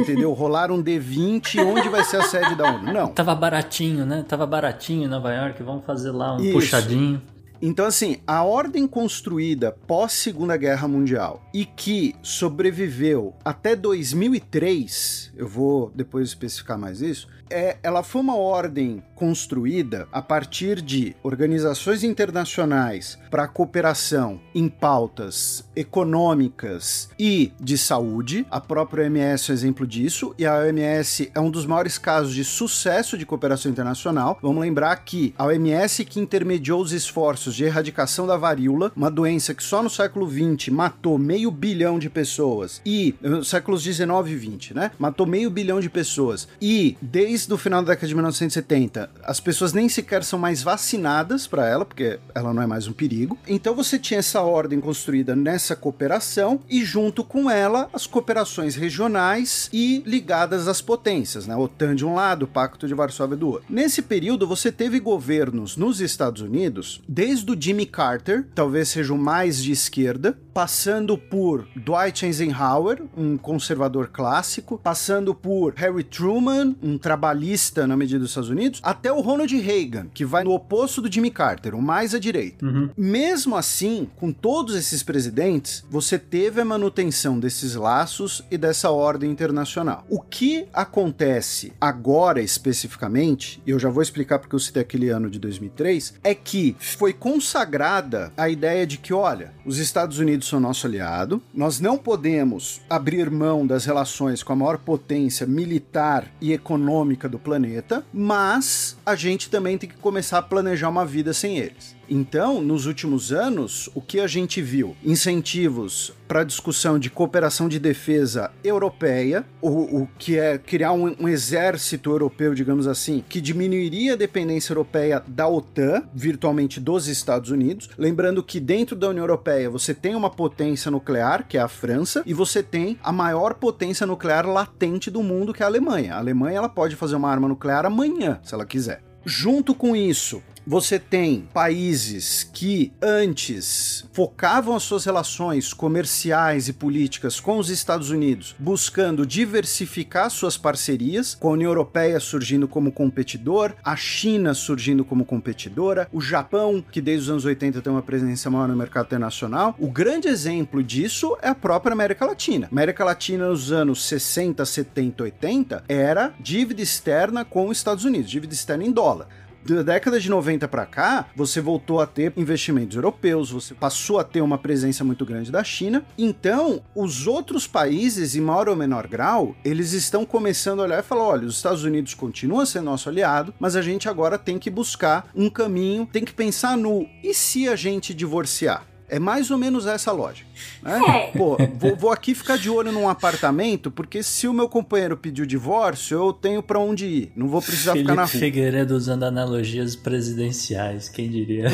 entendeu? 0.00 0.32
Rolaram 0.32 0.76
um 0.76 0.82
D20 0.82 1.64
onde 1.64 1.88
vai 1.88 2.04
ser 2.04 2.18
a 2.18 2.22
sede 2.22 2.54
da 2.54 2.72
ONU. 2.72 2.92
Não. 2.92 3.08
Tava 3.08 3.34
baratinho, 3.34 4.04
né? 4.04 4.24
Tava 4.26 4.46
baratinho 4.46 5.04
em 5.04 5.08
Nova 5.08 5.32
York, 5.32 5.62
vamos 5.62 5.84
fazer 5.84 6.10
lá 6.10 6.36
um 6.36 6.40
Isso. 6.40 6.52
puxadinho 6.52 7.20
então, 7.62 7.84
assim, 7.84 8.16
a 8.26 8.42
ordem 8.42 8.86
construída 8.86 9.70
pós 9.86 10.12
Segunda 10.12 10.56
Guerra 10.56 10.88
Mundial 10.88 11.42
e 11.52 11.66
que 11.66 12.16
sobreviveu 12.22 13.34
até 13.44 13.76
2003, 13.76 15.32
eu 15.36 15.46
vou 15.46 15.92
depois 15.94 16.28
especificar 16.28 16.78
mais 16.78 17.02
isso, 17.02 17.28
é, 17.50 17.76
ela 17.82 18.02
foi 18.02 18.20
uma 18.20 18.36
ordem 18.36 19.02
construída 19.14 20.08
a 20.10 20.22
partir 20.22 20.80
de 20.80 21.14
organizações 21.22 22.02
internacionais 22.02 23.18
para 23.30 23.46
cooperação 23.46 24.40
em 24.54 24.68
pautas 24.68 25.64
econômicas 25.76 27.10
e 27.18 27.52
de 27.60 27.76
saúde. 27.76 28.46
A 28.50 28.60
própria 28.60 29.04
OMS 29.04 29.50
é 29.50 29.52
um 29.52 29.54
exemplo 29.54 29.86
disso, 29.86 30.34
e 30.38 30.46
a 30.46 30.56
OMS 30.56 31.30
é 31.34 31.40
um 31.40 31.50
dos 31.50 31.66
maiores 31.66 31.98
casos 31.98 32.34
de 32.34 32.44
sucesso 32.44 33.18
de 33.18 33.26
cooperação 33.26 33.70
internacional. 33.70 34.38
Vamos 34.40 34.62
lembrar 34.62 34.96
que 35.04 35.34
a 35.36 35.46
OMS 35.46 36.04
que 36.04 36.20
intermediou 36.20 36.80
os 36.80 36.92
esforços 36.92 37.54
de 37.54 37.64
erradicação 37.64 38.26
da 38.26 38.36
varíola, 38.36 38.92
uma 38.96 39.10
doença 39.10 39.54
que 39.54 39.62
só 39.62 39.82
no 39.82 39.90
século 39.90 40.30
XX 40.30 40.68
matou 40.70 41.18
meio 41.18 41.50
bilhão 41.50 41.98
de 41.98 42.08
pessoas, 42.08 42.80
e 42.86 43.14
nos 43.20 43.48
séculos 43.48 43.82
19 43.82 44.32
e 44.32 44.36
20, 44.36 44.74
né? 44.74 44.90
Matou 44.98 45.26
meio 45.26 45.50
bilhão 45.50 45.80
de 45.80 45.90
pessoas, 45.90 46.48
e 46.60 46.96
desde 47.02 47.39
desde 47.40 47.54
o 47.54 47.56
final 47.56 47.82
da 47.82 47.92
década 47.92 48.06
de 48.06 48.14
1970, 48.14 49.10
as 49.24 49.40
pessoas 49.40 49.72
nem 49.72 49.88
sequer 49.88 50.22
são 50.24 50.38
mais 50.38 50.62
vacinadas 50.62 51.46
para 51.46 51.66
ela, 51.66 51.86
porque 51.86 52.18
ela 52.34 52.52
não 52.52 52.62
é 52.62 52.66
mais 52.66 52.86
um 52.86 52.92
perigo. 52.92 53.38
Então 53.48 53.74
você 53.74 53.98
tinha 53.98 54.20
essa 54.20 54.42
ordem 54.42 54.78
construída 54.78 55.34
nessa 55.34 55.74
cooperação 55.74 56.60
e 56.68 56.84
junto 56.84 57.24
com 57.24 57.50
ela 57.50 57.88
as 57.94 58.06
cooperações 58.06 58.76
regionais 58.76 59.70
e 59.72 60.02
ligadas 60.04 60.68
às 60.68 60.82
potências, 60.82 61.46
né? 61.46 61.56
OTAN 61.56 61.94
de 61.94 62.04
um 62.04 62.14
lado, 62.14 62.42
o 62.42 62.48
Pacto 62.48 62.86
de 62.86 62.92
Varsóvia 62.92 63.38
do 63.38 63.48
outro. 63.48 63.64
Nesse 63.70 64.02
período 64.02 64.46
você 64.46 64.70
teve 64.70 65.00
governos 65.00 65.78
nos 65.78 66.00
Estados 66.00 66.42
Unidos, 66.42 67.00
desde 67.08 67.50
o 67.50 67.56
Jimmy 67.58 67.86
Carter, 67.86 68.46
talvez 68.54 68.88
seja 68.88 69.14
o 69.14 69.18
mais 69.18 69.62
de 69.62 69.72
esquerda, 69.72 70.36
passando 70.52 71.16
por 71.16 71.66
Dwight 71.74 72.26
Eisenhower, 72.26 73.02
um 73.16 73.38
conservador 73.38 74.08
clássico, 74.08 74.78
passando 74.82 75.34
por 75.34 75.72
Harry 75.74 76.04
Truman, 76.04 76.76
um 76.82 76.98
trabalhador 76.98 77.29
globalista 77.30 77.86
na 77.86 77.96
medida 77.96 78.20
dos 78.20 78.30
Estados 78.30 78.50
Unidos, 78.50 78.80
até 78.82 79.12
o 79.12 79.20
Ronald 79.20 79.56
Reagan, 79.56 80.06
que 80.12 80.24
vai 80.24 80.44
no 80.44 80.52
oposto 80.52 81.00
do 81.00 81.12
Jimmy 81.12 81.30
Carter, 81.30 81.74
o 81.74 81.82
mais 81.82 82.14
à 82.14 82.18
direita. 82.18 82.64
Uhum. 82.64 82.90
Mesmo 82.96 83.56
assim, 83.56 84.08
com 84.16 84.32
todos 84.32 84.74
esses 84.74 85.02
presidentes, 85.02 85.84
você 85.90 86.18
teve 86.18 86.60
a 86.60 86.64
manutenção 86.64 87.38
desses 87.38 87.74
laços 87.74 88.42
e 88.50 88.58
dessa 88.58 88.90
ordem 88.90 89.30
internacional. 89.30 90.04
O 90.08 90.20
que 90.20 90.66
acontece 90.72 91.72
agora 91.80 92.42
especificamente, 92.42 93.62
e 93.66 93.70
eu 93.70 93.78
já 93.78 93.88
vou 93.88 94.02
explicar 94.02 94.38
porque 94.38 94.54
eu 94.54 94.60
citei 94.60 94.82
aquele 94.82 95.08
ano 95.08 95.30
de 95.30 95.38
2003, 95.38 96.14
é 96.22 96.34
que 96.34 96.76
foi 96.78 97.12
consagrada 97.12 98.32
a 98.36 98.48
ideia 98.48 98.86
de 98.86 98.98
que, 98.98 99.12
olha, 99.12 99.52
os 99.64 99.78
Estados 99.78 100.18
Unidos 100.18 100.48
são 100.48 100.60
nosso 100.60 100.86
aliado, 100.86 101.42
nós 101.54 101.80
não 101.80 101.96
podemos 101.96 102.80
abrir 102.88 103.30
mão 103.30 103.66
das 103.66 103.84
relações 103.84 104.42
com 104.42 104.52
a 104.52 104.56
maior 104.56 104.78
potência 104.78 105.46
militar 105.46 106.30
e 106.40 106.52
econômica 106.52 107.19
do 107.28 107.38
planeta, 107.38 108.04
mas 108.12 108.96
a 109.04 109.14
gente 109.14 109.50
também 109.50 109.78
tem 109.78 109.88
que 109.88 109.96
começar 109.96 110.38
a 110.38 110.42
planejar 110.42 110.88
uma 110.88 111.04
vida 111.04 111.32
sem 111.32 111.58
eles. 111.58 111.96
Então, 112.12 112.60
nos 112.60 112.86
últimos 112.86 113.32
anos, 113.32 113.88
o 113.94 114.00
que 114.00 114.18
a 114.18 114.26
gente 114.26 114.60
viu? 114.60 114.96
Incentivos 115.04 116.12
para 116.26 116.42
discussão 116.42 116.98
de 116.98 117.08
cooperação 117.08 117.68
de 117.68 117.78
defesa 117.78 118.50
europeia, 118.64 119.46
o, 119.60 120.02
o 120.02 120.08
que 120.18 120.36
é 120.36 120.58
criar 120.58 120.92
um, 120.92 121.14
um, 121.20 121.28
exército 121.28 122.10
europeu, 122.10 122.52
digamos 122.52 122.88
assim, 122.88 123.22
que 123.28 123.40
diminuiria 123.40 124.14
a 124.14 124.16
dependência 124.16 124.72
europeia 124.72 125.22
da 125.24 125.46
OTAN, 125.46 126.02
virtualmente 126.12 126.80
dos 126.80 127.06
Estados 127.06 127.50
Unidos. 127.50 127.88
Lembrando 127.96 128.42
que 128.42 128.58
dentro 128.58 128.96
da 128.96 129.08
União 129.08 129.22
Europeia 129.22 129.70
você 129.70 129.94
tem 129.94 130.16
uma 130.16 130.30
potência 130.30 130.90
nuclear, 130.90 131.46
que 131.46 131.56
é 131.56 131.60
a 131.60 131.68
França, 131.68 132.24
e 132.26 132.34
você 132.34 132.60
tem 132.60 132.98
a 133.04 133.12
maior 133.12 133.54
potência 133.54 134.04
nuclear 134.04 134.46
latente 134.48 135.12
do 135.12 135.22
mundo, 135.22 135.52
que 135.52 135.62
é 135.62 135.64
a 135.64 135.68
Alemanha. 135.68 136.14
A 136.14 136.18
Alemanha 136.18 136.58
ela 136.58 136.68
pode 136.68 136.96
fazer 136.96 137.14
uma 137.14 137.30
arma 137.30 137.46
nuclear 137.46 137.86
amanhã, 137.86 138.40
se 138.42 138.52
ela 138.52 138.66
quiser. 138.66 139.00
Junto 139.24 139.74
com 139.74 139.94
isso, 139.94 140.42
você 140.66 140.98
tem 140.98 141.48
países 141.52 142.48
que 142.52 142.92
antes 143.00 144.04
focavam 144.12 144.76
as 144.76 144.82
suas 144.82 145.04
relações 145.04 145.72
comerciais 145.72 146.68
e 146.68 146.72
políticas 146.72 147.40
com 147.40 147.58
os 147.58 147.70
Estados 147.70 148.10
Unidos, 148.10 148.54
buscando 148.58 149.26
diversificar 149.26 150.30
suas 150.30 150.56
parcerias, 150.56 151.34
com 151.34 151.48
a 151.48 151.52
União 151.52 151.70
Europeia 151.70 152.20
surgindo 152.20 152.68
como 152.68 152.92
competidor, 152.92 153.74
a 153.82 153.96
China 153.96 154.54
surgindo 154.54 155.04
como 155.04 155.24
competidora, 155.24 156.08
o 156.12 156.20
Japão, 156.20 156.84
que 156.90 157.00
desde 157.00 157.24
os 157.24 157.30
anos 157.30 157.44
80 157.44 157.80
tem 157.80 157.92
uma 157.92 158.02
presença 158.02 158.50
maior 158.50 158.68
no 158.68 158.76
mercado 158.76 159.06
internacional. 159.06 159.74
O 159.78 159.90
grande 159.90 160.28
exemplo 160.28 160.82
disso 160.82 161.36
é 161.42 161.48
a 161.48 161.54
própria 161.54 161.92
América 161.92 162.26
Latina. 162.26 162.68
América 162.70 163.04
Latina 163.04 163.48
nos 163.48 163.72
anos 163.72 164.04
60, 164.04 164.64
70, 164.64 165.22
80 165.24 165.84
era 165.88 166.32
dívida 166.38 166.82
externa 166.82 167.44
com 167.44 167.68
os 167.68 167.76
Estados 167.76 168.04
Unidos, 168.04 168.30
dívida 168.30 168.54
externa 168.54 168.84
em 168.84 168.92
dólar 168.92 169.28
da 169.64 169.82
década 169.82 170.18
de 170.18 170.28
90 170.28 170.66
para 170.68 170.86
cá, 170.86 171.26
você 171.34 171.60
voltou 171.60 172.00
a 172.00 172.06
ter 172.06 172.32
investimentos 172.36 172.96
europeus, 172.96 173.50
você 173.50 173.74
passou 173.74 174.18
a 174.18 174.24
ter 174.24 174.40
uma 174.40 174.58
presença 174.58 175.04
muito 175.04 175.24
grande 175.24 175.50
da 175.50 175.62
China. 175.62 176.04
Então, 176.16 176.82
os 176.94 177.26
outros 177.26 177.66
países, 177.66 178.34
em 178.34 178.40
maior 178.40 178.68
ou 178.68 178.76
menor 178.76 179.06
grau, 179.06 179.54
eles 179.64 179.92
estão 179.92 180.24
começando 180.24 180.80
a 180.80 180.84
olhar 180.84 181.00
e 181.00 181.06
falar: 181.06 181.24
olha, 181.24 181.46
os 181.46 181.56
Estados 181.56 181.84
Unidos 181.84 182.14
continuam 182.14 182.64
sendo 182.66 182.84
nosso 182.84 183.08
aliado, 183.08 183.54
mas 183.58 183.76
a 183.76 183.82
gente 183.82 184.08
agora 184.08 184.38
tem 184.38 184.58
que 184.58 184.70
buscar 184.70 185.28
um 185.34 185.48
caminho, 185.48 186.06
tem 186.06 186.24
que 186.24 186.32
pensar 186.32 186.76
no 186.76 187.06
e 187.22 187.34
se 187.34 187.68
a 187.68 187.76
gente 187.76 188.14
divorciar? 188.14 188.89
É 189.10 189.18
mais 189.18 189.50
ou 189.50 189.58
menos 189.58 189.86
essa 189.86 190.12
lógica. 190.12 190.48
Né? 190.82 191.00
É. 191.34 191.38
Pô, 191.38 191.56
vou, 191.74 191.96
vou, 191.96 192.10
aqui 192.10 192.34
ficar 192.34 192.56
de 192.56 192.70
olho 192.70 192.92
num 192.92 193.08
apartamento, 193.08 193.90
porque 193.90 194.22
se 194.22 194.46
o 194.46 194.52
meu 194.52 194.68
companheiro 194.68 195.16
pedir 195.16 195.42
o 195.42 195.46
divórcio, 195.46 196.16
eu 196.16 196.32
tenho 196.32 196.62
para 196.62 196.78
onde 196.78 197.06
ir. 197.06 197.32
Não 197.36 197.48
vou 197.48 197.60
precisar 197.60 197.92
Felipe 197.92 198.10
ficar 198.10 198.14
na 198.14 198.24
rua. 198.26 198.40
Figueiredo 198.40 198.94
usando 198.94 199.24
analogias 199.24 199.96
presidenciais, 199.96 201.08
quem 201.08 201.28
diria? 201.28 201.68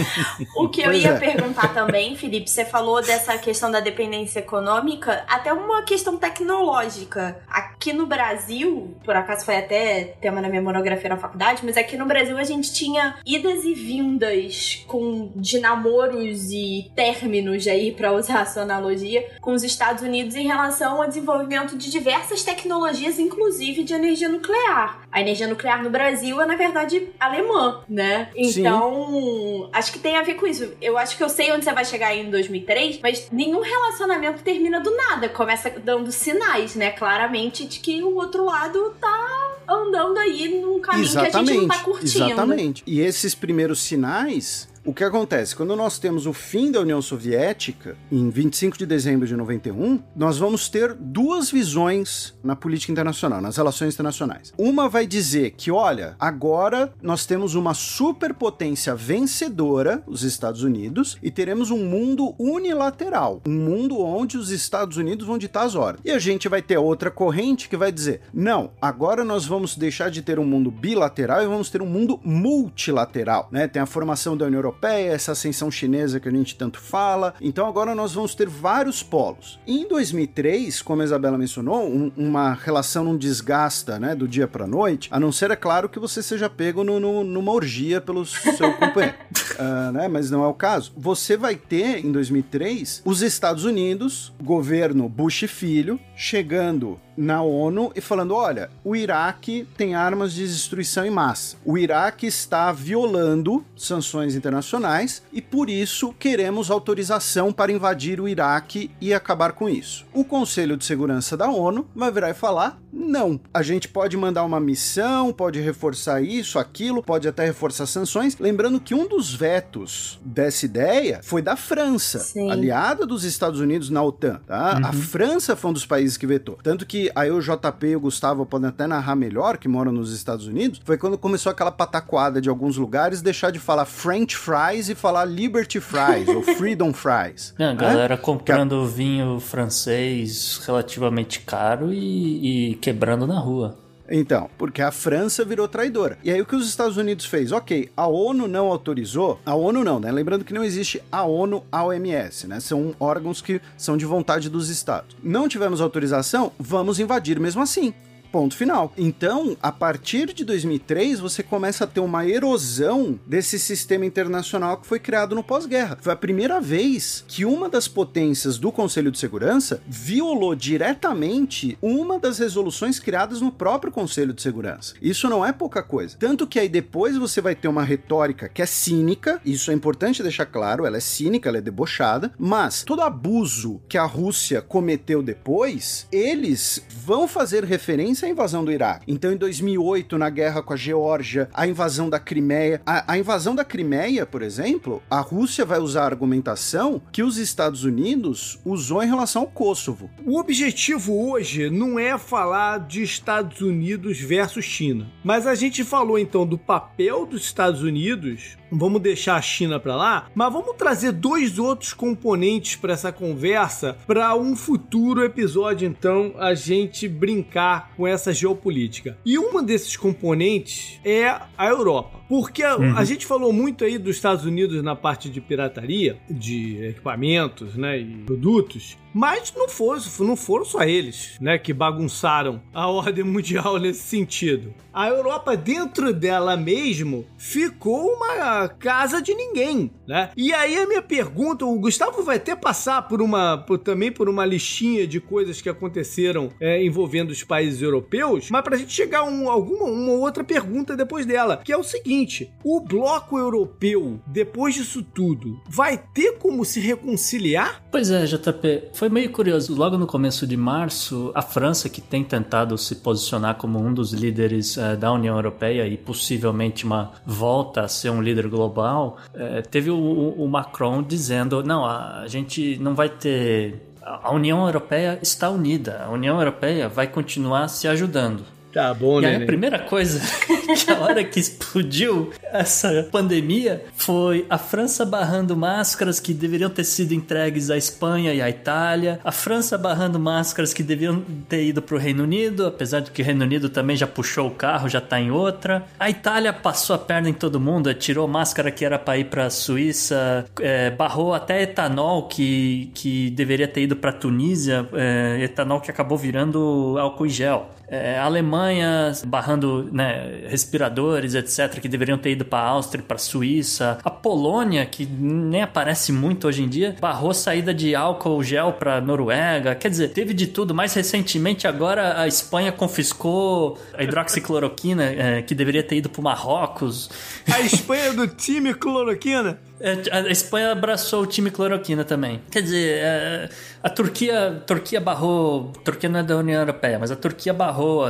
o 0.57 0.69
que 0.69 0.81
eu 0.81 0.87
pois 0.87 1.03
ia 1.03 1.11
é. 1.11 1.19
perguntar 1.19 1.73
também, 1.75 2.17
Felipe, 2.17 2.49
você 2.51 2.65
falou 2.65 3.03
dessa 3.03 3.37
questão 3.39 3.71
da 3.71 3.81
dependência 3.81 4.41
econômica, 4.41 5.25
até 5.29 5.53
uma 5.53 5.83
questão 5.83 6.17
tecnológica. 6.17 7.39
Aqui 7.49 7.93
no 7.93 8.07
Brasil, 8.07 8.97
por 9.05 9.15
acaso 9.15 9.45
foi 9.45 9.57
até 9.57 10.17
tema 10.21 10.41
na 10.41 10.49
minha 10.49 10.63
monografia 10.63 11.11
na 11.11 11.17
faculdade, 11.17 11.63
mas 11.65 11.77
aqui 11.77 11.97
no 11.97 12.07
Brasil 12.07 12.37
a 12.37 12.45
gente 12.45 12.73
tinha 12.73 13.17
idas 13.25 13.65
e 13.65 13.75
vindas 13.75 14.85
com 14.87 15.33
de 15.37 15.59
namoros 15.59 16.51
e 16.51 16.91
términos 17.27 17.67
aí, 17.67 17.93
para 17.93 18.13
usar 18.13 18.41
a 18.41 18.47
sua 18.47 18.63
analogia, 18.67 19.27
com 19.41 19.53
os 19.53 19.63
Estados 19.63 20.03
Unidos 20.03 20.37
em 20.37 20.47
relação 20.47 21.03
ao 21.03 21.09
desenvolvimento 21.09 21.77
de 21.77 21.91
diversas 21.91 22.43
tecnologias, 22.43 23.19
inclusive 23.19 23.83
de 23.83 23.93
energia 23.93 24.29
nuclear. 24.29 25.03
A 25.11 25.21
energia 25.21 25.49
nuclear 25.49 25.83
no 25.83 25.91
Brasil 25.91 26.41
é, 26.41 26.47
na 26.47 26.57
verdade, 26.57 27.09
alemã, 27.19 27.81
né? 27.89 28.31
Então, 28.37 29.07
Sim. 29.11 29.71
acho 29.73 29.93
que 29.93 29.99
tem 29.99 30.17
a 30.17 30.23
ver 30.23 30.35
com 30.35 30.47
isso. 30.47 30.73
Eu 30.81 30.97
acho 30.97 31.17
que 31.17 31.23
eu 31.23 31.29
sei 31.29 31.53
onde 31.53 31.65
você 31.65 31.73
vai 31.73 31.85
chegar 31.85 32.09
aí 32.09 32.21
em 32.21 32.31
2003, 32.31 33.01
mas 33.03 33.29
nenhum 33.33 33.61
relacionamento 33.61 34.43
termina 34.43 34.81
do 34.81 34.95
nada. 34.95 35.29
Começa 35.29 35.71
dando 35.71 36.13
sinais, 36.13 36.75
né? 36.75 36.91
Claramente 36.91 37.67
de 37.67 37.81
que 37.81 38.03
o 38.03 38.15
outro 38.15 38.45
lado 38.45 38.95
tá 39.01 39.57
andando 39.69 40.19
aí 40.19 40.61
num 40.61 40.79
caminho 40.81 41.07
exatamente, 41.07 41.33
que 41.33 41.37
a 41.37 41.45
gente 41.45 41.61
não 41.61 41.69
tá 41.69 41.79
curtindo. 41.83 42.25
Exatamente. 42.25 42.83
E 42.87 43.01
esses 43.01 43.35
primeiros 43.35 43.81
sinais 43.81 44.69
o 44.87 44.95
que 44.95 45.03
acontece? 45.03 45.57
Quando 45.57 45.75
nós 45.75 45.99
temos 45.99 46.27
o 46.27 46.33
fim 46.33 46.71
da 46.71 46.81
União 46.81 47.03
Soviética, 47.03 47.97
em 48.11 48.31
25 48.31 48.79
de 48.79 48.87
dezembro 48.87 49.27
de 49.27 49.35
91, 49.35 50.01
nós 50.15 50.39
vamos 50.39 50.69
ter 50.69 50.95
duas 50.95 51.51
visões 51.51 52.39
na 52.43 52.55
política 52.55 52.93
internacional, 52.93 53.41
nas 53.41 53.57
relações 53.57 53.95
internacionais. 53.95 54.55
Uma 54.57 54.89
vai 54.89 55.05
dizer 55.05 55.55
que, 55.57 55.73
olha, 55.73 56.15
agora 56.21 56.93
nós 57.03 57.27
temos 57.27 57.57
uma 57.57 57.75
superpotência 57.75 58.95
vencedora, 58.95 60.05
os 60.07 60.23
Estados 60.23 60.63
Unidos, 60.63 61.19
e 61.21 61.33
teremos 61.33 61.73
um 61.73 61.85
mundo 61.85 62.37
unilateral, 62.39 63.43
um 63.45 63.53
mundo 63.53 64.01
onde 64.01 64.39
os 64.39 64.51
Estados 64.51 64.97
Unidos 64.97 65.27
vão 65.27 65.37
ditar 65.37 65.65
as 65.65 65.75
horas. 65.75 66.01
E 66.05 66.13
a 66.13 66.21
gente 66.21 66.49
vai 66.49 66.63
ter 66.63 66.79
outra 66.79 67.11
corrente 67.11 67.69
que 67.69 67.77
vai 67.77 67.91
dizer: 67.91 68.21
não, 68.33 68.71
agora 68.81 69.25
nós 69.25 69.45
vamos 69.45 69.77
deixar 69.77 70.13
de 70.13 70.23
ter 70.23 70.39
um 70.39 70.45
mundo 70.45 70.71
bilateral 70.71 71.43
e 71.43 71.47
vamos 71.47 71.71
ter 71.71 71.83
um 71.83 71.87
mundo 71.87 72.21
multilateral, 72.23 73.49
né? 73.51 73.67
Tem 73.67 73.83
a 73.83 73.87
formação 73.87 74.37
da 74.37 74.47
União 74.47 74.59
Europeia 74.59 74.76
Europeia, 74.77 75.13
essa 75.13 75.33
ascensão 75.33 75.71
chinesa 75.71 76.21
que 76.21 76.29
a 76.29 76.31
gente 76.31 76.55
tanto 76.55 76.79
fala. 76.79 77.35
Então 77.41 77.67
agora 77.67 77.95
nós 77.95 78.13
vamos 78.13 78.35
ter 78.35 78.49
vários 78.49 79.03
polos. 79.03 79.59
E 79.67 79.81
em 79.81 79.89
2003, 79.89 80.83
como 80.83 81.01
a 81.01 81.05
Isabela 81.05 81.39
mencionou, 81.39 81.89
um, 81.89 82.13
uma 82.17 82.53
relação 82.53 83.05
não 83.05 83.17
desgasta, 83.17 83.99
né, 83.99 84.15
do 84.15 84.29
dia 84.29 84.47
para 84.47 84.67
noite, 84.67 85.09
a 85.11 85.19
não 85.19 85.33
ser, 85.33 85.51
é 85.51 85.57
claro, 85.57 85.89
que 85.89 85.99
você 85.99 86.23
seja 86.23 86.51
pego 86.51 86.85
no, 86.85 87.01
no, 87.01 87.25
numa 87.25 87.53
orgia 87.53 88.01
pelo 88.01 88.27
seu 88.27 88.73
companheiro. 88.77 89.17
Uh, 89.55 89.93
né, 89.93 90.09
mas 90.09 90.31
não 90.31 90.45
é 90.45 90.47
o 90.47 90.55
caso. 90.55 90.93
Você 90.97 91.37
vai 91.37 91.57
ter, 91.57 92.05
em 92.05 92.13
2003, 92.13 93.03
os 93.05 93.23
Estados 93.23 93.65
Unidos, 93.65 94.33
governo 94.43 95.09
Bush 95.09 95.45
filho, 95.49 95.99
chegando 96.17 96.99
na 97.17 97.43
ONU 97.43 97.93
e 97.95 98.01
falando: 98.01 98.35
olha, 98.35 98.71
o 98.85 98.95
Iraque 98.95 99.67
tem 99.77 99.95
armas 99.95 100.33
de 100.33 100.47
destruição 100.47 101.05
em 101.05 101.11
massa. 101.11 101.57
O 101.65 101.79
Iraque 101.79 102.27
está 102.27 102.71
violando 102.73 103.65
sanções 103.77 104.35
internacionais 104.35 105.23
e 105.33 105.41
por 105.41 105.71
isso 105.71 106.15
queremos 106.19 106.71
autorização 106.71 107.53
para 107.53 107.73
invadir 107.73 108.21
o 108.21 108.29
Iraque 108.29 108.91
e 109.01 109.15
acabar 109.15 109.53
com 109.53 109.69
isso. 109.69 110.07
O 110.13 110.25
Conselho 110.25 110.77
de 110.77 110.85
Segurança 110.85 111.37
da 111.37 111.49
ONU 111.49 111.87
vai 111.95 112.11
virar 112.11 112.31
e 112.31 112.35
falar: 112.35 112.79
não, 112.93 113.41
a 113.53 113.63
gente 113.63 113.89
pode 113.89 114.17
mandar 114.17 114.45
uma 114.45 114.61
missão, 114.61 115.33
pode 115.33 115.61
reforçar 115.61 116.23
isso, 116.23 116.59
aquilo, 116.59 117.03
pode 117.03 117.29
até 117.29 117.45
reforçar 117.45 117.87
sanções. 117.87 118.39
Lembrando 118.39 118.81
que 118.81 118.95
um 118.95 119.07
dos 119.07 119.35
vetos 119.35 120.19
dessa 120.25 120.65
ideia 120.65 121.21
foi 121.23 121.43
da 121.43 121.57
França, 121.57 122.19
Sim. 122.19 122.51
aliada 122.51 123.07
dos 123.07 123.25
Estados 123.25 123.61
Unidos 123.61 123.91
na 123.91 124.03
OTAN. 124.03 124.41
Tá? 124.47 124.77
Uhum. 124.77 124.87
A 124.87 124.93
França 124.93 125.57
foi 125.57 125.71
um 125.71 125.75
dos 125.75 125.87
países 125.87 126.06
que 126.15 126.27
vetou. 126.27 126.59
Tanto 126.63 126.85
que 126.85 127.11
aí 127.15 127.31
o 127.31 127.41
JP 127.41 127.87
e 127.87 127.97
o 127.97 128.01
Gustavo 128.01 128.45
podem 128.45 128.69
até 128.69 128.87
narrar 128.87 129.17
melhor, 129.17 129.57
que 129.57 129.67
moram 129.67 129.91
nos 129.91 130.13
Estados 130.13 130.47
Unidos, 130.47 130.83
foi 130.85 130.99
quando 130.99 131.17
começou 131.17 131.51
aquela 131.51 131.73
pataquada 131.73 132.39
de 132.39 132.51
alguns 132.51 132.77
lugares 132.77 133.23
deixar 133.23 133.51
de 133.51 133.59
falar 133.59 133.87
French 133.87 134.37
fries 134.37 134.91
e 134.91 134.95
falar 134.95 135.25
Liberty 135.25 135.81
fries 135.81 136.29
ou 136.29 136.43
Freedom 136.57 136.93
fries. 136.93 137.55
Não, 137.59 137.71
a 137.71 137.73
né? 137.73 137.81
galera 137.81 138.19
comprando 138.19 138.87
que... 138.87 138.95
vinho 138.95 139.41
francês 139.41 140.61
relativamente 140.67 141.41
caro 141.41 141.91
e, 141.95 142.73
e 142.73 142.75
quebrando 142.75 143.27
na 143.27 143.39
rua. 143.39 143.86
Então, 144.11 144.49
porque 144.57 144.83
a 144.83 144.91
França 144.91 145.45
virou 145.45 145.69
traidora. 145.69 146.19
E 146.23 146.31
aí 146.31 146.41
o 146.41 146.47
que 146.47 146.57
os 146.57 146.69
Estados 146.69 146.97
Unidos 146.97 147.27
fez? 147.27 147.53
Ok, 147.53 147.91
a 147.97 148.07
ONU 148.07 148.47
não 148.49 148.67
autorizou. 148.69 149.41
A 149.45 149.55
ONU 149.55 149.85
não, 149.85 150.01
né? 150.01 150.11
Lembrando 150.11 150.45
que 150.45 150.55
não 150.55 150.65
existe 150.65 151.03
a 151.11 151.25
ONU, 151.25 151.65
a 151.71 151.85
OMS, 151.85 152.47
né? 152.47 152.61
São 152.61 152.95
órgãos 152.99 153.41
que 153.41 153.61
são 153.77 153.97
de 153.97 154.05
vontade 154.05 154.49
dos 154.49 154.69
estados. 154.69 155.17
Não 155.23 155.49
tivemos 155.49 155.81
autorização, 155.81 156.53
vamos 156.59 156.99
invadir 157.01 157.39
mesmo 157.41 157.63
assim 157.63 157.95
Ponto 158.37 158.55
final. 158.55 158.93
Então, 158.99 159.57
a 159.63 159.73
partir 159.73 160.35
de 160.35 160.45
2003, 160.45 161.21
você 161.21 161.43
começa 161.43 161.85
a 161.85 161.87
ter 161.87 162.01
uma 162.01 162.27
erosão 162.27 163.19
desse 163.27 163.59
sistema 163.59 164.05
internacional 164.05 164.77
que 164.77 164.87
foi 164.87 164.99
criado 164.99 165.35
no 165.35 165.43
pós-guerra. 165.43 165.97
Foi 166.03 166.13
a 166.13 166.17
primeira 166.17 166.61
vez 166.61 167.25
que 167.27 167.47
uma 167.47 167.71
das 167.71 167.89
potências 167.89 168.59
do 168.59 168.71
Conselho 168.71 169.11
de 169.11 169.19
Segurança 169.19 169.81
violou 169.89 170.55
diretamente 170.55 171.79
uma 171.81 172.19
das 172.19 172.39
resoluções 172.39 172.99
criadas 172.99 173.41
no 173.41 173.51
próprio 173.51 173.91
Conselho 173.91 174.35
de 174.35 174.43
Segurança. 174.43 174.93
Isso 175.01 175.31
não 175.31 175.43
é 175.43 175.51
pouca 175.51 175.83
coisa. 175.83 176.19
Tanto 176.19 176.47
que 176.47 176.59
aí 176.59 176.69
depois 176.69 177.17
você 177.17 177.41
vai 177.41 177.55
ter 177.55 177.69
uma 177.69 177.85
retórica 177.85 178.51
que 178.51 178.61
é 178.61 178.67
cínica, 178.67 179.41
isso 179.47 179.71
é 179.71 179.75
importante 179.75 180.23
deixar 180.23 180.45
claro, 180.45 180.85
ela 180.85 180.99
é 180.99 181.01
cínica, 181.01 181.49
ela 181.49 181.57
é 181.57 181.63
debochada, 181.63 182.31
mas 182.39 182.83
todo 182.83 183.01
abuso 183.01 183.81
que 183.89 183.97
a 183.97 184.05
Rússia 184.05 184.61
cometeu 184.61 185.23
depois, 185.23 186.07
eles 186.13 186.85
vão 187.03 187.27
fazer 187.27 187.65
referência 187.65 188.26
à 188.27 188.31
invasão 188.31 188.65
do 188.65 188.73
Iraque. 188.73 189.05
Então, 189.09 189.33
em 189.33 189.37
2008, 189.37 190.19
na 190.19 190.29
guerra 190.29 190.63
com 190.63 190.73
a 190.73 190.77
Geórgia, 190.77 191.49
a 191.55 191.67
invasão 191.67 192.11
da 192.11 192.19
Crimeia, 192.19 192.81
a, 192.85 193.13
a 193.13 193.19
invasão 193.19 193.55
da 193.55 193.65
Crimeia, 193.65 194.27
por 194.27 194.43
exemplo, 194.43 195.03
a 195.11 195.21
Rússia 195.21 195.65
vai 195.65 195.79
usar 195.79 196.03
a 196.03 196.07
argumentação 196.07 197.01
que 197.13 197.23
os 197.23 197.39
Estados 197.39 197.85
Unidos 197.85 198.61
usou 198.65 199.03
em 199.03 199.09
relação 199.09 199.43
ao 199.43 199.49
Kosovo. 199.49 200.11
O 200.25 200.39
objetivo 200.39 201.31
hoje 201.31 201.71
não 201.71 201.99
é 201.99 202.19
falar 202.19 202.81
de 202.81 203.03
Estados 203.03 203.61
Unidos 203.61 204.19
versus 204.21 204.65
China, 204.65 205.07
mas 205.25 205.47
a 205.47 205.55
gente 205.55 205.85
falou 205.85 206.19
então 206.19 206.47
do 206.47 206.59
papel 206.59 207.27
dos 207.27 207.43
Estados 207.43 207.83
Unidos 207.83 208.57
vamos 208.71 209.01
deixar 209.01 209.37
a 209.37 209.43
China 209.43 209.79
para 209.79 209.97
lá, 209.97 210.27
mas 210.35 210.53
vamos 210.53 210.75
trazer 210.77 211.13
dois 211.13 211.59
outros 211.59 211.93
componentes 211.93 212.77
para 212.77 212.93
essa 212.93 213.13
conversa 213.13 213.97
para 214.07 214.35
um 214.35 214.57
futuro 214.57 215.25
episódio 215.25 215.87
então 215.87 216.35
a 216.39 216.55
gente 216.55 217.09
brincar 217.09 217.93
com 217.97 218.07
essa 218.07 218.16
geopolítica. 218.33 219.19
E 219.25 219.39
um 219.39 219.63
desses 219.63 219.97
componentes 219.97 221.01
é 221.05 221.29
a 221.57 221.67
Europa. 221.67 222.21
Porque 222.29 222.63
a, 222.63 222.77
uhum. 222.77 222.97
a, 222.97 223.05
gente 223.05 223.27
falou 223.27 223.53
muito 223.53 223.85
aí 223.85 223.99
dos 223.99 224.17
Estados 224.17 224.45
Unidos 224.45 224.83
na 224.83 224.97
parte 224.97 225.31
de 225.31 225.41
pirataria, 225.41 226.19
de 226.29 226.85
equipamentos, 226.87 227.77
né, 227.77 227.99
e 227.99 228.25
produtos, 228.25 228.97
mas 229.17 229.53
não 229.57 229.67
foram, 229.67 230.03
não 230.21 230.37
foram 230.37 230.65
só 230.65 230.83
eles, 230.83 231.39
né, 231.41 231.57
que 231.57 231.73
bagunçaram 231.73 232.61
a 232.75 232.87
ordem 232.91 233.25
mundial 233.25 233.79
nesse 233.79 234.03
sentido. 234.03 234.75
A 234.93 235.09
Europa 235.09 235.57
dentro 235.57 236.13
dela 236.13 236.57
mesmo 236.57 237.27
ficou 237.39 238.15
uma 238.15 238.69
casa 238.69 239.21
de 239.21 239.35
ninguém, 239.35 239.91
né? 240.09 240.31
E 240.35 240.55
aí 240.55 240.79
a 240.79 240.87
minha 240.87 241.03
pergunta, 241.03 241.67
o 241.67 241.79
Gustavo 241.79 242.23
vai 242.23 242.37
até 242.37 242.57
passar 242.57 243.03
por 243.03 243.21
uma, 243.21 243.59
por, 243.59 243.79
também 243.79 244.11
por 244.11 244.27
uma 244.27 244.47
listinha 244.47 245.07
de 245.07 245.21
coisas 245.21 245.61
que 245.61 245.69
aconteceram 245.69 246.51
é, 246.59 246.83
envolvendo 246.83 247.31
os 247.31 247.45
países 247.45 247.83
europeus, 247.83 248.51
mas 248.51 248.63
pra 248.63 248.77
gente 248.79 248.93
chegar 248.93 249.21
a 249.21 249.25
um, 249.25 249.51
alguma 249.51 249.85
uma 249.85 250.13
outra 250.13 250.43
pergunta 250.43 250.97
depois 250.97 251.27
dela, 251.27 251.61
que 251.63 251.73
é 251.73 251.77
o 251.77 251.85
seguinte: 251.85 252.16
o 252.65 252.81
bloco 252.81 253.39
europeu, 253.39 254.21
depois 254.27 254.75
disso 254.75 255.03
tudo, 255.03 255.61
vai 255.69 255.99
ter 255.99 256.39
como 256.39 256.65
se 256.65 256.81
reconciliar? 256.81 257.83
Pois 257.91 258.11
é, 258.11 258.25
JP, 258.25 258.91
foi 258.95 259.09
meio 259.09 259.31
curioso. 259.31 259.75
Logo 259.75 259.99
no 259.99 260.07
começo 260.07 260.47
de 260.47 260.57
março, 260.57 261.31
a 261.35 261.43
França, 261.43 261.89
que 261.89 262.01
tem 262.01 262.25
tentado 262.25 262.77
se 262.79 262.97
posicionar 262.97 263.57
como 263.57 263.79
um 263.79 263.93
dos 263.93 264.13
líderes 264.13 264.77
uh, 264.77 264.97
da 264.99 265.13
União 265.13 265.37
Europeia 265.37 265.87
e 265.87 265.97
possivelmente 265.97 266.85
uma 266.85 267.13
volta 267.25 267.83
a 267.83 267.89
ser 267.89 268.11
um 268.11 268.23
líder 268.23 268.49
global, 268.49 269.19
uh, 269.35 269.67
teve 269.69 269.91
o, 269.91 269.97
o, 269.97 270.49
Macron 270.49 271.03
dizendo: 271.03 271.63
não, 271.63 271.85
a 271.85 272.25
gente 272.27 272.79
não 272.79 272.95
vai 272.95 273.09
ter. 273.09 273.83
A 274.03 274.33
União 274.33 274.65
Europeia 274.67 275.19
está 275.21 275.51
unida, 275.51 276.05
a 276.05 276.11
União 276.11 276.39
Europeia 276.39 276.89
vai 276.89 277.09
continuar 277.09 277.67
se 277.69 277.89
ajudando. 277.89 278.56
Tá 278.77 278.93
bom, 278.93 279.23
né? 279.23 279.37
a 279.37 279.47
primeira 279.47 279.79
coisa 279.79 280.21
que 280.85 280.91
a 280.91 281.01
hora 281.01 281.25
que 281.25 281.41
explodiu 281.41 282.31
essa 282.43 283.09
pandemia 283.11 283.83
foi 283.95 284.45
a 284.51 284.59
França 284.59 285.07
barrando 285.07 285.57
máscaras 285.57 286.21
que 286.21 286.35
deveriam 286.35 286.69
ter 286.69 286.85
sido 286.85 287.15
entregues 287.15 287.71
à 287.71 287.79
Espanha 287.79 288.35
e 288.35 288.43
à 288.43 288.51
Itália, 288.51 289.19
a 289.25 289.33
França 289.33 289.79
barrando 289.79 290.19
máscaras 290.19 290.75
que 290.75 290.83
deviam 290.83 291.25
ter 291.49 291.65
ido 291.65 291.81
para 291.81 291.97
o 291.97 291.99
Reino 291.99 292.25
Unido, 292.25 292.67
apesar 292.67 293.01
de 293.01 293.11
que 293.13 293.23
o 293.23 293.25
Reino 293.25 293.47
Unido 293.47 293.71
também 293.71 293.97
já 293.97 294.07
puxou 294.07 294.49
o 294.49 294.51
carro, 294.51 294.91
já 294.91 294.99
está 294.99 295.19
em 295.19 295.31
outra. 295.31 295.87
A 295.99 296.11
Itália 296.11 296.53
passou 296.53 296.95
a 296.95 296.99
perna 296.99 297.31
em 297.31 297.33
todo 297.33 297.59
mundo, 297.59 297.95
tirou 297.95 298.29
máscara 298.29 298.71
que 298.71 298.85
era 298.85 298.99
para 298.99 299.17
ir 299.17 299.25
para 299.25 299.47
a 299.47 299.51
Suíça, 299.51 300.45
é, 300.61 300.91
barrou 300.91 301.33
até 301.33 301.63
etanol 301.63 302.29
que, 302.29 302.91
que 302.93 303.31
deveria 303.31 303.67
ter 303.67 303.85
ido 303.85 303.97
para 303.97 304.11
a 304.11 304.13
Tunísia, 304.13 304.87
é, 304.93 305.43
etanol 305.45 305.81
que 305.81 305.91
acabou 305.91 306.19
virando 306.19 306.97
álcool 306.99 307.25
em 307.25 307.31
gel 307.31 307.71
é, 307.89 308.19
Alemanha 308.19 309.13
barrando 309.27 309.89
né, 309.93 310.45
respiradores, 310.49 311.35
etc., 311.35 311.81
que 311.81 311.89
deveriam 311.89 312.19
ter 312.19 312.33
ido 312.33 312.45
para 312.45 312.59
a 312.59 312.69
Áustria, 312.69 313.05
para 313.07 313.17
a 313.17 313.19
Suíça. 313.19 313.99
A 314.03 314.11
Polônia, 314.11 314.85
que 314.87 315.07
nem 315.07 315.63
aparece 315.63 316.13
muito 316.13 316.49
hoje 316.49 316.63
em 316.63 316.69
dia, 316.69 316.97
barrou 317.01 317.33
saída 317.33 317.73
de 317.73 317.95
álcool 317.95 318.43
gel 318.43 318.73
para 318.73 319.01
Noruega. 319.01 319.75
Quer 319.75 319.91
dizer, 319.91 320.09
teve 320.09 320.35
de 320.35 320.47
tudo. 320.49 320.75
Mais 320.75 320.93
recentemente, 320.95 321.67
agora 321.67 322.21
a 322.21 322.27
Espanha 322.27 322.73
confiscou 322.73 323.79
a 323.97 324.03
hidroxicloroquina, 324.03 325.05
é, 325.05 325.43
que 325.43 325.55
deveria 325.55 325.83
ter 325.83 325.97
ido 325.97 326.09
para 326.09 326.23
Marrocos. 326.23 327.09
A 327.53 327.61
Espanha 327.61 328.13
do 328.13 328.27
time 328.27 328.75
cloroquina? 328.75 329.59
É, 329.79 330.03
a 330.11 330.31
Espanha 330.31 330.73
abraçou 330.73 331.23
o 331.23 331.27
time 331.27 331.51
cloroquina 331.51 332.05
também. 332.05 332.41
Quer 332.51 332.63
dizer, 332.63 332.99
é, 332.99 333.49
a 333.83 333.91
Turquia, 333.91 334.63
Turquia 334.67 335.01
barrou. 335.01 335.73
A 335.77 335.81
Turquia 335.81 336.09
não 336.09 336.21
é 336.21 336.23
da 336.23 336.37
União 336.37 336.61
Europeia, 336.61 336.99
mas 336.99 337.11
a 337.11 337.17
Turquia 337.17 337.53
barrou. 337.53 338.07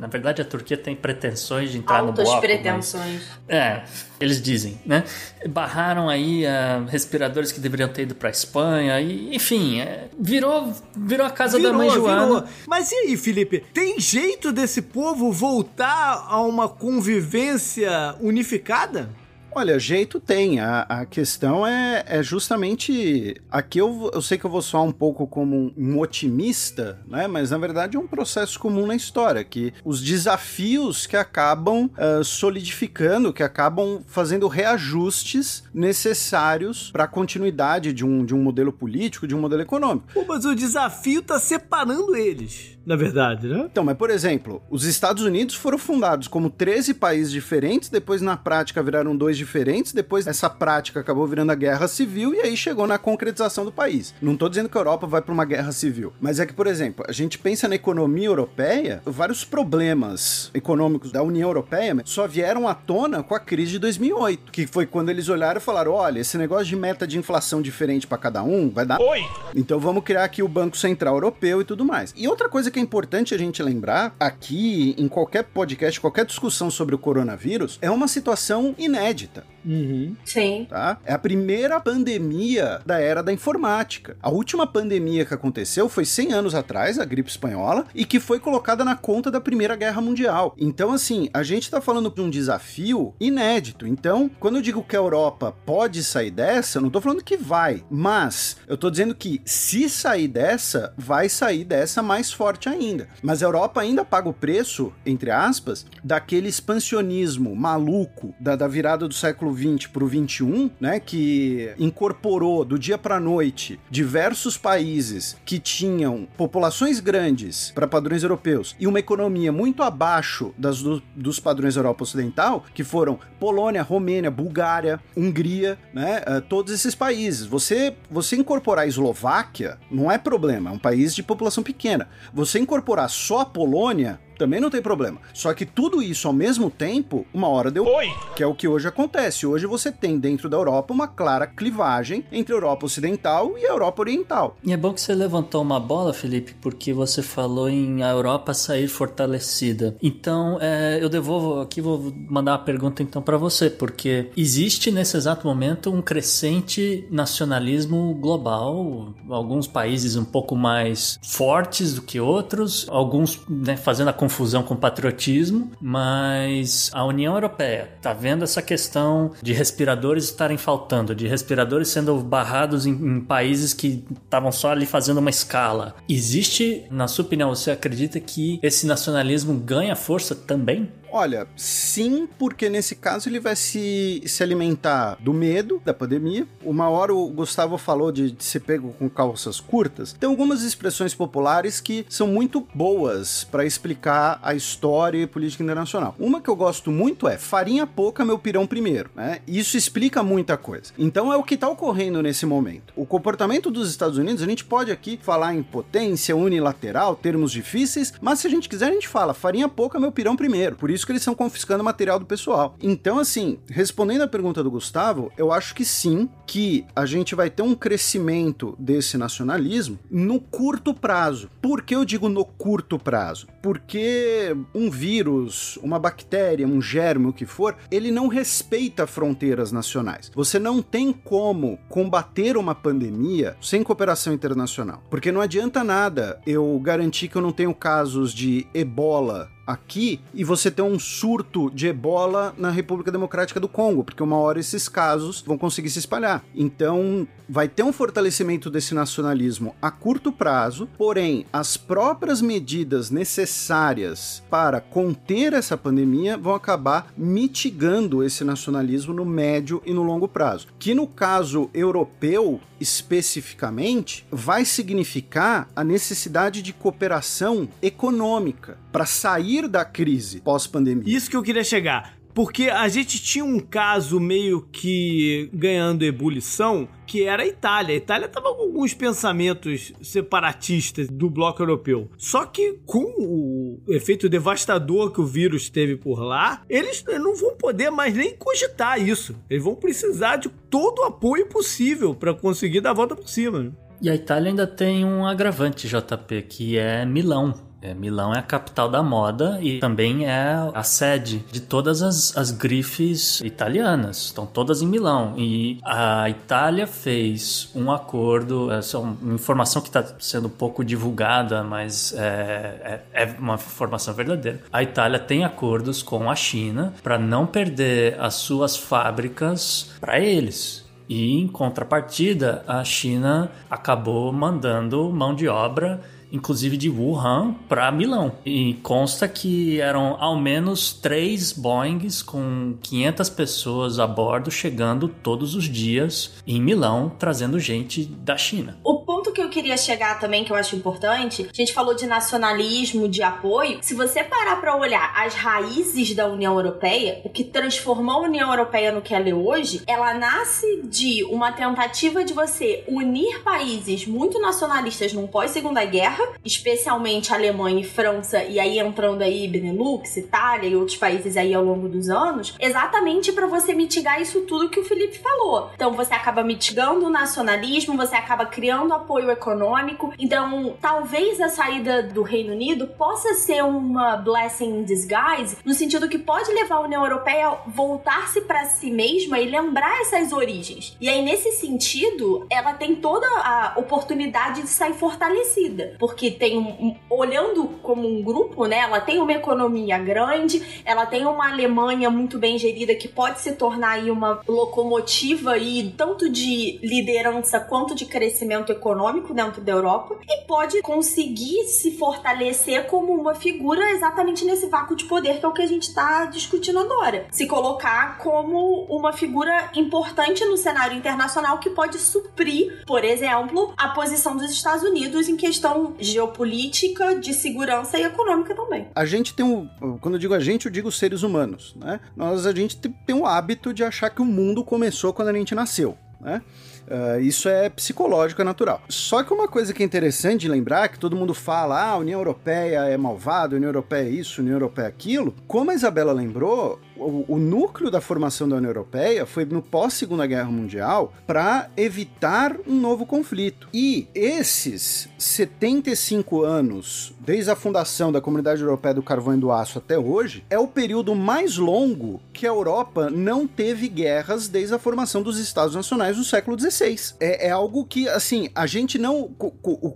Na 0.00 0.06
verdade, 0.06 0.42
a 0.42 0.44
Turquia 0.44 0.76
tem 0.76 0.96
pretensões 0.96 1.70
de 1.70 1.78
entrar 1.78 2.00
Altas 2.00 2.24
no 2.24 2.24
bloco. 2.24 2.40
pretensões. 2.40 3.22
Mas, 3.48 3.56
é, 3.56 3.84
eles 4.20 4.40
dizem, 4.40 4.78
né? 4.84 5.04
Barraram 5.48 6.08
aí 6.08 6.44
uh, 6.44 6.84
respiradores 6.86 7.52
que 7.52 7.60
deveriam 7.60 7.88
ter 7.88 8.02
ido 8.02 8.14
para 8.14 8.30
Espanha 8.30 9.00
e, 9.00 9.34
enfim, 9.34 9.80
é, 9.80 10.08
virou, 10.18 10.72
virou 10.96 11.26
a 11.26 11.30
casa 11.30 11.58
virou, 11.58 11.72
da 11.72 11.78
mãe 11.78 11.90
Joana. 11.90 12.26
Virou. 12.26 12.44
Mas 12.66 12.90
e 12.90 12.94
aí, 12.96 13.16
Felipe? 13.16 13.64
Tem 13.72 14.00
jeito 14.00 14.52
desse 14.52 14.82
povo 14.82 15.30
voltar 15.30 16.26
a 16.28 16.40
uma 16.40 16.68
convivência 16.68 18.14
unificada? 18.20 19.10
Olha, 19.54 19.78
jeito 19.78 20.18
tem. 20.18 20.58
A, 20.58 20.80
a 20.82 21.06
questão 21.06 21.66
é, 21.66 22.04
é 22.06 22.22
justamente. 22.22 23.40
Aqui 23.50 23.78
eu, 23.78 24.10
eu 24.12 24.20
sei 24.20 24.36
que 24.36 24.44
eu 24.44 24.50
vou 24.50 24.60
soar 24.60 24.82
um 24.82 24.92
pouco 24.92 25.26
como 25.26 25.72
um, 25.76 25.98
otimista, 26.00 27.00
né? 27.06 27.28
Mas 27.28 27.50
na 27.50 27.58
verdade 27.58 27.96
é 27.96 28.00
um 28.00 28.06
processo 28.06 28.58
comum 28.58 28.86
na 28.86 28.96
história, 28.96 29.44
que 29.44 29.72
os 29.84 30.02
desafios 30.02 31.06
que 31.06 31.16
acabam 31.16 31.86
uh, 31.86 32.24
solidificando, 32.24 33.32
que 33.32 33.42
acabam 33.42 34.02
fazendo 34.06 34.48
reajustes 34.48 35.62
necessários 35.72 36.90
para 36.90 37.04
a 37.04 37.08
continuidade 37.08 37.92
de 37.92 38.04
um, 38.04 38.24
de 38.24 38.34
um 38.34 38.42
modelo 38.42 38.72
político, 38.72 39.26
de 39.26 39.34
um 39.34 39.40
modelo 39.40 39.62
econômico. 39.62 40.08
Pô, 40.12 40.24
mas 40.26 40.44
o 40.44 40.54
desafio 40.54 41.22
tá 41.22 41.38
separando 41.38 42.16
eles 42.16 42.73
na 42.84 42.96
verdade, 42.96 43.48
né? 43.48 43.66
Então, 43.70 43.84
mas 43.84 43.96
por 43.96 44.10
exemplo, 44.10 44.62
os 44.70 44.84
Estados 44.84 45.22
Unidos 45.22 45.54
foram 45.54 45.78
fundados 45.78 46.28
como 46.28 46.50
13 46.50 46.94
países 46.94 47.32
diferentes, 47.32 47.88
depois 47.88 48.20
na 48.20 48.36
prática 48.36 48.82
viraram 48.82 49.16
dois 49.16 49.36
diferentes, 49.36 49.92
depois 49.92 50.26
essa 50.26 50.50
prática 50.50 51.00
acabou 51.00 51.26
virando 51.26 51.52
a 51.52 51.54
guerra 51.54 51.88
civil 51.88 52.34
e 52.34 52.40
aí 52.40 52.56
chegou 52.56 52.86
na 52.86 52.98
concretização 52.98 53.64
do 53.64 53.72
país. 53.72 54.14
Não 54.20 54.36
tô 54.36 54.48
dizendo 54.48 54.68
que 54.68 54.76
a 54.76 54.80
Europa 54.80 55.06
vai 55.06 55.22
para 55.22 55.32
uma 55.32 55.44
guerra 55.44 55.72
civil, 55.72 56.12
mas 56.20 56.40
é 56.40 56.46
que, 56.46 56.52
por 56.52 56.66
exemplo, 56.66 57.04
a 57.08 57.12
gente 57.12 57.38
pensa 57.38 57.68
na 57.68 57.74
economia 57.74 58.26
europeia, 58.26 59.02
vários 59.04 59.44
problemas 59.44 60.50
econômicos 60.54 61.12
da 61.12 61.22
União 61.22 61.48
Europeia 61.48 61.96
só 62.04 62.26
vieram 62.26 62.68
à 62.68 62.74
tona 62.74 63.22
com 63.22 63.34
a 63.34 63.40
crise 63.40 63.72
de 63.72 63.78
2008, 63.78 64.52
que 64.52 64.66
foi 64.66 64.86
quando 64.86 65.08
eles 65.08 65.28
olharam 65.28 65.58
e 65.58 65.62
falaram: 65.62 65.92
olha, 65.92 66.20
esse 66.20 66.36
negócio 66.36 66.66
de 66.66 66.76
meta 66.76 67.06
de 67.06 67.18
inflação 67.18 67.62
diferente 67.62 68.06
para 68.06 68.18
cada 68.18 68.42
um 68.42 68.70
vai 68.70 68.84
dar. 68.84 69.00
Oi! 69.00 69.20
Então 69.54 69.78
vamos 69.78 70.04
criar 70.04 70.24
aqui 70.24 70.42
o 70.42 70.48
Banco 70.48 70.76
Central 70.76 71.14
Europeu 71.14 71.60
e 71.60 71.64
tudo 71.64 71.84
mais. 71.84 72.12
E 72.16 72.26
outra 72.28 72.48
coisa 72.48 72.70
que 72.74 72.80
é 72.80 72.82
importante 72.82 73.32
a 73.32 73.38
gente 73.38 73.62
lembrar 73.62 74.16
aqui, 74.18 74.96
em 74.98 75.06
qualquer 75.06 75.44
podcast, 75.44 76.00
qualquer 76.00 76.26
discussão 76.26 76.72
sobre 76.72 76.92
o 76.92 76.98
coronavírus, 76.98 77.78
é 77.80 77.88
uma 77.88 78.08
situação 78.08 78.74
inédita. 78.76 79.46
Uhum. 79.64 80.16
Sim. 80.24 80.66
Tá? 80.68 80.98
É 81.04 81.14
a 81.14 81.18
primeira 81.18 81.80
pandemia 81.80 82.80
da 82.84 82.98
era 82.98 83.22
da 83.22 83.32
informática. 83.32 84.16
A 84.22 84.30
última 84.30 84.66
pandemia 84.66 85.24
que 85.24 85.34
aconteceu 85.34 85.88
foi 85.88 86.04
100 86.04 86.32
anos 86.32 86.54
atrás, 86.54 86.98
a 86.98 87.04
gripe 87.04 87.30
espanhola, 87.30 87.86
e 87.94 88.04
que 88.04 88.20
foi 88.20 88.38
colocada 88.38 88.84
na 88.84 88.94
conta 88.94 89.30
da 89.30 89.40
Primeira 89.40 89.76
Guerra 89.76 90.00
Mundial. 90.00 90.54
Então, 90.58 90.92
assim, 90.92 91.28
a 91.32 91.42
gente 91.42 91.70
tá 91.70 91.80
falando 91.80 92.10
de 92.10 92.20
um 92.20 92.30
desafio 92.30 93.14
inédito. 93.18 93.86
Então, 93.86 94.30
quando 94.38 94.56
eu 94.56 94.62
digo 94.62 94.82
que 94.82 94.96
a 94.96 94.98
Europa 94.98 95.54
pode 95.64 96.04
sair 96.04 96.30
dessa, 96.30 96.78
eu 96.78 96.82
não 96.82 96.90
tô 96.90 97.00
falando 97.00 97.24
que 97.24 97.36
vai, 97.36 97.82
mas 97.90 98.56
eu 98.66 98.76
tô 98.76 98.90
dizendo 98.90 99.14
que 99.14 99.40
se 99.44 99.88
sair 99.88 100.28
dessa, 100.28 100.92
vai 100.96 101.28
sair 101.28 101.64
dessa 101.64 102.02
mais 102.02 102.32
forte 102.32 102.68
ainda. 102.68 103.08
Mas 103.22 103.42
a 103.42 103.46
Europa 103.46 103.80
ainda 103.80 104.04
paga 104.04 104.28
o 104.28 104.34
preço, 104.34 104.92
entre 105.06 105.30
aspas, 105.30 105.86
daquele 106.02 106.48
expansionismo 106.48 107.54
maluco 107.54 108.34
da, 108.38 108.56
da 108.56 108.68
virada 108.68 109.08
do 109.08 109.14
século 109.14 109.53
século 109.54 109.56
XX 109.56 109.86
para 109.86 110.04
o 110.04 110.08
XXI, 110.08 110.70
né, 110.80 111.00
que 111.00 111.72
incorporou 111.78 112.64
do 112.64 112.78
dia 112.78 112.98
para 112.98 113.20
noite 113.20 113.78
diversos 113.90 114.56
países 114.56 115.36
que 115.44 115.58
tinham 115.58 116.26
populações 116.36 117.00
grandes 117.00 117.70
para 117.74 117.86
padrões 117.86 118.22
europeus 118.22 118.74
e 118.78 118.86
uma 118.86 118.98
economia 118.98 119.52
muito 119.52 119.82
abaixo 119.82 120.52
das 120.58 120.82
do, 120.82 121.02
dos 121.14 121.38
padrões 121.38 121.76
Europa 121.76 122.02
Ocidental, 122.02 122.64
que 122.74 122.82
foram 122.82 123.18
Polônia, 123.38 123.82
Romênia, 123.82 124.30
Bulgária, 124.30 125.00
Hungria, 125.16 125.78
né, 125.92 126.22
uh, 126.26 126.40
todos 126.40 126.72
esses 126.72 126.94
países. 126.94 127.46
Você, 127.46 127.94
você 128.10 128.36
incorporar 128.36 128.84
a 128.84 128.88
Eslováquia 128.88 129.78
não 129.90 130.10
é 130.10 130.18
problema, 130.18 130.70
é 130.70 130.72
um 130.72 130.78
país 130.78 131.14
de 131.14 131.22
população 131.22 131.62
pequena. 131.62 132.08
Você 132.32 132.58
incorporar 132.58 133.08
só 133.08 133.40
a 133.40 133.46
Polônia 133.46 134.18
também 134.38 134.60
não 134.60 134.70
tem 134.70 134.82
problema. 134.82 135.18
Só 135.32 135.52
que 135.54 135.66
tudo 135.66 136.02
isso 136.02 136.26
ao 136.26 136.34
mesmo 136.34 136.70
tempo, 136.70 137.26
uma 137.32 137.48
hora 137.48 137.70
deu. 137.70 137.84
Oi! 137.86 138.08
Que 138.36 138.42
é 138.42 138.46
o 138.46 138.54
que 138.54 138.68
hoje 138.68 138.88
acontece. 138.88 139.46
Hoje 139.46 139.66
você 139.66 139.90
tem 139.90 140.18
dentro 140.18 140.48
da 140.48 140.56
Europa 140.56 140.92
uma 140.92 141.08
clara 141.08 141.46
clivagem 141.46 142.24
entre 142.30 142.52
a 142.52 142.56
Europa 142.56 142.86
Ocidental 142.86 143.58
e 143.58 143.66
a 143.66 143.70
Europa 143.70 144.02
Oriental. 144.02 144.56
E 144.62 144.72
é 144.72 144.76
bom 144.76 144.92
que 144.92 145.00
você 145.00 145.14
levantou 145.14 145.62
uma 145.62 145.80
bola, 145.80 146.12
Felipe, 146.12 146.54
porque 146.60 146.92
você 146.92 147.22
falou 147.22 147.68
em 147.68 148.02
a 148.02 148.10
Europa 148.10 148.54
sair 148.54 148.88
fortalecida. 148.88 149.96
Então, 150.02 150.58
é, 150.60 150.98
eu 151.00 151.08
devolvo 151.08 151.60
aqui, 151.60 151.80
vou 151.80 152.12
mandar 152.28 152.52
uma 152.52 152.58
pergunta 152.58 153.02
então 153.02 153.22
para 153.22 153.36
você, 153.36 153.68
porque 153.70 154.30
existe 154.36 154.90
nesse 154.90 155.16
exato 155.16 155.46
momento 155.46 155.92
um 155.92 156.02
crescente 156.02 157.06
nacionalismo 157.10 158.14
global, 158.14 159.14
alguns 159.28 159.66
países 159.66 160.16
um 160.16 160.24
pouco 160.24 160.56
mais 160.56 161.18
fortes 161.22 161.94
do 161.94 162.02
que 162.02 162.20
outros, 162.20 162.86
alguns 162.88 163.40
né, 163.48 163.76
fazendo 163.76 164.08
a 164.08 164.12
confusão 164.24 164.62
com 164.62 164.74
patriotismo, 164.74 165.70
mas 165.78 166.90
a 166.94 167.04
União 167.04 167.34
Europeia 167.34 167.90
está 167.96 168.14
vendo 168.14 168.42
essa 168.42 168.62
questão 168.62 169.32
de 169.42 169.52
respiradores 169.52 170.24
estarem 170.24 170.56
faltando, 170.56 171.14
de 171.14 171.28
respiradores 171.28 171.88
sendo 171.88 172.16
barrados 172.20 172.86
em, 172.86 172.92
em 172.92 173.20
países 173.20 173.74
que 173.74 174.02
estavam 174.24 174.50
só 174.50 174.70
ali 174.70 174.86
fazendo 174.86 175.18
uma 175.18 175.28
escala. 175.28 175.94
Existe, 176.08 176.86
na 176.90 177.06
sua 177.06 177.24
opinião, 177.26 177.50
você 177.50 177.70
acredita 177.70 178.18
que 178.18 178.58
esse 178.62 178.86
nacionalismo 178.86 179.52
ganha 179.58 179.94
força 179.94 180.34
também? 180.34 180.88
Olha, 181.16 181.46
sim, 181.54 182.28
porque 182.36 182.68
nesse 182.68 182.96
caso 182.96 183.28
ele 183.28 183.38
vai 183.38 183.54
se, 183.54 184.20
se 184.26 184.42
alimentar 184.42 185.16
do 185.20 185.32
medo 185.32 185.80
da 185.84 185.94
pandemia. 185.94 186.44
Uma 186.60 186.90
hora 186.90 187.14
o 187.14 187.28
Gustavo 187.28 187.78
falou 187.78 188.10
de, 188.10 188.32
de 188.32 188.42
ser 188.42 188.58
pego 188.58 188.92
com 188.98 189.08
calças 189.08 189.60
curtas. 189.60 190.12
Tem 190.12 190.28
algumas 190.28 190.62
expressões 190.62 191.14
populares 191.14 191.80
que 191.80 192.04
são 192.08 192.26
muito 192.26 192.66
boas 192.74 193.44
para 193.44 193.64
explicar 193.64 194.40
a 194.42 194.56
história 194.56 195.18
e 195.18 195.26
política 195.28 195.62
internacional. 195.62 196.16
Uma 196.18 196.40
que 196.40 196.50
eu 196.50 196.56
gosto 196.56 196.90
muito 196.90 197.28
é 197.28 197.38
farinha 197.38 197.86
pouca, 197.86 198.24
meu 198.24 198.36
pirão 198.36 198.66
primeiro. 198.66 199.08
Né? 199.14 199.38
Isso 199.46 199.76
explica 199.76 200.20
muita 200.20 200.56
coisa. 200.56 200.92
Então 200.98 201.32
é 201.32 201.36
o 201.36 201.44
que 201.44 201.54
está 201.54 201.68
ocorrendo 201.68 202.20
nesse 202.24 202.44
momento. 202.44 202.92
O 202.96 203.06
comportamento 203.06 203.70
dos 203.70 203.88
Estados 203.88 204.18
Unidos, 204.18 204.42
a 204.42 204.46
gente 204.46 204.64
pode 204.64 204.90
aqui 204.90 205.16
falar 205.22 205.54
em 205.54 205.62
potência 205.62 206.34
unilateral, 206.34 207.14
termos 207.14 207.52
difíceis, 207.52 208.12
mas 208.20 208.40
se 208.40 208.48
a 208.48 208.50
gente 208.50 208.68
quiser, 208.68 208.88
a 208.88 208.92
gente 208.92 209.06
fala 209.06 209.32
farinha 209.32 209.68
pouca, 209.68 210.00
meu 210.00 210.10
pirão 210.10 210.34
primeiro. 210.34 210.74
Por 210.74 210.90
isso 210.90 211.03
isso 211.04 211.06
que 211.06 211.12
eles 211.12 211.22
estão 211.22 211.34
confiscando 211.34 211.84
material 211.84 212.18
do 212.18 212.24
pessoal. 212.26 212.76
Então, 212.82 213.18
assim, 213.18 213.58
respondendo 213.68 214.22
a 214.22 214.28
pergunta 214.28 214.62
do 214.62 214.70
Gustavo, 214.70 215.30
eu 215.36 215.52
acho 215.52 215.74
que 215.74 215.84
sim, 215.84 216.28
que 216.46 216.86
a 216.96 217.04
gente 217.04 217.34
vai 217.34 217.50
ter 217.50 217.62
um 217.62 217.74
crescimento 217.74 218.74
desse 218.78 219.18
nacionalismo 219.18 219.98
no 220.10 220.40
curto 220.40 220.94
prazo. 220.94 221.50
Por 221.60 221.82
que 221.82 221.94
eu 221.94 222.04
digo 222.04 222.28
no 222.28 222.44
curto 222.44 222.98
prazo? 222.98 223.46
Porque 223.62 224.56
um 224.74 224.90
vírus, 224.90 225.78
uma 225.82 225.98
bactéria, 225.98 226.66
um 226.66 226.80
germe, 226.80 227.26
o 227.26 227.32
que 227.32 227.44
for, 227.44 227.76
ele 227.90 228.10
não 228.10 228.26
respeita 228.26 229.06
fronteiras 229.06 229.70
nacionais. 229.70 230.30
Você 230.34 230.58
não 230.58 230.80
tem 230.80 231.12
como 231.12 231.78
combater 231.88 232.56
uma 232.56 232.74
pandemia 232.74 233.56
sem 233.60 233.82
cooperação 233.82 234.32
internacional. 234.32 235.02
Porque 235.10 235.30
não 235.30 235.40
adianta 235.40 235.84
nada 235.84 236.40
eu 236.46 236.80
garantir 236.82 237.28
que 237.28 237.36
eu 237.36 237.42
não 237.42 237.52
tenho 237.52 237.74
casos 237.74 238.32
de 238.32 238.66
ebola 238.72 239.50
aqui 239.66 240.20
e 240.32 240.44
você 240.44 240.70
ter 240.70 240.82
um 240.82 240.98
surto 240.98 241.70
de 241.70 241.86
ebola 241.86 242.54
na 242.58 242.70
República 242.70 243.10
Democrática 243.10 243.60
do 243.60 243.68
Congo, 243.68 244.04
porque 244.04 244.22
uma 244.22 244.36
hora 244.36 244.60
esses 244.60 244.88
casos 244.88 245.42
vão 245.42 245.58
conseguir 245.58 245.90
se 245.90 245.98
espalhar. 245.98 246.44
Então, 246.54 247.26
vai 247.48 247.68
ter 247.68 247.82
um 247.82 247.92
fortalecimento 247.92 248.70
desse 248.70 248.94
nacionalismo 248.94 249.74
a 249.80 249.90
curto 249.90 250.32
prazo, 250.32 250.88
porém, 250.96 251.46
as 251.52 251.76
próprias 251.76 252.40
medidas 252.40 253.10
necessárias 253.10 254.42
para 254.50 254.80
conter 254.80 255.52
essa 255.52 255.76
pandemia 255.76 256.36
vão 256.36 256.54
acabar 256.54 257.12
mitigando 257.16 258.22
esse 258.22 258.44
nacionalismo 258.44 259.12
no 259.12 259.24
médio 259.24 259.82
e 259.84 259.92
no 259.92 260.02
longo 260.02 260.28
prazo. 260.28 260.68
Que 260.78 260.94
no 260.94 261.06
caso 261.06 261.70
europeu, 261.74 262.60
especificamente, 262.80 264.26
vai 264.30 264.64
significar 264.64 265.68
a 265.74 265.84
necessidade 265.84 266.62
de 266.62 266.72
cooperação 266.72 267.68
econômica 267.80 268.78
para 268.92 269.06
sair 269.06 269.53
da 269.62 269.84
crise 269.84 270.40
pós-pandemia. 270.40 271.16
Isso 271.16 271.30
que 271.30 271.36
eu 271.36 271.42
queria 271.42 271.64
chegar. 271.64 272.16
Porque 272.34 272.64
a 272.64 272.88
gente 272.88 273.22
tinha 273.22 273.44
um 273.44 273.60
caso 273.60 274.18
meio 274.18 274.60
que 274.72 275.48
ganhando 275.54 276.02
ebulição, 276.02 276.88
que 277.06 277.22
era 277.22 277.44
a 277.44 277.46
Itália. 277.46 277.94
A 277.94 277.96
Itália 277.96 278.26
estava 278.26 278.52
com 278.52 278.62
alguns 278.62 278.92
pensamentos 278.92 279.92
separatistas 280.02 281.06
do 281.06 281.30
bloco 281.30 281.62
europeu. 281.62 282.10
Só 282.18 282.44
que 282.44 282.80
com 282.84 283.04
o 283.04 283.80
efeito 283.88 284.28
devastador 284.28 285.12
que 285.12 285.20
o 285.20 285.26
vírus 285.26 285.68
teve 285.68 285.96
por 285.96 286.20
lá, 286.20 286.62
eles 286.68 287.04
não 287.20 287.36
vão 287.36 287.54
poder 287.56 287.90
mais 287.90 288.12
nem 288.12 288.36
cogitar 288.36 289.00
isso. 289.00 289.36
Eles 289.48 289.62
vão 289.62 289.76
precisar 289.76 290.36
de 290.36 290.48
todo 290.48 291.02
o 291.02 291.04
apoio 291.04 291.46
possível 291.46 292.16
para 292.16 292.34
conseguir 292.34 292.80
dar 292.80 292.90
a 292.90 292.94
volta 292.94 293.14
por 293.14 293.28
cima. 293.28 293.72
E 294.02 294.10
a 294.10 294.14
Itália 294.14 294.50
ainda 294.50 294.66
tem 294.66 295.04
um 295.04 295.24
agravante, 295.24 295.86
JP, 295.86 296.42
que 296.42 296.76
é 296.76 297.06
Milão. 297.06 297.54
É, 297.84 297.92
Milão 297.92 298.32
é 298.32 298.38
a 298.38 298.42
capital 298.42 298.88
da 298.88 299.02
moda 299.02 299.58
e 299.60 299.78
também 299.78 300.26
é 300.26 300.56
a 300.72 300.82
sede 300.82 301.44
de 301.52 301.60
todas 301.60 302.00
as, 302.00 302.34
as 302.34 302.50
grifes 302.50 303.42
italianas. 303.42 304.24
Estão 304.24 304.46
todas 304.46 304.80
em 304.80 304.86
Milão. 304.86 305.34
E 305.36 305.78
a 305.84 306.30
Itália 306.30 306.86
fez 306.86 307.70
um 307.74 307.92
acordo, 307.92 308.72
essa 308.72 308.96
é 308.96 309.00
uma 309.00 309.34
informação 309.34 309.82
que 309.82 309.88
está 309.88 310.02
sendo 310.18 310.48
pouco 310.48 310.82
divulgada, 310.82 311.62
mas 311.62 312.14
é, 312.14 313.02
é, 313.12 313.22
é 313.22 313.36
uma 313.38 313.56
informação 313.56 314.14
verdadeira. 314.14 314.60
A 314.72 314.82
Itália 314.82 315.18
tem 315.18 315.44
acordos 315.44 316.02
com 316.02 316.30
a 316.30 316.34
China 316.34 316.94
para 317.02 317.18
não 317.18 317.46
perder 317.46 318.18
as 318.18 318.32
suas 318.32 318.78
fábricas 318.78 319.90
para 320.00 320.18
eles. 320.18 320.84
E 321.06 321.38
em 321.38 321.46
contrapartida, 321.46 322.64
a 322.66 322.82
China 322.82 323.50
acabou 323.70 324.32
mandando 324.32 325.10
mão 325.10 325.34
de 325.34 325.46
obra 325.46 326.00
inclusive 326.34 326.76
de 326.76 326.90
Wuhan 326.90 327.54
para 327.68 327.92
Milão. 327.92 328.32
E 328.44 328.74
consta 328.82 329.28
que 329.28 329.80
eram 329.80 330.16
ao 330.20 330.36
menos 330.36 330.92
três 330.92 331.52
Boeings 331.52 332.22
com 332.22 332.74
500 332.82 333.30
pessoas 333.30 333.98
a 334.00 334.06
bordo 334.06 334.50
chegando 334.50 335.06
todos 335.08 335.54
os 335.54 335.64
dias 335.64 336.32
em 336.46 336.60
Milão, 336.60 337.12
trazendo 337.18 337.60
gente 337.60 338.04
da 338.04 338.36
China. 338.36 338.78
O 338.82 339.00
ponto 339.00 339.32
que 339.32 339.40
eu 339.40 339.48
queria 339.48 339.76
chegar 339.76 340.18
também, 340.18 340.44
que 340.44 340.50
eu 340.50 340.56
acho 340.56 340.74
importante, 340.74 341.48
a 341.52 341.56
gente 341.56 341.72
falou 341.72 341.94
de 341.94 342.06
nacionalismo, 342.06 343.08
de 343.08 343.22
apoio. 343.22 343.78
Se 343.80 343.94
você 343.94 344.24
parar 344.24 344.56
para 344.60 344.76
olhar 344.76 345.14
as 345.16 345.34
raízes 345.34 346.14
da 346.14 346.26
União 346.26 346.54
Europeia, 346.54 347.20
o 347.24 347.30
que 347.30 347.44
transformou 347.44 348.16
a 348.16 348.22
União 348.22 348.50
Europeia 348.50 348.90
no 348.90 349.00
que 349.00 349.14
ela 349.14 349.28
é 349.28 349.34
hoje, 349.34 349.82
ela 349.86 350.12
nasce 350.14 350.82
de 350.82 351.22
uma 351.24 351.52
tentativa 351.52 352.24
de 352.24 352.32
você 352.32 352.82
unir 352.88 353.42
países 353.42 354.04
muito 354.06 354.40
nacionalistas 354.40 355.12
num 355.12 355.28
pós-segunda 355.28 355.84
guerra 355.84 356.23
especialmente 356.44 357.32
Alemanha 357.32 357.80
e 357.80 357.84
França, 357.84 358.42
e 358.42 358.58
aí 358.60 358.78
entrando 358.78 359.22
aí 359.22 359.46
Benelux, 359.48 360.16
Itália 360.16 360.68
e 360.68 360.76
outros 360.76 360.96
países 360.96 361.36
aí 361.36 361.54
ao 361.54 361.64
longo 361.64 361.88
dos 361.88 362.08
anos, 362.08 362.54
exatamente 362.58 363.32
para 363.32 363.46
você 363.46 363.74
mitigar 363.74 364.20
isso 364.20 364.42
tudo 364.42 364.68
que 364.68 364.80
o 364.80 364.84
Felipe 364.84 365.18
falou. 365.18 365.70
Então 365.74 365.92
você 365.92 366.14
acaba 366.14 366.42
mitigando 366.42 367.06
o 367.06 367.10
nacionalismo, 367.10 367.96
você 367.96 368.16
acaba 368.16 368.46
criando 368.46 368.92
apoio 368.92 369.30
econômico. 369.30 370.12
Então, 370.18 370.76
talvez 370.80 371.40
a 371.40 371.48
saída 371.48 372.02
do 372.02 372.22
Reino 372.22 372.52
Unido 372.52 372.86
possa 372.86 373.34
ser 373.34 373.62
uma 373.64 374.16
blessing 374.16 374.80
in 374.80 374.84
disguise, 374.84 375.56
no 375.64 375.74
sentido 375.74 376.08
que 376.08 376.18
pode 376.18 376.52
levar 376.52 376.76
a 376.76 376.80
União 376.80 377.02
Europeia 377.02 377.48
a 377.48 377.58
voltar-se 377.66 378.40
para 378.42 378.64
si 378.66 378.90
mesma 378.90 379.38
e 379.38 379.48
lembrar 379.48 380.00
essas 380.00 380.32
origens. 380.32 380.96
E 381.00 381.08
aí, 381.08 381.22
nesse 381.22 381.52
sentido, 381.52 382.46
ela 382.50 382.74
tem 382.74 382.96
toda 382.96 383.26
a 383.26 383.74
oportunidade 383.76 384.62
de 384.62 384.68
sair 384.68 384.94
fortalecida 384.94 385.96
porque 386.04 386.30
tem 386.30 386.58
um, 386.58 386.94
olhando 387.08 387.64
como 387.82 388.06
um 388.06 388.22
grupo, 388.22 388.66
né? 388.66 388.80
Ela 388.80 389.00
tem 389.00 389.22
uma 389.22 389.32
economia 389.32 389.96
grande, 389.96 390.82
ela 390.84 391.06
tem 391.06 391.24
uma 391.24 391.48
Alemanha 391.48 392.10
muito 392.10 392.38
bem 392.38 392.58
gerida 392.58 392.94
que 392.94 393.08
pode 393.08 393.40
se 393.40 393.52
tornar 393.52 393.92
aí 393.92 394.10
uma 394.10 394.42
locomotiva 394.46 395.52
aí 395.52 395.94
tanto 395.96 396.28
de 396.28 396.78
liderança 396.82 397.58
quanto 397.58 397.94
de 397.94 398.04
crescimento 398.04 398.70
econômico 398.70 399.32
dentro 399.32 399.62
da 399.62 399.72
Europa 399.72 400.18
e 400.28 400.46
pode 400.46 400.82
conseguir 400.82 401.64
se 401.64 401.92
fortalecer 401.92 402.86
como 402.86 403.14
uma 403.14 403.34
figura 403.34 403.90
exatamente 403.92 404.44
nesse 404.44 404.66
vácuo 404.66 404.94
de 404.94 405.06
poder 405.06 405.38
que 405.38 405.46
é 405.46 405.48
o 405.48 405.54
que 405.54 405.62
a 405.62 405.66
gente 405.66 405.84
está 405.84 406.26
discutindo 406.26 406.80
agora. 406.80 407.28
Se 407.30 407.46
colocar 407.46 408.18
como 408.18 408.84
uma 408.90 409.14
figura 409.14 409.70
importante 409.74 410.44
no 410.44 410.58
cenário 410.58 410.98
internacional 410.98 411.56
que 411.58 411.70
pode 411.70 411.98
suprir, 411.98 412.84
por 412.86 413.02
exemplo, 413.02 413.72
a 413.74 413.88
posição 413.88 414.36
dos 414.36 414.50
Estados 414.50 414.84
Unidos 414.84 415.30
em 415.30 415.36
questão 415.36 415.93
geopolítica, 415.98 417.18
de 417.18 417.32
segurança 417.32 417.98
e 417.98 418.02
econômica 418.02 418.54
também. 418.54 418.88
A 418.94 419.04
gente 419.04 419.34
tem 419.34 419.44
um. 419.44 419.68
Quando 420.00 420.14
eu 420.14 420.18
digo 420.18 420.34
a 420.34 420.40
gente, 420.40 420.66
eu 420.66 420.72
digo 420.72 420.90
seres 420.90 421.22
humanos, 421.22 421.74
né? 421.76 422.00
Nós, 422.16 422.46
a 422.46 422.54
gente 422.54 422.76
tem 422.76 423.14
um 423.14 423.26
hábito 423.26 423.72
de 423.72 423.84
achar 423.84 424.10
que 424.10 424.22
o 424.22 424.24
mundo 424.24 424.64
começou 424.64 425.12
quando 425.12 425.28
a 425.28 425.32
gente 425.32 425.54
nasceu, 425.54 425.96
né? 426.20 426.42
Uh, 426.86 427.20
isso 427.20 427.48
é 427.48 427.68
psicológico, 427.68 428.40
é 428.40 428.44
natural. 428.44 428.82
Só 428.88 429.22
que 429.22 429.32
uma 429.32 429.48
coisa 429.48 429.72
que 429.72 429.82
é 429.82 429.86
interessante 429.86 430.48
lembrar, 430.48 430.88
que 430.88 430.98
todo 430.98 431.16
mundo 431.16 431.34
fala, 431.34 431.80
ah, 431.80 431.90
a 431.90 431.96
União 431.98 432.20
Europeia 432.20 432.84
é 432.84 432.96
malvada, 432.96 433.54
a 433.54 433.58
União 433.58 433.68
Europeia 433.68 434.06
é 434.06 434.10
isso, 434.10 434.40
a 434.40 434.42
União 434.42 434.56
Europeia 434.56 434.86
é 434.86 434.88
aquilo. 434.88 435.34
Como 435.46 435.70
a 435.70 435.74
Isabela 435.74 436.12
lembrou, 436.12 436.80
o, 436.96 437.24
o 437.34 437.38
núcleo 437.38 437.90
da 437.90 438.00
formação 438.00 438.48
da 438.48 438.56
União 438.56 438.70
Europeia 438.70 439.26
foi 439.26 439.44
no 439.44 439.62
pós-Segunda 439.62 440.26
Guerra 440.26 440.50
Mundial 440.50 441.12
para 441.26 441.70
evitar 441.76 442.56
um 442.66 442.78
novo 442.80 443.06
conflito. 443.06 443.68
E 443.72 444.08
esses 444.14 445.08
75 445.18 446.42
anos, 446.42 447.14
desde 447.20 447.50
a 447.50 447.56
fundação 447.56 448.12
da 448.12 448.20
Comunidade 448.20 448.62
Europeia 448.62 448.94
do 448.94 449.02
Carvão 449.02 449.34
e 449.34 449.38
do 449.38 449.50
Aço 449.50 449.78
até 449.78 449.98
hoje, 449.98 450.44
é 450.48 450.58
o 450.58 450.68
período 450.68 451.14
mais 451.14 451.56
longo 451.56 452.20
que 452.32 452.46
a 452.46 452.50
Europa 452.50 453.10
não 453.10 453.46
teve 453.46 453.88
guerras 453.88 454.48
desde 454.48 454.74
a 454.74 454.78
formação 454.78 455.22
dos 455.22 455.38
Estados 455.38 455.74
Nacionais 455.74 456.16
no 456.16 456.24
século 456.24 456.58
XVI. 456.58 456.73
É, 457.20 457.48
é 457.48 457.50
algo 457.50 457.84
que, 457.84 458.08
assim, 458.08 458.48
a 458.54 458.66
gente 458.66 458.98
não. 458.98 459.28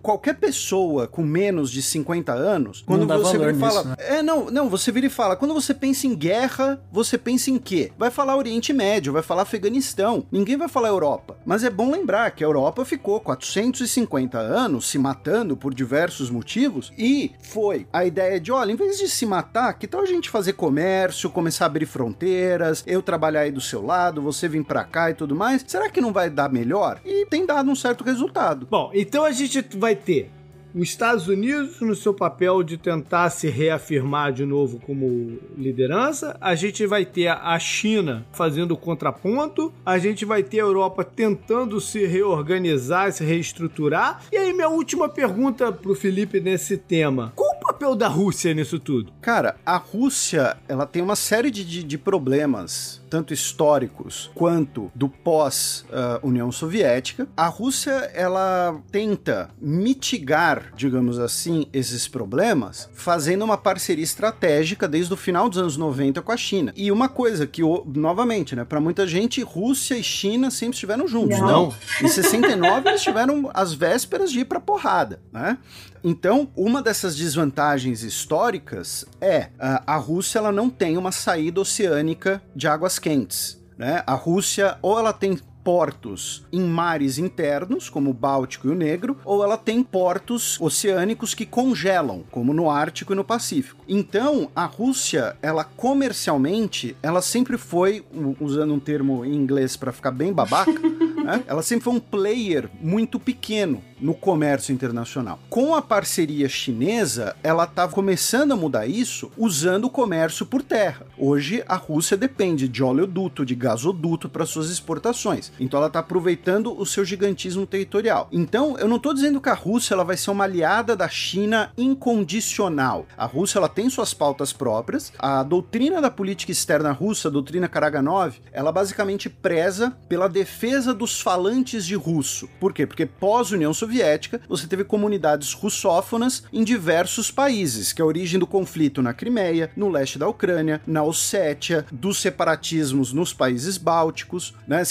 Qualquer 0.02 0.36
pessoa 0.36 1.06
com 1.06 1.22
menos 1.22 1.70
de 1.70 1.82
50 1.82 2.32
anos, 2.32 2.82
quando 2.86 3.06
você 3.06 3.38
vira 3.38 3.50
e 3.50 3.54
fala. 3.54 3.82
Nisso, 3.82 3.88
né? 3.88 3.96
É, 3.98 4.22
não, 4.22 4.50
não, 4.50 4.68
você 4.68 4.92
vira 4.92 5.06
e 5.06 5.10
fala, 5.10 5.36
quando 5.36 5.54
você 5.54 5.74
pensa 5.74 6.06
em 6.06 6.14
guerra, 6.14 6.80
você 6.92 7.18
pensa 7.18 7.50
em 7.50 7.58
quê? 7.58 7.92
Vai 7.98 8.10
falar 8.10 8.36
Oriente 8.36 8.72
Médio, 8.72 9.12
vai 9.12 9.22
falar 9.22 9.42
Afeganistão, 9.42 10.26
ninguém 10.30 10.56
vai 10.56 10.68
falar 10.68 10.88
Europa. 10.88 11.36
Mas 11.44 11.64
é 11.64 11.70
bom 11.70 11.90
lembrar 11.90 12.30
que 12.30 12.44
a 12.44 12.46
Europa 12.46 12.84
ficou 12.84 13.20
450 13.20 14.38
anos 14.38 14.88
se 14.88 14.98
matando 14.98 15.56
por 15.56 15.74
diversos 15.74 16.30
motivos 16.30 16.92
e 16.96 17.32
foi 17.40 17.86
a 17.92 18.04
ideia 18.04 18.40
de, 18.40 18.52
olha, 18.52 18.72
em 18.72 18.76
vez 18.76 18.98
de 18.98 19.08
se 19.08 19.26
matar, 19.26 19.72
que 19.74 19.86
tal 19.86 20.02
a 20.02 20.06
gente 20.06 20.30
fazer 20.30 20.52
comércio, 20.52 21.30
começar 21.30 21.64
a 21.64 21.66
abrir 21.66 21.86
fronteiras, 21.86 22.84
eu 22.86 23.02
trabalhar 23.02 23.40
aí 23.40 23.50
do 23.50 23.60
seu 23.60 23.84
lado, 23.84 24.22
você 24.22 24.48
vir 24.48 24.64
para 24.64 24.84
cá 24.84 25.10
e 25.10 25.14
tudo 25.14 25.34
mais? 25.34 25.64
Será 25.66 25.88
que 25.88 26.00
não 26.00 26.12
vai 26.12 26.30
dar 26.30 26.50
melhor? 26.50 26.67
E 27.04 27.26
tem 27.26 27.46
dado 27.46 27.70
um 27.70 27.76
certo 27.76 28.04
resultado. 28.04 28.66
Bom, 28.70 28.90
então 28.94 29.24
a 29.24 29.32
gente 29.32 29.62
vai 29.76 29.94
ter 29.94 30.30
os 30.74 30.88
Estados 30.88 31.28
Unidos 31.28 31.80
no 31.80 31.94
seu 31.94 32.12
papel 32.12 32.62
de 32.62 32.76
tentar 32.76 33.30
se 33.30 33.48
reafirmar 33.48 34.32
de 34.32 34.44
novo 34.44 34.78
como 34.78 35.38
liderança, 35.56 36.36
a 36.40 36.54
gente 36.54 36.86
vai 36.86 37.04
ter 37.04 37.28
a 37.28 37.58
China 37.58 38.26
fazendo 38.32 38.76
contraponto, 38.76 39.72
a 39.84 39.98
gente 39.98 40.24
vai 40.24 40.42
ter 40.42 40.60
a 40.60 40.64
Europa 40.64 41.04
tentando 41.04 41.80
se 41.80 42.06
reorganizar, 42.06 43.10
se 43.12 43.24
reestruturar. 43.24 44.22
E 44.30 44.36
aí 44.36 44.52
minha 44.52 44.68
última 44.68 45.08
pergunta 45.08 45.72
pro 45.72 45.94
Felipe 45.94 46.38
nesse 46.38 46.76
tema. 46.76 47.32
Qual 47.34 47.56
o 47.56 47.57
papel 47.68 47.94
da 47.94 48.08
Rússia 48.08 48.54
nisso 48.54 48.78
tudo? 48.78 49.12
Cara, 49.20 49.56
a 49.64 49.76
Rússia, 49.76 50.56
ela 50.66 50.86
tem 50.86 51.02
uma 51.02 51.14
série 51.14 51.50
de, 51.50 51.62
de, 51.62 51.84
de 51.84 51.98
problemas 51.98 53.02
tanto 53.10 53.32
históricos 53.32 54.30
quanto 54.34 54.90
do 54.94 55.08
pós-União 55.08 56.48
uh, 56.48 56.52
Soviética. 56.52 57.26
A 57.34 57.46
Rússia 57.46 58.10
ela 58.14 58.78
tenta 58.90 59.50
mitigar, 59.60 60.72
digamos 60.76 61.18
assim, 61.18 61.66
esses 61.72 62.06
problemas 62.06 62.88
fazendo 62.92 63.44
uma 63.44 63.56
parceria 63.56 64.04
estratégica 64.04 64.86
desde 64.86 65.12
o 65.12 65.16
final 65.16 65.48
dos 65.48 65.58
anos 65.58 65.76
90 65.76 66.20
com 66.20 66.32
a 66.32 66.36
China. 66.36 66.72
E 66.76 66.92
uma 66.92 67.08
coisa 67.08 67.46
que, 67.46 67.62
novamente, 67.86 68.54
né, 68.54 68.64
para 68.64 68.80
muita 68.80 69.06
gente, 69.06 69.42
Rússia 69.42 69.94
e 69.96 70.02
China 70.02 70.50
sempre 70.50 70.74
estiveram 70.74 71.08
juntos. 71.08 71.38
Não. 71.38 71.48
Não. 71.48 71.74
Em 72.02 72.08
69 72.08 72.88
eles 72.88 73.02
tiveram 73.02 73.50
as 73.54 73.72
vésperas 73.72 74.30
de 74.30 74.40
ir 74.40 74.44
para 74.44 74.60
porrada, 74.60 75.20
né? 75.32 75.58
Então, 76.04 76.48
uma 76.54 76.80
dessas 76.80 77.16
desvantagens 77.16 77.57
históricas 78.02 79.04
é 79.20 79.48
a, 79.58 79.94
a 79.94 79.96
Rússia 79.96 80.38
ela 80.38 80.52
não 80.52 80.70
tem 80.70 80.96
uma 80.96 81.12
saída 81.12 81.60
oceânica 81.60 82.40
de 82.54 82.68
águas 82.68 82.98
quentes. 82.98 83.60
Né? 83.76 84.02
A 84.06 84.14
Rússia 84.14 84.78
ou 84.80 84.98
ela 84.98 85.12
tem 85.12 85.38
portos 85.68 86.46
em 86.50 86.62
mares 86.62 87.18
internos, 87.18 87.90
como 87.90 88.08
o 88.08 88.14
Báltico 88.14 88.68
e 88.68 88.70
o 88.70 88.74
Negro, 88.74 89.18
ou 89.22 89.44
ela 89.44 89.58
tem 89.58 89.82
portos 89.82 90.58
oceânicos 90.58 91.34
que 91.34 91.44
congelam, 91.44 92.24
como 92.30 92.54
no 92.54 92.70
Ártico 92.70 93.12
e 93.12 93.16
no 93.16 93.22
Pacífico. 93.22 93.84
Então, 93.86 94.50
a 94.56 94.64
Rússia, 94.64 95.36
ela 95.42 95.64
comercialmente, 95.64 96.96
ela 97.02 97.20
sempre 97.20 97.58
foi, 97.58 98.02
usando 98.40 98.72
um 98.72 98.80
termo 98.80 99.26
em 99.26 99.34
inglês 99.34 99.76
para 99.76 99.92
ficar 99.92 100.10
bem 100.10 100.32
babaca, 100.32 100.72
né? 101.22 101.44
ela 101.46 101.60
sempre 101.60 101.84
foi 101.84 101.92
um 101.92 102.00
player 102.00 102.70
muito 102.80 103.20
pequeno 103.20 103.82
no 104.00 104.14
comércio 104.14 104.72
internacional. 104.72 105.38
Com 105.50 105.74
a 105.74 105.82
parceria 105.82 106.48
chinesa, 106.48 107.36
ela 107.42 107.64
estava 107.64 107.92
começando 107.92 108.52
a 108.52 108.56
mudar 108.56 108.86
isso 108.86 109.30
usando 109.36 109.84
o 109.84 109.90
comércio 109.90 110.46
por 110.46 110.62
terra. 110.62 111.06
Hoje, 111.16 111.62
a 111.68 111.76
Rússia 111.76 112.16
depende 112.16 112.68
de 112.68 112.82
oleoduto, 112.82 113.44
de 113.44 113.54
gasoduto 113.54 114.28
para 114.28 114.46
suas 114.46 114.70
exportações. 114.70 115.52
Então, 115.58 115.78
ela 115.78 115.88
está 115.88 116.00
aproveitando 116.00 116.78
o 116.78 116.86
seu 116.86 117.04
gigantismo 117.04 117.66
territorial. 117.66 118.28
Então, 118.32 118.76
eu 118.78 118.88
não 118.88 118.96
estou 118.96 119.14
dizendo 119.14 119.40
que 119.40 119.48
a 119.48 119.54
Rússia 119.54 119.94
ela 119.94 120.04
vai 120.04 120.16
ser 120.16 120.30
uma 120.30 120.44
aliada 120.44 120.96
da 120.96 121.08
China 121.08 121.72
incondicional. 121.76 123.06
A 123.16 123.24
Rússia 123.24 123.58
ela 123.58 123.68
tem 123.68 123.90
suas 123.90 124.14
pautas 124.14 124.52
próprias. 124.52 125.12
A 125.18 125.42
doutrina 125.42 126.00
da 126.00 126.10
política 126.10 126.52
externa 126.52 126.92
russa, 126.92 127.28
a 127.28 127.30
doutrina 127.30 127.68
Karaganov, 127.68 128.36
ela 128.52 128.72
basicamente 128.72 129.28
preza 129.28 129.90
pela 130.08 130.28
defesa 130.28 130.94
dos 130.94 131.20
falantes 131.20 131.84
de 131.84 131.94
russo. 131.94 132.48
Por 132.60 132.72
quê? 132.72 132.86
Porque 132.86 133.06
pós-União 133.06 133.72
Soviética 133.72 134.40
você 134.48 134.66
teve 134.66 134.84
comunidades 134.84 135.52
russófonas 135.52 136.44
em 136.52 136.64
diversos 136.64 137.30
países, 137.30 137.92
que 137.92 138.00
é 138.00 138.04
a 138.04 138.06
origem 138.06 138.38
do 138.38 138.46
conflito 138.46 139.02
na 139.02 139.14
Crimeia, 139.14 139.70
no 139.76 139.88
leste 139.88 140.18
da 140.18 140.28
Ucrânia, 140.28 140.80
na 140.86 141.02
Ossétia, 141.02 141.86
dos 141.92 142.20
separatismos 142.20 143.12
nos 143.12 143.32
países 143.32 143.76
bálticos, 143.78 144.54
né? 144.66 144.84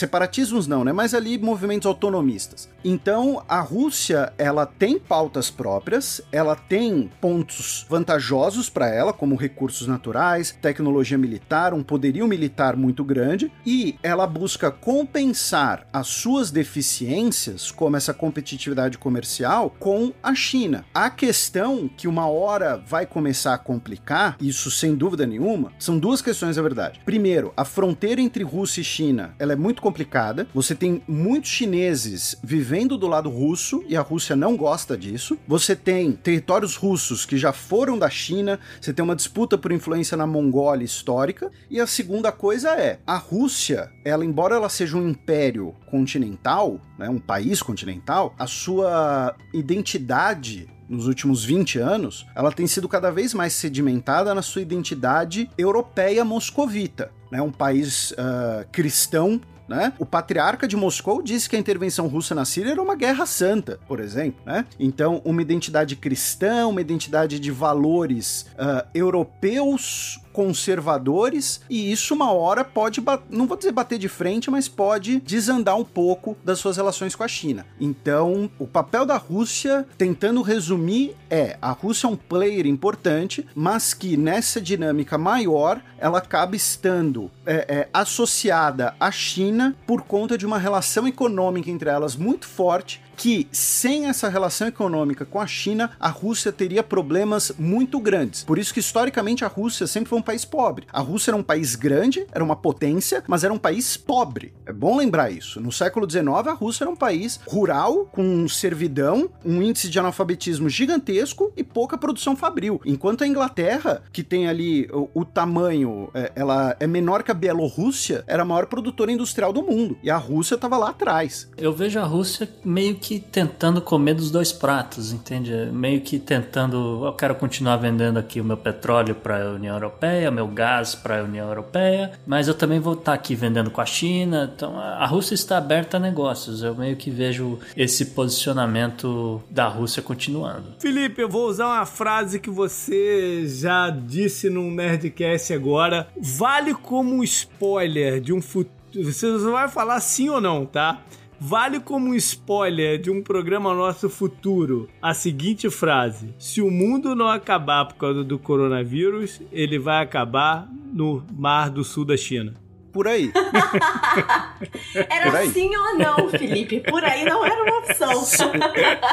Separatismos 0.48 0.68
não, 0.68 0.84
né? 0.84 0.94
Mas 0.94 1.14
ali 1.14 1.38
movimentos 1.38 1.86
autonomistas. 1.86 2.70
Então, 2.84 3.44
a 3.48 3.60
Rússia, 3.60 4.32
ela 4.38 4.66
tem 4.66 4.98
pautas 4.98 5.50
próprias, 5.50 6.22
ela 6.32 6.56
tem 6.56 7.10
pontos 7.20 7.86
vantajosos 7.90 8.70
para 8.70 8.88
ela, 8.88 9.12
como 9.12 9.36
recursos 9.36 9.88
naturais, 9.88 10.58
tecnologia 10.62 11.18
militar, 11.18 11.74
um 11.74 11.84
poderio 11.84 12.28
militar 12.28 12.76
muito 12.76 13.04
grande, 13.04 13.52
e 13.66 13.98
ela 14.02 14.26
busca 14.26 14.72
compensar 14.72 15.86
as 15.92 16.08
suas 16.08 16.50
deficiências, 16.52 17.72
como 17.72 17.98
essa 17.98 18.14
competitividade 18.14 18.98
comercial 18.98 19.76
com 19.80 20.14
a 20.24 20.34
China. 20.34 20.86
A 20.94 21.10
questão 21.10 21.90
que 21.90 22.08
uma 22.08 22.28
hora 22.28 22.78
vai 22.78 23.06
começar 23.06 23.54
a 23.54 23.58
complicar, 23.58 24.38
isso 24.40 24.72
sem 24.72 24.96
dúvida 24.96 25.26
nenhuma, 25.26 25.74
são 25.78 26.00
duas 26.00 26.22
questões, 26.22 26.56
na 26.56 26.64
verdade. 26.64 27.02
Primeiro, 27.04 27.52
a 27.58 27.66
fronteira 27.66 28.22
entre 28.22 28.44
Rússia 28.44 28.82
e 28.82 28.86
China, 28.86 29.36
ela 29.40 29.54
é 29.54 29.56
muito 29.56 29.82
complicada. 29.82 30.37
Você 30.54 30.76
tem 30.76 31.02
muitos 31.08 31.50
chineses 31.50 32.36
vivendo 32.44 32.98
do 32.98 33.08
lado 33.08 33.30
russo 33.30 33.84
e 33.88 33.96
a 33.96 34.02
Rússia 34.02 34.36
não 34.36 34.58
gosta 34.58 34.98
disso. 34.98 35.38
Você 35.48 35.76
tem 35.76 36.12
territórios 36.12 36.76
russos 36.76 37.26
que 37.26 37.38
já 37.38 37.54
foram 37.54 37.98
da 37.98 38.10
China, 38.10 38.60
você 38.80 38.94
tem 38.94 39.04
uma 39.04 39.16
disputa 39.16 39.58
por 39.58 39.72
influência 39.72 40.18
na 40.18 40.28
Mongólia 40.28 40.86
histórica. 40.86 41.52
E 41.70 41.80
a 41.80 41.88
segunda 41.88 42.32
coisa 42.32 42.72
é, 42.72 43.00
a 43.06 43.18
Rússia, 43.18 43.92
ela 44.04 44.26
embora 44.26 44.56
ela 44.56 44.70
seja 44.70 44.98
um 44.98 45.10
império 45.10 45.74
continental, 45.90 46.80
né, 46.98 47.10
um 47.10 47.20
país 47.20 47.62
continental, 47.62 48.36
a 48.38 48.48
sua 48.48 49.36
identidade 49.54 50.68
nos 50.90 51.08
últimos 51.08 51.44
20 51.44 51.80
anos, 51.80 52.26
ela 52.36 52.52
tem 52.52 52.66
sido 52.66 52.88
cada 52.88 53.12
vez 53.12 53.34
mais 53.34 53.54
sedimentada 53.54 54.34
na 54.34 54.42
sua 54.42 54.62
identidade 54.62 55.50
europeia 55.58 56.24
moscovita, 56.24 57.12
né? 57.32 57.42
um 57.42 57.52
país 57.52 58.12
uh, 58.12 58.68
cristão 58.72 59.42
né? 59.68 59.94
O 60.00 60.06
patriarca 60.06 60.68
de 60.68 60.76
Moscou 60.76 61.22
disse 61.22 61.50
que 61.50 61.56
a 61.56 61.60
intervenção 61.60 62.08
russa 62.08 62.34
na 62.34 62.46
Síria 62.46 62.72
era 62.72 62.82
uma 62.82 62.96
guerra 62.96 63.26
santa, 63.26 63.80
por 63.88 64.00
exemplo. 64.00 64.40
Né? 64.46 64.66
Então, 64.80 65.22
uma 65.26 65.42
identidade 65.42 65.96
cristã, 65.96 66.68
uma 66.68 66.82
identidade 66.82 67.40
de 67.40 67.52
valores 67.52 68.48
uh, 68.54 68.88
europeus 68.94 70.20
conservadores 70.38 71.62
e 71.68 71.92
isso 71.92 72.14
uma 72.14 72.32
hora 72.32 72.64
pode, 72.64 73.04
não 73.28 73.48
vou 73.48 73.58
dizer 73.58 73.72
bater 73.72 73.98
de 73.98 74.08
frente, 74.08 74.52
mas 74.52 74.68
pode 74.68 75.20
desandar 75.22 75.76
um 75.76 75.84
pouco 75.84 76.38
das 76.46 76.60
suas 76.60 76.78
relações 76.78 77.16
com 77.16 77.24
a 77.24 77.28
China. 77.28 77.66
Então, 77.82 78.48
o 78.60 78.68
papel 78.68 79.04
da 79.04 79.18
Rússia, 79.18 79.88
tentando 79.98 80.44
resumir, 80.44 81.16
é 81.28 81.58
a 81.60 81.72
Rússia 81.72 82.06
é 82.06 82.12
um 82.12 82.16
player 82.16 82.68
importante, 82.68 83.48
mas 83.56 83.96
que 83.96 84.16
nessa 84.16 84.62
dinâmica 84.62 85.18
maior 85.18 85.82
ela 85.98 86.20
acaba 86.20 86.56
estando 86.56 87.32
é, 87.44 87.66
é, 87.68 87.90
associada 87.92 88.94
à 89.00 89.10
China 89.10 89.76
por 89.88 90.04
conta 90.04 90.38
de 90.38 90.46
uma 90.46 90.60
relação 90.60 91.08
econômica 91.08 91.72
entre 91.72 91.90
elas 91.90 92.16
muito 92.16 92.46
forte 92.46 93.02
que 93.18 93.48
sem 93.52 94.06
essa 94.06 94.30
relação 94.30 94.68
econômica 94.68 95.26
com 95.26 95.42
a 95.42 95.48
China, 95.48 95.92
a 96.00 96.08
Rússia 96.08 96.52
teria 96.52 96.84
problemas 96.84 97.52
muito 97.58 98.00
grandes. 98.00 98.44
Por 98.44 98.60
isso 98.60 98.74
que 98.74 98.80
historicamente 98.80 99.44
a 99.44 99.48
Rússia 99.48 99.88
sempre 99.88 100.10
foi 100.10 100.20
um 100.20 100.22
país 100.22 100.46
pobre. 100.46 100.86
A 100.94 101.02
Rússia 101.02 101.32
era 101.32 101.38
um 101.38 101.44
país 101.44 101.76
grande, 101.76 102.28
era 102.32 102.44
uma 102.44 102.56
potência, 102.56 103.24
mas 103.28 103.44
era 103.44 103.52
um 103.52 103.58
país 103.58 103.98
pobre. 103.98 104.54
É 104.66 104.72
bom 104.72 104.96
lembrar 104.96 105.32
isso. 105.32 105.60
No 105.60 105.72
século 105.72 106.10
XIX, 106.10 106.28
a 106.28 106.54
Rússia 106.54 106.84
era 106.84 106.92
um 106.92 106.96
país 106.96 107.40
rural, 107.48 108.06
com 108.06 108.48
servidão, 108.48 109.30
um 109.44 109.62
índice 109.62 109.90
de 109.90 109.98
analfabetismo 109.98 110.70
gigantesco 110.70 111.52
e 111.58 111.64
pouca 111.64 111.98
produção 111.98 112.36
fabril. 112.36 112.80
Enquanto 112.86 113.24
a 113.24 113.28
Inglaterra, 113.28 114.04
que 114.14 114.22
tem 114.22 114.48
ali 114.48 114.88
o, 114.92 115.10
o 115.14 115.26
tamanho, 115.26 116.10
é, 116.14 116.32
ela 116.36 116.76
é 116.80 116.86
menor 116.86 117.24
que 117.24 117.32
a 117.32 117.34
Bielorrússia, 117.34 118.24
era 118.28 118.44
a 118.44 118.46
maior 118.46 118.68
produtora 118.68 119.12
industrial 119.12 119.52
do 119.52 119.64
mundo. 119.64 119.98
E 120.04 120.12
a 120.12 120.18
Rússia 120.18 120.54
estava 120.54 120.78
lá 120.78 120.90
atrás. 120.90 121.50
Eu 121.58 121.74
vejo 121.74 122.00
a 122.00 122.04
Rússia 122.04 122.48
meio 122.64 122.96
que 122.96 123.07
que 123.08 123.22
tentando 123.22 123.82
comer 123.82 124.16
dos 124.16 124.30
dois 124.30 124.52
pratos, 124.52 125.14
entende? 125.14 125.54
Meio 125.72 126.02
que 126.02 126.20
tentando, 126.20 127.06
eu 127.06 127.14
quero 127.14 127.36
continuar 127.36 127.78
vendendo 127.78 128.20
aqui 128.20 128.42
o 128.42 128.44
meu 128.44 128.58
petróleo 128.58 129.16
para 129.16 129.46
a 129.46 129.52
União 129.54 129.74
Europeia, 129.74 130.30
meu 130.30 130.46
gás 130.46 130.94
para 130.94 131.22
a 131.22 131.24
União 131.24 131.48
Europeia, 131.48 132.12
mas 132.28 132.50
eu 132.50 132.54
também 132.54 132.82
vou 132.82 132.96
estar 132.96 133.06
tá 133.06 133.14
aqui 133.14 133.34
vendendo 133.34 133.72
com 133.72 133.80
a 133.80 133.86
China. 133.86 134.52
Então 134.54 134.78
a 134.78 135.06
Rússia 135.06 135.36
está 135.36 135.58
aberta 135.58 135.96
a 135.96 136.00
negócios. 136.02 136.62
Eu 136.62 136.76
meio 136.76 136.98
que 136.98 137.10
vejo 137.10 137.58
esse 137.78 138.08
posicionamento 138.08 139.42
da 139.50 139.70
Rússia 139.70 140.04
continuando. 140.04 140.76
Felipe, 140.78 141.22
eu 141.22 141.30
vou 141.30 141.48
usar 141.48 141.68
uma 141.68 141.86
frase 141.86 142.42
que 142.42 142.50
você 142.50 143.48
já 143.48 143.90
disse 143.90 144.50
num 144.50 144.70
Nerdcast 144.70 145.54
agora. 145.54 146.10
Vale 146.20 146.74
como 146.74 147.24
spoiler 147.24 148.20
de 148.20 148.34
um 148.34 148.42
futuro. 148.42 148.76
Você 148.94 149.38
vai 149.38 149.70
falar 149.70 150.02
sim 150.02 150.28
ou 150.28 150.42
não, 150.42 150.66
tá? 150.66 151.02
Vale 151.40 151.80
como 151.80 152.16
spoiler 152.16 153.00
de 153.00 153.12
um 153.12 153.22
programa 153.22 153.74
nosso 153.74 154.10
futuro 154.10 154.90
a 155.02 155.14
seguinte 155.14 155.70
frase: 155.70 156.34
Se 156.40 156.62
o 156.62 156.72
mundo 156.72 157.16
não 157.16 157.28
acabar 157.28 157.86
por 157.86 157.96
causa 157.96 158.24
do 158.24 158.40
coronavírus, 158.40 159.42
ele 159.52 159.78
vai 159.78 160.04
acabar 160.04 160.68
no 160.92 161.24
Mar 161.32 161.70
do 161.70 161.84
Sul 161.84 162.06
da 162.06 162.18
China. 162.18 162.54
Por 162.92 163.08
aí. 163.08 163.32
era 164.96 165.26
Por 165.30 165.36
aí. 165.36 165.52
sim 165.52 165.70
ou 165.76 166.00
não, 166.00 166.30
Felipe? 166.30 166.80
Por 166.80 167.04
aí 167.04 167.24
não 167.26 167.46
era 167.46 167.64
uma 167.64 167.78
opção. 167.78 168.24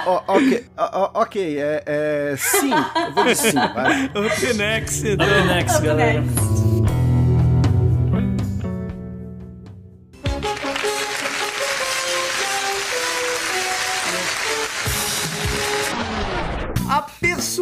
oh, 0.06 0.22
ok, 0.32 0.64
oh, 0.78 1.20
ok, 1.20 1.58
é, 1.58 1.82
é, 1.84 2.34
sim. 2.38 2.70
Eu 2.70 3.12
vou 3.12 3.24
dizer 3.24 3.50
sim, 3.50 3.58
vai. 3.58 4.06
Up 4.06 4.54
next, 4.54 5.06
então. 5.06 5.26
Up 5.26 5.48
next, 5.48 5.76
Up 5.76 5.86
galera. 5.86 6.20
Next. 6.22 6.63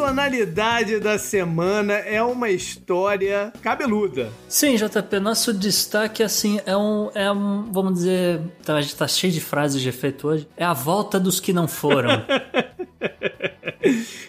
Personalidade 0.03 0.99
da 0.99 1.17
semana 1.17 1.93
é 1.93 2.21
uma 2.21 2.51
história 2.51 3.53
cabeluda. 3.63 4.33
Sim, 4.49 4.75
JP, 4.75 5.21
nosso 5.21 5.55
destaque, 5.55 6.25
assim, 6.25 6.61
é 6.67 6.77
um, 6.77 7.09
é 7.15 7.31
um 7.31 7.71
vamos 7.71 7.95
dizer, 7.95 8.41
tá, 8.65 8.75
a 8.75 8.83
gente 8.83 8.97
tá 8.97 9.07
cheio 9.07 9.33
de 9.33 9.41
frases 9.41 9.81
de 9.81 9.89
efeito 9.89 10.27
hoje, 10.27 10.49
é 10.57 10.65
a 10.65 10.73
volta 10.73 11.21
dos 11.21 11.39
que 11.39 11.53
não 11.53 11.69
foram. 11.69 12.11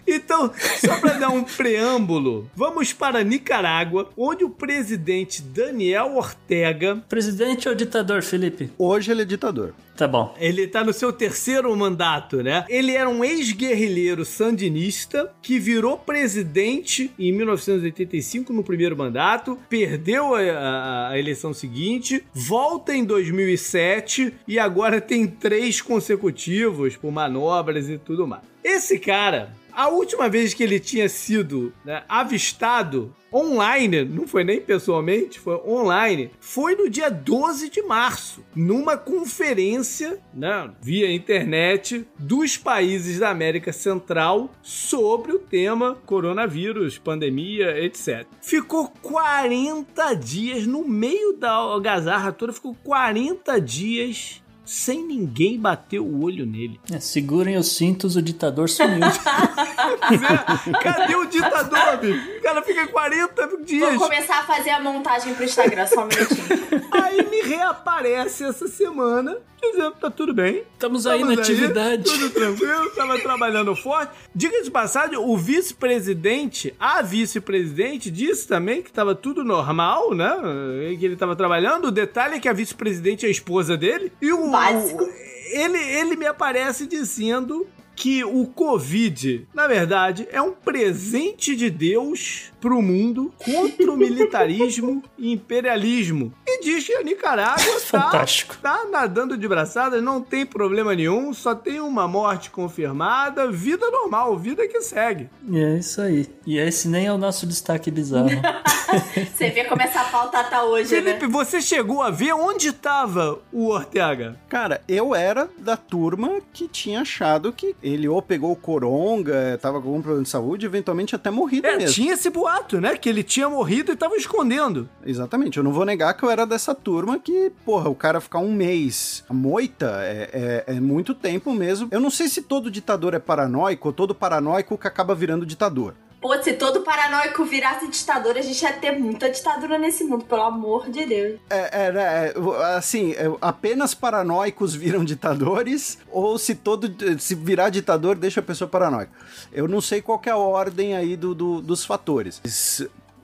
Então, 0.06 0.52
só 0.86 1.00
para 1.00 1.14
dar 1.14 1.30
um 1.30 1.44
preâmbulo, 1.44 2.50
vamos 2.56 2.92
para 2.92 3.24
Nicarágua, 3.24 4.10
onde 4.18 4.44
o 4.44 4.50
presidente 4.50 5.42
Daniel 5.42 6.16
Ortega. 6.16 7.02
Presidente 7.08 7.70
ou 7.70 7.76
ditador, 7.76 8.22
Felipe? 8.22 8.70
Hoje 8.78 9.12
ele 9.12 9.22
é 9.22 9.26
ditador. 9.26 9.74
Tá 9.96 10.08
bom. 10.08 10.36
Ele 10.40 10.68
tá 10.68 10.84
no 10.84 10.92
seu 10.92 11.14
terceiro 11.14 11.76
mandato, 11.76 12.42
né? 12.42 12.66
Ele 12.68 12.94
era 12.94 13.08
um 13.08 13.24
ex-guerrilheiro 13.24 14.26
sandinista 14.26 15.32
que 15.42 15.60
virou 15.60 15.98
presidente 15.98 17.12
em 17.18 17.32
1985 17.32 18.52
no 18.52 18.64
primeiro 18.64 18.98
mandato, 18.98 19.58
perdeu 19.70 20.34
a, 20.34 20.42
a, 20.42 21.10
a 21.10 21.20
eleição 21.20 21.54
seguinte, 21.54 22.24
volta 22.34 22.96
em 22.96 23.06
2007 23.06 24.34
e 24.48 24.58
agora 24.58 25.00
tem 25.00 25.28
três 25.28 25.80
consecutivos 25.80 26.98
por 26.98 27.12
manobras 27.12 27.88
e 27.88 27.98
tudo 28.00 28.28
mais. 28.28 28.53
Esse 28.64 28.98
cara, 28.98 29.54
a 29.72 29.90
última 29.90 30.30
vez 30.30 30.54
que 30.54 30.64
ele 30.64 30.80
tinha 30.80 31.10
sido 31.10 31.74
né, 31.84 32.04
avistado 32.08 33.14
online, 33.34 34.06
não 34.06 34.28
foi 34.28 34.44
nem 34.44 34.62
pessoalmente, 34.62 35.40
foi 35.40 35.56
online, 35.68 36.30
foi 36.40 36.76
no 36.76 36.88
dia 36.88 37.10
12 37.10 37.70
de 37.70 37.82
março, 37.82 38.46
numa 38.56 38.96
conferência, 38.96 40.20
né, 40.32 40.70
via 40.80 41.12
internet, 41.12 42.06
dos 42.20 42.56
países 42.56 43.20
da 43.20 43.32
América 43.32 43.74
Central 43.74 44.52
sobre 44.62 45.32
o 45.32 45.40
tema 45.40 45.98
coronavírus, 46.06 47.00
pandemia, 47.00 47.84
etc. 47.84 48.28
Ficou 48.40 48.88
40 49.02 50.14
dias 50.14 50.68
no 50.68 50.88
meio 50.88 51.34
da 51.34 51.52
algazarra 51.52 52.32
toda, 52.32 52.54
ficou 52.54 52.76
40 52.84 53.60
dias 53.60 54.43
sem 54.66 55.06
ninguém 55.06 55.60
bater 55.60 56.00
o 56.00 56.24
olho 56.24 56.46
nele. 56.46 56.80
É, 56.92 57.00
segurem 57.00 57.58
os 57.58 57.76
cintos, 57.76 58.16
o 58.16 58.22
ditador 58.22 58.70
sumiu. 58.70 59.00
Cadê 60.82 61.16
o 61.16 61.26
ditador, 61.26 61.80
amigo? 61.80 62.38
O 62.38 62.42
cara 62.42 62.62
fica 62.62 62.88
40 62.88 63.58
dias. 63.64 63.96
Vou 63.96 64.10
começar 64.10 64.40
a 64.40 64.44
fazer 64.44 64.70
a 64.70 64.80
montagem 64.80 65.34
pro 65.34 65.44
Instagram, 65.44 65.88
só 65.88 66.04
um 66.04 66.08
minutinho. 66.08 66.88
Aí 66.92 67.30
me 67.30 67.42
reaparece 67.42 68.46
essa 68.46 68.68
semana 68.68 69.38
dizendo 69.72 69.92
tá 69.92 70.10
tudo 70.10 70.34
bem. 70.34 70.64
Estamos 70.74 71.08
aí 71.08 71.24
na 71.24 71.34
atividade. 71.34 72.04
Tudo 72.04 72.30
tranquilo, 72.30 72.90
tava 72.96 73.20
trabalhando 73.20 73.76
forte. 73.76 74.12
Diga 74.34 74.62
de 74.62 74.72
passagem, 74.72 75.18
o 75.18 75.38
vice-presidente, 75.38 76.74
a 76.80 77.02
vice-presidente, 77.02 78.12
disse 78.12 78.48
também 78.48 78.82
que 78.82 78.92
tava 78.92 79.16
tudo 79.16 79.44
normal, 79.44 80.14
né? 80.14 80.96
Que 81.00 81.06
ele 81.06 81.16
tava 81.16 81.36
trabalhando. 81.36 81.86
O 81.86 81.92
detalhe 81.92 82.36
é 82.36 82.40
que 82.40 82.50
a 82.50 82.54
vice-presidente 82.54 83.26
é 83.26 83.28
a 83.28 83.32
esposa 83.32 83.78
dele. 83.78 84.12
E 84.22 84.32
o. 84.32 84.50
Básico. 84.50 85.04
Ele, 85.52 85.78
ele 85.78 86.16
me 86.16 86.26
aparece 86.26 86.88
dizendo 86.88 87.68
que 87.96 88.24
o 88.24 88.46
Covid, 88.48 89.48
na 89.54 89.68
verdade, 89.68 90.28
é 90.32 90.42
um 90.42 90.52
presente 90.52 91.56
de 91.56 91.70
Deus 91.70 92.52
para 92.60 92.74
o 92.74 92.82
mundo 92.82 93.34
contra 93.44 93.92
o 93.92 93.98
militarismo 93.98 95.04
e 95.18 95.32
imperialismo. 95.32 96.34
E 96.48 96.64
diz 96.64 96.86
que 96.86 96.94
a 96.94 97.04
Nicarágua 97.04 97.82
tá, 97.92 98.26
tá 98.62 98.86
nadando 98.90 99.38
de 99.38 99.48
braçada, 99.48 100.02
não 100.02 100.22
tem 100.22 100.46
problema 100.46 100.96
nenhum, 100.96 101.34
só 101.34 101.54
tem 101.54 101.80
uma 101.80 102.08
morte 102.08 102.50
confirmada, 102.50 103.52
vida 103.52 103.90
normal, 103.92 104.38
vida 104.38 104.68
que 104.68 104.82
segue. 104.82 105.30
E 105.48 105.60
é 105.60 105.78
isso 105.78 106.02
aí. 106.02 106.28
E 106.46 106.58
esse 106.58 106.88
nem 106.88 107.08
é 107.08 107.14
o 107.14 107.18
nosso 107.18 107.46
destaque 107.46 107.92
bizarro. 107.92 108.30
você 109.34 109.50
vê 109.50 109.64
como 109.66 109.82
essa 109.82 110.04
pauta 110.06 110.44
tá 110.44 110.64
hoje, 110.64 110.96
né? 110.96 111.02
Felipe, 111.02 111.26
né? 111.26 111.32
você 111.32 111.62
chegou 111.62 112.02
a 112.02 112.10
ver 112.10 112.34
onde 112.34 112.70
estava 112.70 113.40
o 113.52 113.70
Ortega? 113.70 114.38
Cara, 114.48 114.82
eu 114.88 115.16
era 115.16 115.50
da 115.58 115.76
turma 115.76 116.42
que 116.52 116.68
tinha 116.68 117.02
achado 117.02 117.52
que 117.52 117.76
ele 117.84 118.08
ou 118.08 118.22
pegou 118.22 118.52
o 118.52 118.56
coronga, 118.56 119.60
tava 119.62 119.82
com 119.82 119.90
algum 119.90 120.02
problema 120.02 120.24
de 120.24 120.30
saúde, 120.30 120.66
eventualmente 120.66 121.16
até 121.16 121.30
morrido 121.30 121.68
é, 121.68 121.78
mesmo. 121.78 121.94
tinha 121.94 122.14
esse 122.14 122.30
boato, 122.30 122.80
né? 122.80 122.96
Que 122.96 123.10
ele 123.10 123.24
tinha 123.24 123.50
morrido 123.50 123.92
e 123.92 123.96
tava 123.96 124.16
escondendo. 124.16 124.90
Exatamente. 125.06 125.58
Eu 125.58 125.64
não 125.64 125.74
vou 125.74 125.86
negar 125.86 126.14
que 126.14 126.24
eu 126.24 126.30
era 126.30 126.46
dessa 126.46 126.74
turma 126.74 127.20
que, 127.20 127.52
porra, 127.66 127.90
o 127.90 127.96
cara 127.96 128.22
ficar 128.22 128.40
um 128.40 128.54
mês 128.54 129.24
moita 129.30 130.00
é, 130.02 130.64
é, 130.68 130.76
é 130.76 130.80
muito 130.80 131.14
tempo 131.14 131.54
mesmo. 131.54 131.90
Eu 131.92 132.00
não 132.00 132.10
sei 132.10 132.28
se 132.28 132.42
todo 132.42 132.72
ditador 132.72 133.14
é 133.14 133.20
paranoico 133.20 133.90
ou 133.90 133.94
todo 133.94 134.16
paranoico 134.16 134.78
que 134.78 134.88
acaba 134.88 135.14
virando 135.14 135.46
ditador. 135.46 135.94
Pô, 136.24 136.42
se 136.42 136.54
todo 136.54 136.84
paranoico 136.84 137.44
virasse 137.44 137.86
ditador, 137.86 138.38
a 138.38 138.42
gente 138.42 138.62
ia 138.62 138.72
ter 138.72 138.98
muita 138.98 139.30
ditadura 139.30 139.78
nesse 139.78 140.06
mundo, 140.06 140.24
pelo 140.24 140.44
amor 140.44 140.90
de 140.90 141.06
Deus. 141.06 141.38
É, 141.50 141.88
é, 141.88 141.92
né, 141.92 142.28
é 142.30 142.76
assim, 142.78 143.12
é, 143.12 143.26
apenas 143.42 143.94
paranoicos 143.94 144.74
viram 144.74 145.04
ditadores, 145.04 145.98
ou 146.10 146.38
se 146.38 146.56
todo 146.56 146.90
se 147.20 147.36
virar 147.36 147.70
ditador, 147.70 148.16
deixa 148.16 148.40
a 148.40 148.44
pessoa 148.44 148.70
paranoica. 148.70 149.12
Eu 149.52 149.68
não 149.68 149.82
sei 149.82 150.02
qual 150.02 150.22
é 150.26 150.30
a 150.30 150.38
ordem 150.38 150.96
aí 150.96 151.18
do, 151.18 151.36
do 151.36 151.62
dos 151.62 151.84
fatores 151.84 152.42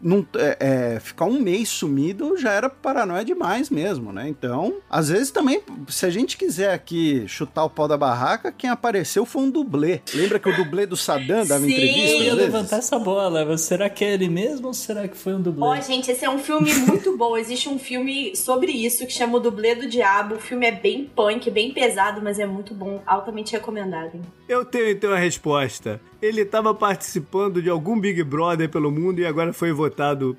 não, 0.02 0.26
é, 0.36 0.58
é, 0.95 1.00
ficar 1.00 1.26
um 1.26 1.39
mês 1.39 1.70
sumido 1.70 2.38
já 2.38 2.52
era 2.52 2.70
paranoia 2.70 3.24
demais 3.26 3.70
mesmo, 3.70 4.12
né? 4.14 4.28
Então, 4.28 4.76
às 4.89 5.10
vezes 5.10 5.32
também, 5.32 5.62
se 5.88 6.06
a 6.06 6.10
gente 6.10 6.38
quiser 6.38 6.74
aqui 6.74 7.24
chutar 7.28 7.66
o 7.66 7.70
pau 7.70 7.88
da 7.88 7.97
barraca, 7.97 8.52
quem 8.52 8.70
apareceu 8.70 9.26
foi 9.26 9.43
um 9.43 9.50
dublê. 9.50 10.02
Lembra 10.14 10.39
que 10.39 10.50
o 10.50 10.56
dublê 10.56 10.86
do 10.86 10.95
Saddam 10.95 11.45
dava 11.45 11.66
Sim. 11.66 11.72
entrevista? 11.72 12.00
Eu 12.00 12.24
ia 12.24 12.32
às 12.32 12.38
vezes? 12.38 12.54
levantar 12.54 12.78
essa 12.78 12.97
bola. 12.97 13.45
mas 13.45 13.62
Será 13.62 13.89
que 13.89 14.06
é 14.06 14.14
ele 14.14 14.30
mesmo 14.30 14.68
ou 14.68 14.74
será 14.74 15.08
que 15.08 15.18
foi 15.18 15.34
um 15.34 15.41
dublê? 15.41 15.66
Ó, 15.66 15.76
gente, 15.82 16.10
esse 16.10 16.24
é 16.24 16.30
um 16.30 16.39
filme 16.39 16.74
muito 16.88 17.18
bom. 17.18 17.36
Existe 17.38 17.68
um 17.68 17.78
filme 17.78 18.36
sobre 18.36 18.72
isso 18.72 19.06
que 19.06 19.14
chama 19.14 19.38
O 19.38 19.39
Dublê 19.39 19.76
do 19.76 19.88
Diabo. 19.88 20.36
O 20.36 20.39
filme 20.39 20.66
é 20.66 20.72
bem 20.72 21.10
punk, 21.14 21.50
bem 21.52 21.72
pesado, 21.74 22.22
mas 22.24 22.39
é 22.39 22.45
muito 22.45 22.74
bom. 22.74 23.02
Altamente 23.06 23.52
recomendado. 23.52 24.16
hein? 24.16 24.22
Eu 24.47 24.64
tenho 24.66 24.89
então 24.89 25.12
a 25.12 25.18
resposta. 25.18 26.00
Ele 26.22 26.41
estava 26.41 26.74
participando 26.74 27.62
de 27.62 27.70
algum 27.70 27.97
Big 28.00 28.22
Brother 28.24 28.68
pelo 28.70 28.91
mundo 28.91 29.20
e 29.20 29.26
agora 29.26 29.54
foi 29.54 29.72
votado 29.72 29.89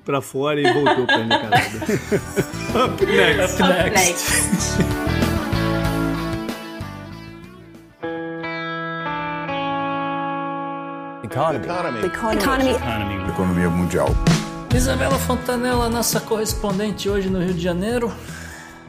pra 0.03 0.21
fora 0.21 0.59
e 0.59 0.73
voltou 0.73 1.05
pra 1.05 1.17
Nicarágua. 1.23 1.81
Up 2.85 3.05
next. 3.05 3.61
Up 3.61 3.71
Up 3.71 3.89
next. 3.89 4.31
next. 4.31 5.01
Economia 13.29 13.69
mundial. 13.69 14.09
Isabela 14.75 15.17
Fontanella, 15.19 15.89
nossa 15.89 16.19
correspondente 16.19 17.09
hoje 17.09 17.29
no 17.29 17.39
Rio 17.39 17.53
de 17.53 17.61
Janeiro. 17.61 18.11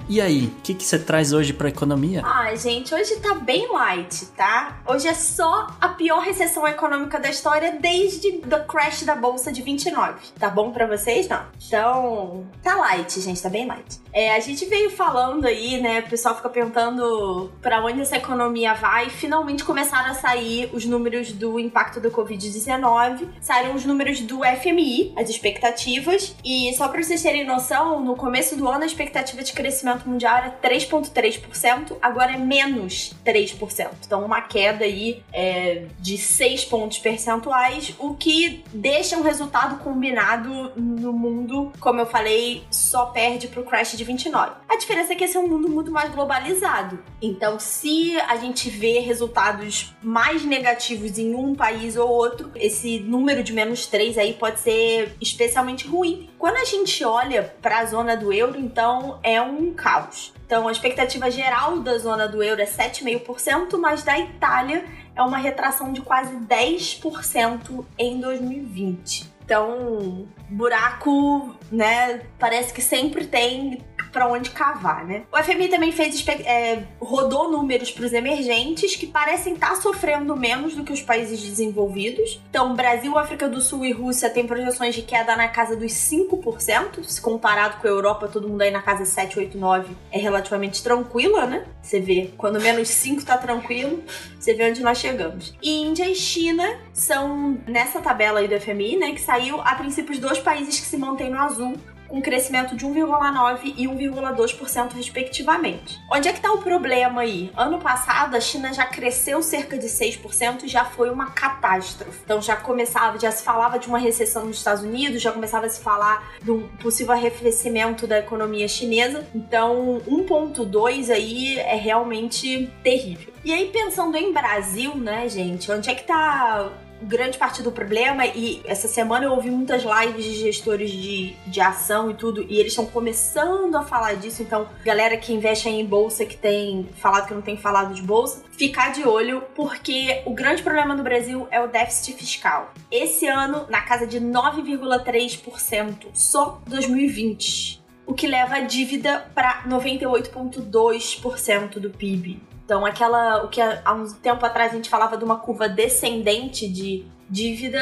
E 0.09 0.21
aí, 0.21 0.47
o 0.47 0.61
que, 0.63 0.75
você 0.75 0.99
traz 0.99 1.33
hoje 1.33 1.53
pra 1.53 1.69
economia? 1.69 2.23
Ah, 2.25 2.55
gente, 2.55 2.95
hoje 2.95 3.17
tá 3.17 3.35
bem 3.35 3.71
light, 3.73 4.27
tá? 4.37 4.81
Hoje 4.87 5.09
é 5.09 5.15
só 5.15 5.69
a 5.81 5.89
pior 5.89 6.21
recessão 6.21 6.67
econômica 6.67 7.19
da 7.19 7.31
história 7.31 7.79
desde 7.81 8.29
o 8.29 8.65
crash 8.67 9.05
da 9.05 9.15
bolsa 9.15 9.53
de 9.53 9.63
29. 9.63 10.15
Tá 10.39 10.51
bom 10.51 10.73
pra 10.73 10.87
vocês? 10.87 11.29
Não. 11.29 11.45
Então, 11.67 12.47
tá 12.63 12.75
light, 12.75 13.21
gente, 13.21 13.41
tá 13.41 13.49
bem 13.49 13.67
light. 13.67 14.02
É, 14.13 14.35
a 14.35 14.41
gente 14.41 14.67
veio 14.67 14.91
falando 14.91 15.47
aí, 15.47 15.81
né? 15.81 16.01
O 16.01 16.11
pessoal 16.11 16.37
fica 16.37 16.49
perguntando 16.49 17.51
pra 17.63 17.83
onde 17.85 18.03
essa 18.03 18.17
economia 18.17 18.75
vai. 18.75 19.09
Finalmente 19.09 19.65
começaram 19.65 20.11
a 20.11 20.15
sair 20.15 20.69
os 20.73 20.85
números 20.85 21.33
do 21.33 21.59
impacto 21.59 21.99
do 22.01 22.11
Covid-19. 22.11 23.27
Saíram 23.41 23.75
os 23.75 23.85
números 23.85 24.21
do 24.21 24.41
FMI, 24.45 25.15
as 25.17 25.31
expectativas. 25.31 26.37
E 26.45 26.73
só 26.75 26.89
pra 26.89 27.03
vocês 27.03 27.23
terem 27.23 27.47
noção, 27.47 28.01
no 28.01 28.15
começo 28.15 28.55
do 28.57 28.69
ano 28.69 28.83
a 28.83 28.87
expectativa 28.87 29.43
de 29.43 29.53
crescimento 29.53 30.09
mundial 30.09 30.37
era 30.37 30.51
3,3%, 30.63 31.97
agora 32.03 32.33
é 32.33 32.37
menos 32.37 33.15
3%. 33.25 33.89
Então, 34.07 34.25
uma 34.25 34.43
queda 34.43 34.85
aí 34.85 35.23
é, 35.33 35.87
de 35.99 36.19
6 36.19 36.67
pontos 36.67 36.99
percentuais, 36.99 37.95
o 37.99 38.15
que 38.15 38.63
deixa 38.73 39.17
um 39.17 39.23
resultado 39.23 39.83
combinado 39.83 40.73
no 40.77 41.13
mundo, 41.13 41.73
como 41.81 42.01
eu 42.01 42.07
falei, 42.07 42.65
só 42.71 43.07
perde 43.07 43.49
pro 43.49 43.65
crash 43.65 43.97
de 43.97 44.02
29. 44.05 44.53
A 44.69 44.77
diferença 44.77 45.13
é 45.13 45.17
que 45.17 45.25
esse 45.25 45.37
é 45.37 45.41
um 45.41 45.49
mundo 45.49 45.69
muito 45.69 45.91
mais 45.91 46.13
globalizado. 46.13 46.99
Então, 47.21 47.59
se 47.59 48.19
a 48.23 48.37
gente 48.37 48.69
vê 48.71 48.99
resultados 49.01 49.95
mais 50.03 50.45
negativos 50.45 51.19
em 51.19 51.35
um 51.35 51.55
país 51.55 51.97
ou 51.97 52.09
outro, 52.09 52.51
esse 52.55 53.01
número 53.01 53.43
de 53.43 53.53
menos 53.53 53.87
3 53.87 54.19
aí 54.19 54.33
pode 54.35 54.61
ser 54.61 55.15
especialmente 55.21 55.87
ruim. 55.87 56.31
Quando 56.39 56.57
a 56.57 56.65
gente 56.65 57.05
olha 57.05 57.55
para 57.61 57.79
a 57.79 57.87
zona 57.87 58.17
do 58.17 58.33
euro, 58.33 58.59
então 58.59 59.19
é 59.23 59.41
um 59.41 59.73
caos. 59.73 60.33
Então, 60.47 60.69
a 60.69 60.73
expectativa 60.73 61.31
geral 61.31 61.81
da 61.81 61.97
zona 61.99 62.29
do 62.29 62.43
euro 62.43 62.61
é 62.61 62.67
7,5%, 62.67 63.79
mas 63.79 64.03
da 64.03 64.19
Itália 64.19 64.85
é 65.15 65.23
uma 65.23 65.39
retração 65.39 65.93
de 65.93 66.01
quase 66.01 66.35
10% 66.37 67.85
em 67.99 68.21
2020. 68.21 69.33
Então, 69.45 70.27
buraco, 70.49 71.55
né, 71.71 72.23
parece 72.39 72.73
que 72.73 72.81
sempre 72.81 73.27
tem 73.27 73.83
para 74.13 74.29
onde 74.29 74.51
cavar, 74.51 75.05
né? 75.05 75.23
O 75.33 75.43
FMI 75.43 75.69
também 75.69 75.91
fez 75.91 76.25
é, 76.45 76.85
rodou 77.01 77.51
números 77.51 77.91
para 77.91 78.05
os 78.05 78.13
emergentes 78.13 78.95
que 78.95 79.07
parecem 79.07 79.55
estar 79.55 79.71
tá 79.71 79.77
sofrendo 79.77 80.37
menos 80.37 80.75
do 80.75 80.85
que 80.85 80.93
os 80.93 81.03
países 81.03 81.41
desenvolvidos. 81.41 82.41
Então, 82.51 82.75
Brasil, 82.77 83.17
África 83.19 83.49
do 83.49 83.61
Sul 83.61 83.85
e 83.85 83.93
Rússia 83.93 84.29
têm 84.29 84.47
projeções 84.47 84.95
de 84.95 85.03
queda 85.03 85.35
na 85.35 85.49
casa 85.49 85.75
dos 85.75 85.93
5%, 85.93 87.03
se 87.05 87.21
comparado 87.21 87.81
com 87.81 87.87
a 87.87 87.91
Europa, 87.91 88.29
todo 88.29 88.49
mundo 88.49 88.63
aí 88.63 88.71
na 88.71 88.83
casa 88.83 89.05
7, 89.05 89.39
8, 89.39 89.59
9 89.59 89.97
é 90.11 90.19
relativamente 90.19 90.83
tranquila, 90.83 91.47
né? 91.47 91.65
Você 91.81 91.99
vê, 91.99 92.33
quando 92.37 92.61
menos 92.61 92.89
5 92.89 93.25
tá 93.25 93.39
tranquilo, 93.39 94.03
você 94.39 94.53
vê 94.55 94.69
onde 94.69 94.83
nós 94.83 94.99
chegamos. 94.99 95.55
Índia 95.63 96.09
e 96.09 96.15
China 96.15 96.79
são 96.93 97.59
nessa 97.67 98.01
tabela 98.01 98.41
aí 98.41 98.49
do 98.49 98.61
FMI, 98.61 98.97
né, 98.97 99.13
que 99.13 99.21
saiu 99.21 99.61
a 99.63 99.75
princípio 99.75 100.13
os 100.13 100.19
dois 100.19 100.39
países 100.39 100.79
que 100.79 100.87
se 100.87 100.97
mantêm 100.97 101.31
no 101.31 101.39
azul 101.39 101.75
um 102.13 102.21
crescimento 102.21 102.77
de 102.77 102.87
1,9% 102.87 103.75
e 103.77 103.87
1,2% 103.87 104.93
respectivamente. 104.93 105.99
Onde 106.13 106.29
é 106.29 106.33
que 106.33 106.39
está 106.39 106.53
o 106.53 106.59
problema 106.59 107.23
aí? 107.23 107.51
Ano 107.57 107.79
passado, 107.79 108.37
a 108.37 108.41
China 108.41 108.73
já 108.73 108.85
cresceu 108.85 109.43
cerca 109.43 109.79
de 109.79 109.87
6% 109.87 110.65
e 110.65 110.69
já 110.69 110.85
foi 110.85 111.11
uma 111.11 111.31
catástrofe. 111.31 112.21
Então 112.23 112.41
já 112.41 112.55
começava, 112.55 113.19
já 113.19 113.31
se 113.31 113.43
falava 113.43 113.79
de 113.79 113.89
uma 113.89 113.99
recessão 113.99 114.45
nos 114.45 114.59
Estados 114.59 114.83
Unidos, 114.83 115.23
já 115.23 115.33
começava 115.33 115.67
a 115.67 115.69
se 115.71 115.81
falar 115.81 116.37
um 116.47 116.69
possível 116.77 117.15
arrefecimento 117.15 118.07
da 118.07 118.19
economia 118.19 118.69
chinesa. 118.69 119.27
Então, 119.35 120.03
1,2 120.07 121.11
aí 121.11 121.59
é 121.59 121.77
realmente 121.77 122.71
terrível. 122.83 123.33
E 123.45 123.53
aí, 123.53 123.71
pensando 123.71 124.17
em 124.17 124.33
Brasil, 124.33 124.95
né, 124.97 125.29
gente, 125.29 125.71
onde 125.73 125.89
é 125.89 125.95
que 125.95 126.05
tá 126.05 126.71
grande 127.03 127.39
parte 127.39 127.63
do 127.63 127.73
problema, 127.73 128.27
e 128.27 128.63
essa 128.65 128.89
semana 128.89 129.27
eu 129.27 129.33
ouvi 129.33 129.51
muitas 129.51 129.83
lives 129.83 130.25
de 130.25 130.35
gestores 130.35 130.91
de, 130.91 131.35
de 131.47 131.61
ação 131.61 132.11
e 132.11 132.15
tudo, 132.15 132.45
e 132.49 132.59
eles 132.59 132.73
estão 132.73 132.87
começando 132.87 133.77
a 133.77 133.83
falar 133.83 134.15
disso, 134.15 134.43
então, 134.43 134.67
galera 134.85 135.17
que 135.17 135.33
investe 135.33 135.69
em 135.69 135.85
bolsa, 135.85 136.25
que 136.25 136.37
tem 136.37 136.89
falado 136.97 137.29
que 137.29 137.35
não 137.35 137.43
tem 137.43 137.57
falado 137.57 137.95
de 137.95 138.03
bolsa, 138.03 138.43
ficar 138.53 138.93
de 138.93 139.07
olho, 139.07 139.43
porque 139.55 140.23
o 140.25 140.33
grande 140.33 140.63
problema 140.63 140.97
do 140.97 141.03
Brasil 141.03 141.47
é 141.51 141.61
o 141.61 141.69
déficit 141.69 142.17
fiscal. 142.17 142.73
Esse 142.91 143.27
ano, 143.27 143.67
na 143.69 143.81
casa 143.81 144.07
de 144.07 144.21
9,3%, 144.21 146.07
só 146.13 146.61
2020. 146.67 147.83
O 148.05 148.15
que 148.15 148.27
leva 148.27 148.57
a 148.57 148.61
dívida 148.61 149.31
para 149.35 149.63
98,2% 149.65 151.79
do 151.79 151.91
PIB. 151.91 152.43
Então, 152.65 152.87
aquela. 152.87 153.45
O 153.45 153.49
que 153.49 153.61
há 153.61 153.93
um 153.93 154.11
tempo 154.13 154.45
atrás 154.45 154.73
a 154.73 154.75
gente 154.75 154.89
falava 154.89 155.17
de 155.17 155.25
uma 155.25 155.39
curva 155.39 155.69
descendente 155.69 156.69
de 156.69 157.05
dívida, 157.29 157.81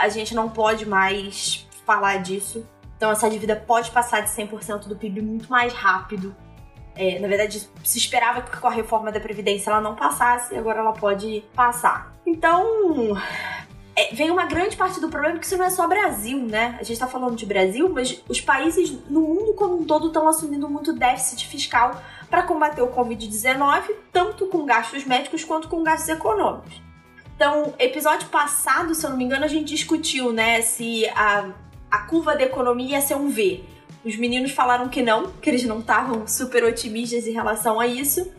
a 0.00 0.08
gente 0.08 0.34
não 0.34 0.48
pode 0.48 0.86
mais 0.86 1.66
falar 1.84 2.18
disso. 2.18 2.66
Então, 2.96 3.10
essa 3.10 3.28
dívida 3.28 3.54
pode 3.54 3.90
passar 3.90 4.20
de 4.20 4.30
100% 4.30 4.86
do 4.86 4.96
PIB 4.96 5.20
muito 5.20 5.50
mais 5.50 5.72
rápido. 5.72 6.34
É, 6.94 7.18
na 7.18 7.28
verdade, 7.28 7.68
se 7.84 7.98
esperava 7.98 8.40
que 8.40 8.56
com 8.56 8.66
a 8.66 8.70
reforma 8.70 9.12
da 9.12 9.20
Previdência 9.20 9.70
ela 9.70 9.82
não 9.82 9.94
passasse, 9.94 10.56
agora 10.56 10.80
ela 10.80 10.92
pode 10.92 11.44
passar. 11.54 12.14
Então, 12.24 13.14
é, 13.96 14.14
vem 14.14 14.30
uma 14.30 14.44
grande 14.44 14.76
parte 14.76 15.00
do 15.00 15.08
problema, 15.08 15.34
porque 15.34 15.46
isso 15.46 15.56
não 15.56 15.64
é 15.64 15.70
só 15.70 15.88
Brasil, 15.88 16.38
né? 16.38 16.76
A 16.78 16.82
gente 16.82 17.00
tá 17.00 17.06
falando 17.06 17.34
de 17.34 17.46
Brasil, 17.46 17.88
mas 17.88 18.22
os 18.28 18.40
países 18.42 18.92
no 19.08 19.22
mundo 19.22 19.54
como 19.54 19.80
um 19.80 19.84
todo 19.84 20.08
estão 20.08 20.28
assumindo 20.28 20.68
muito 20.68 20.92
déficit 20.92 21.48
fiscal 21.48 22.02
para 22.28 22.42
combater 22.42 22.82
o 22.82 22.88
Covid-19, 22.88 23.84
tanto 24.12 24.46
com 24.48 24.66
gastos 24.66 25.04
médicos 25.06 25.44
quanto 25.44 25.68
com 25.68 25.82
gastos 25.82 26.10
econômicos. 26.10 26.82
Então, 27.34 27.74
episódio 27.78 28.28
passado, 28.28 28.94
se 28.94 29.04
eu 29.04 29.10
não 29.10 29.16
me 29.16 29.24
engano, 29.24 29.44
a 29.44 29.48
gente 29.48 29.68
discutiu, 29.68 30.30
né, 30.30 30.60
se 30.60 31.06
a, 31.10 31.48
a 31.90 31.98
curva 32.00 32.34
da 32.34 32.44
economia 32.44 32.96
ia 32.96 33.00
ser 33.00 33.14
um 33.14 33.30
V. 33.30 33.64
Os 34.04 34.16
meninos 34.16 34.52
falaram 34.52 34.88
que 34.88 35.02
não, 35.02 35.30
que 35.40 35.48
eles 35.48 35.64
não 35.64 35.80
estavam 35.80 36.26
super 36.26 36.64
otimistas 36.64 37.26
em 37.26 37.32
relação 37.32 37.80
a 37.80 37.86
isso. 37.86 38.30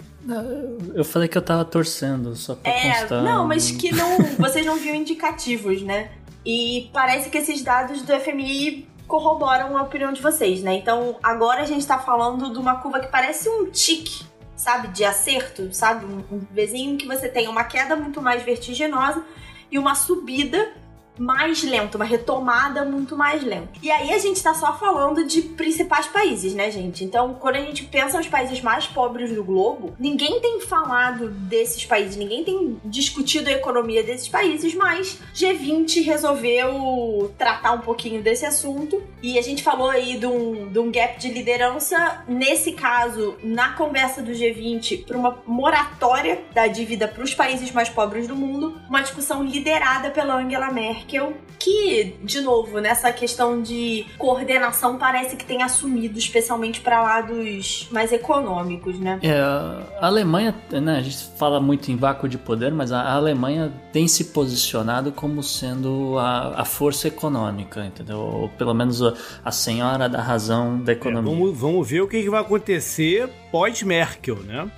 Eu 0.94 1.06
falei 1.06 1.28
que 1.28 1.38
eu 1.38 1.42
tava 1.42 1.64
torcendo, 1.64 2.36
só 2.36 2.56
pra 2.56 2.72
É, 2.72 3.00
constar. 3.02 3.24
não, 3.24 3.48
mas 3.48 3.72
que 3.72 3.94
não, 3.94 4.18
vocês 4.38 4.66
não 4.66 4.76
viram 4.76 4.96
indicativos, 4.98 5.82
né? 5.82 6.10
E 6.46 6.90
parece 6.94 7.30
que 7.30 7.38
esses 7.38 7.62
dados 7.62 8.02
do 8.02 8.14
FMI 8.20 8.88
corroboram 9.08 9.78
a 9.78 9.84
opinião 9.84 10.12
de 10.12 10.22
vocês, 10.22 10.62
né? 10.62 10.76
Então, 10.76 11.16
agora 11.24 11.62
a 11.62 11.66
gente 11.66 11.86
tá 11.86 11.98
falando 11.98 12.52
de 12.52 12.60
uma 12.60 12.76
curva 12.78 13.00
que 13.00 13.08
parece 13.08 13.48
um 13.50 13.70
tique, 13.72 14.26
sabe? 14.56 14.90
De 14.90 15.04
acerto, 15.06 15.74
sabe? 15.74 16.06
Um, 16.06 16.24
um 16.36 16.42
vizinho 16.52 16.98
que 16.98 17.08
você 17.08 17.30
tem 17.30 17.48
uma 17.48 17.64
queda 17.64 17.96
muito 17.96 18.22
mais 18.22 18.44
vertiginosa 18.44 19.24
e 19.72 19.80
uma 19.80 19.96
subida 19.96 20.72
mais 21.18 21.64
lenta, 21.64 21.98
uma 21.98 22.06
retomada 22.06 22.86
muito 22.86 23.16
mais 23.16 23.44
lenta. 23.44 23.70
E 23.82 23.90
aí 23.90 24.12
a 24.12 24.18
gente 24.18 24.42
tá 24.42 24.54
só 24.54 24.78
falando 24.78 25.26
de 25.26 25.42
principais 25.42 26.08
países, 26.08 26.54
né, 26.54 26.70
gente? 26.72 27.04
Então, 27.04 27.34
quando 27.34 27.56
a 27.56 27.62
gente 27.62 27.86
pensa 27.86 28.18
nos 28.18 28.28
países 28.28 28.62
mais 28.62 28.86
pobres 28.86 29.34
do 29.34 29.44
globo, 29.44 29.96
ninguém 30.00 30.40
tem 30.40 30.62
falado 30.62 31.30
desses 31.30 31.86
países, 31.86 32.16
ninguém 32.16 32.44
tem 32.44 32.80
discutido 32.86 33.50
a 33.50 33.54
economia 33.54 34.04
desses 34.04 34.28
países, 34.28 34.74
mas 34.76 35.20
G20 35.34 36.04
resolveu 36.04 37.34
tratar 37.38 37.74
um 37.74 37.82
pouquinho 37.82 38.22
desse 38.22 38.46
assunto 38.46 39.02
e 39.22 39.38
a 39.40 39.42
gente 39.42 39.64
falou 39.64 39.90
aí 39.90 40.18
de 40.18 40.26
um, 40.26 40.72
de 40.72 40.80
um 40.80 40.92
gap 40.92 41.20
de 41.20 41.30
liderança, 41.30 42.24
nesse 42.28 42.74
caso, 42.74 43.38
na 43.44 43.74
conversa 43.74 44.22
do 44.22 44.32
G20, 44.32 45.06
para 45.06 45.18
uma 45.18 45.42
moratória 45.46 46.44
da 46.54 46.68
dívida 46.68 47.08
para 47.08 47.24
os 47.24 47.34
países 47.34 47.72
mais 47.72 47.90
pobres 47.90 48.28
do 48.28 48.36
mundo, 48.36 48.80
uma 48.88 49.02
discussão 49.02 49.44
liderada 49.44 50.10
pela 50.10 50.36
Angela 50.36 50.72
Merkel 50.72 51.07
Merkel, 51.08 51.34
que, 51.58 52.16
de 52.24 52.42
novo, 52.42 52.80
nessa 52.80 53.12
questão 53.12 53.62
de 53.62 54.06
coordenação 54.18 54.98
parece 54.98 55.36
que 55.36 55.46
tem 55.46 55.64
assumido, 55.64 56.20
especialmente 56.20 56.82
para 56.82 57.02
lados 57.02 57.88
mais 57.92 58.12
econômicos, 58.12 59.00
né? 59.00 59.20
É, 59.24 59.40
a 59.40 60.06
Alemanha, 60.06 60.54
né, 60.70 60.98
a 60.98 61.02
gente 61.02 61.18
fala 61.38 61.60
muito 61.60 61.90
em 61.92 61.96
vácuo 61.96 62.28
de 62.28 62.38
poder, 62.38 62.72
mas 62.72 62.92
a 62.92 63.14
Alemanha 63.14 63.72
tem 63.92 64.08
se 64.08 64.26
posicionado 64.26 65.12
como 65.12 65.42
sendo 65.42 66.18
a, 66.20 66.62
a 66.62 66.66
força 66.66 67.08
econômica, 67.08 67.86
entendeu? 67.86 68.20
Ou 68.20 68.50
pelo 68.50 68.74
menos 68.74 69.02
a, 69.02 69.14
a 69.44 69.52
senhora 69.52 70.08
da 70.08 70.22
razão 70.22 70.80
da 70.80 70.92
economia. 70.92 71.32
É, 71.32 71.36
vamos, 71.36 71.58
vamos 71.58 71.90
ver 71.90 72.02
o 72.02 72.08
que, 72.08 72.22
que 72.22 72.30
vai 72.30 72.42
acontecer 72.42 73.30
pós-Merkel, 73.52 74.38
né? 74.44 74.70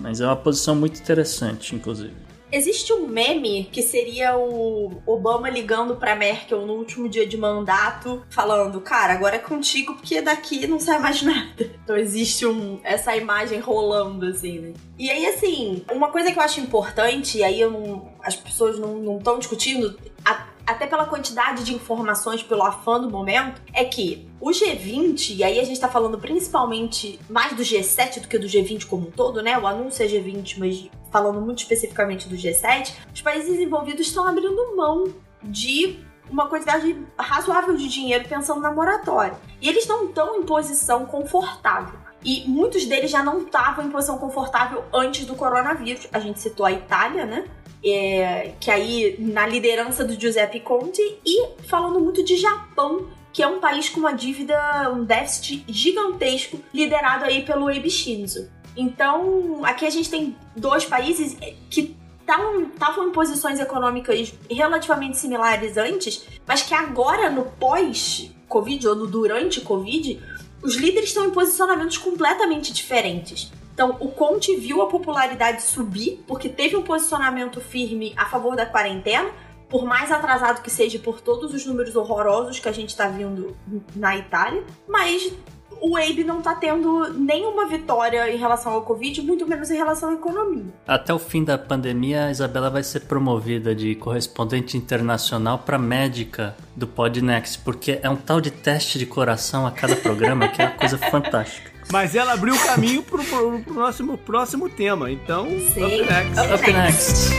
Mas 0.00 0.20
é 0.20 0.26
uma 0.26 0.36
posição 0.36 0.74
muito 0.74 1.00
interessante, 1.00 1.74
inclusive. 1.74 2.25
Existe 2.56 2.90
um 2.90 3.06
meme 3.06 3.68
que 3.70 3.82
seria 3.82 4.34
o 4.34 4.90
Obama 5.04 5.50
ligando 5.50 5.96
pra 5.96 6.16
Merkel 6.16 6.64
no 6.64 6.72
último 6.72 7.06
dia 7.06 7.26
de 7.26 7.36
mandato, 7.36 8.24
falando: 8.30 8.80
Cara, 8.80 9.12
agora 9.12 9.36
é 9.36 9.38
contigo 9.38 9.92
porque 9.92 10.22
daqui 10.22 10.66
não 10.66 10.80
sai 10.80 10.98
mais 10.98 11.20
nada. 11.20 11.46
Então 11.86 11.96
existe 11.96 12.44
um, 12.44 12.80
essa 12.82 13.16
imagem 13.16 13.60
rolando, 13.60 14.26
assim, 14.26 14.58
né? 14.58 14.72
E 14.98 15.08
aí, 15.08 15.24
assim, 15.26 15.84
uma 15.92 16.10
coisa 16.10 16.32
que 16.32 16.38
eu 16.38 16.42
acho 16.42 16.58
importante, 16.58 17.38
e 17.38 17.44
aí 17.44 17.64
não, 17.64 18.10
as 18.20 18.34
pessoas 18.34 18.76
não 18.76 19.18
estão 19.18 19.38
discutindo, 19.38 19.96
a, 20.24 20.48
até 20.66 20.86
pela 20.86 21.06
quantidade 21.06 21.62
de 21.62 21.74
informações, 21.74 22.42
pelo 22.42 22.62
afã 22.62 23.00
do 23.00 23.08
momento, 23.08 23.62
é 23.72 23.84
que 23.84 24.28
o 24.40 24.50
G20, 24.50 25.36
e 25.36 25.44
aí 25.44 25.60
a 25.60 25.64
gente 25.64 25.78
tá 25.78 25.88
falando 25.88 26.18
principalmente 26.18 27.20
mais 27.30 27.54
do 27.54 27.62
G7 27.62 28.20
do 28.22 28.28
que 28.28 28.38
do 28.38 28.46
G20 28.46 28.86
como 28.86 29.06
um 29.08 29.10
todo, 29.10 29.40
né? 29.42 29.56
O 29.56 29.66
anúncio 29.66 30.04
é 30.04 30.08
G20, 30.08 30.58
mas 30.58 30.90
falando 31.12 31.40
muito 31.40 31.60
especificamente 31.60 32.28
do 32.28 32.34
G7, 32.34 32.94
os 33.14 33.22
países 33.22 33.58
envolvidos 33.60 34.08
estão 34.08 34.26
abrindo 34.26 34.76
mão 34.76 35.04
de 35.42 36.04
uma 36.28 36.48
quantidade 36.48 36.96
razoável 37.16 37.76
de 37.76 37.88
dinheiro 37.88 38.28
pensando 38.28 38.60
na 38.60 38.72
moratória. 38.72 39.36
E 39.60 39.68
eles 39.68 39.86
não 39.86 40.06
estão 40.06 40.40
em 40.40 40.42
posição 40.42 41.06
confortável. 41.06 41.98
E 42.24 42.44
muitos 42.48 42.84
deles 42.86 43.10
já 43.10 43.22
não 43.22 43.42
estavam 43.42 43.84
em 43.84 43.90
posição 43.90 44.18
confortável 44.18 44.84
antes 44.92 45.24
do 45.24 45.36
coronavírus. 45.36 46.08
A 46.12 46.18
gente 46.18 46.40
citou 46.40 46.66
a 46.66 46.72
Itália, 46.72 47.24
né? 47.24 47.46
É, 47.84 48.52
que 48.58 48.70
aí 48.70 49.16
na 49.18 49.46
liderança 49.46 50.04
do 50.04 50.18
Giuseppe 50.18 50.58
Conte 50.60 51.00
e 51.24 51.46
falando 51.68 52.00
muito 52.00 52.24
de 52.24 52.36
Japão, 52.36 53.06
que 53.32 53.42
é 53.42 53.46
um 53.46 53.60
país 53.60 53.88
com 53.88 54.00
uma 54.00 54.12
dívida, 54.12 54.56
um 54.90 55.04
déficit 55.04 55.64
gigantesco, 55.68 56.58
liderado 56.72 57.24
aí 57.24 57.42
pelo 57.42 57.68
Abe 57.68 57.90
Shinzo. 57.90 58.48
Então, 58.76 59.64
aqui 59.64 59.86
a 59.86 59.90
gente 59.90 60.10
tem 60.10 60.36
dois 60.56 60.84
países 60.84 61.36
que 61.70 61.96
estavam 62.20 63.08
em 63.08 63.12
posições 63.12 63.60
econômicas 63.60 64.32
relativamente 64.50 65.16
similares 65.16 65.76
antes, 65.76 66.26
mas 66.46 66.62
que 66.62 66.74
agora, 66.74 67.30
no 67.30 67.44
pós-Covid 67.44 68.88
ou 68.88 68.96
no 68.96 69.06
durante 69.06 69.60
Covid, 69.60 70.20
os 70.62 70.74
líderes 70.76 71.10
estão 71.10 71.26
em 71.26 71.30
posicionamentos 71.30 71.96
completamente 71.96 72.72
diferentes. 72.72 73.52
Então, 73.76 73.94
o 74.00 74.08
Conte 74.08 74.56
viu 74.56 74.80
a 74.80 74.86
popularidade 74.86 75.60
subir 75.60 76.24
porque 76.26 76.48
teve 76.48 76.74
um 76.74 76.82
posicionamento 76.82 77.60
firme 77.60 78.14
a 78.16 78.24
favor 78.24 78.56
da 78.56 78.64
quarentena, 78.64 79.28
por 79.68 79.84
mais 79.84 80.10
atrasado 80.10 80.62
que 80.62 80.70
seja 80.70 80.98
por 80.98 81.20
todos 81.20 81.52
os 81.52 81.66
números 81.66 81.94
horrorosos 81.94 82.58
que 82.58 82.70
a 82.70 82.72
gente 82.72 82.88
está 82.88 83.06
vindo 83.06 83.54
na 83.94 84.16
Itália, 84.16 84.64
mas 84.88 85.30
o 85.78 85.94
Abe 85.94 86.24
não 86.24 86.40
tá 86.40 86.54
tendo 86.54 87.12
nenhuma 87.12 87.66
vitória 87.68 88.32
em 88.32 88.38
relação 88.38 88.72
ao 88.72 88.80
Covid, 88.80 89.20
muito 89.20 89.46
menos 89.46 89.70
em 89.70 89.76
relação 89.76 90.08
à 90.08 90.14
economia. 90.14 90.64
Até 90.86 91.12
o 91.12 91.18
fim 91.18 91.44
da 91.44 91.58
pandemia, 91.58 92.28
a 92.28 92.30
Isabela 92.30 92.70
vai 92.70 92.82
ser 92.82 93.00
promovida 93.00 93.74
de 93.74 93.94
correspondente 93.96 94.74
internacional 94.78 95.58
para 95.58 95.76
médica 95.76 96.56
do 96.74 96.86
Podnext, 96.86 97.60
porque 97.62 98.00
é 98.02 98.08
um 98.08 98.16
tal 98.16 98.40
de 98.40 98.50
teste 98.50 98.98
de 98.98 99.04
coração 99.04 99.66
a 99.66 99.70
cada 99.70 99.96
programa 99.96 100.48
que 100.48 100.62
é 100.62 100.64
uma 100.64 100.74
coisa 100.74 100.96
fantástica. 101.10 101.75
Mas 101.90 102.14
ela 102.14 102.32
abriu 102.32 102.54
o 102.54 102.58
caminho 102.66 103.02
pro, 103.02 103.22
pro, 103.24 103.60
pro 103.60 103.74
próximo, 103.74 104.18
próximo 104.18 104.68
tema, 104.68 105.10
então 105.10 105.46
Sim. 105.72 105.84
up 105.84 106.12
next. 106.12 106.40
Up 106.40 106.54
Up 106.54 106.72
next. 106.72 107.30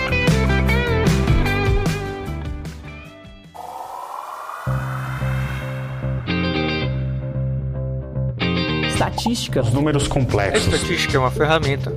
Estatística. 8.88 9.62
Os 9.62 9.72
números 9.74 10.06
A 10.06 10.10
complexos. 10.10 10.74
estatística 10.74 11.16
é 11.18 11.20
uma 11.20 11.32
ferramenta. 11.32 11.94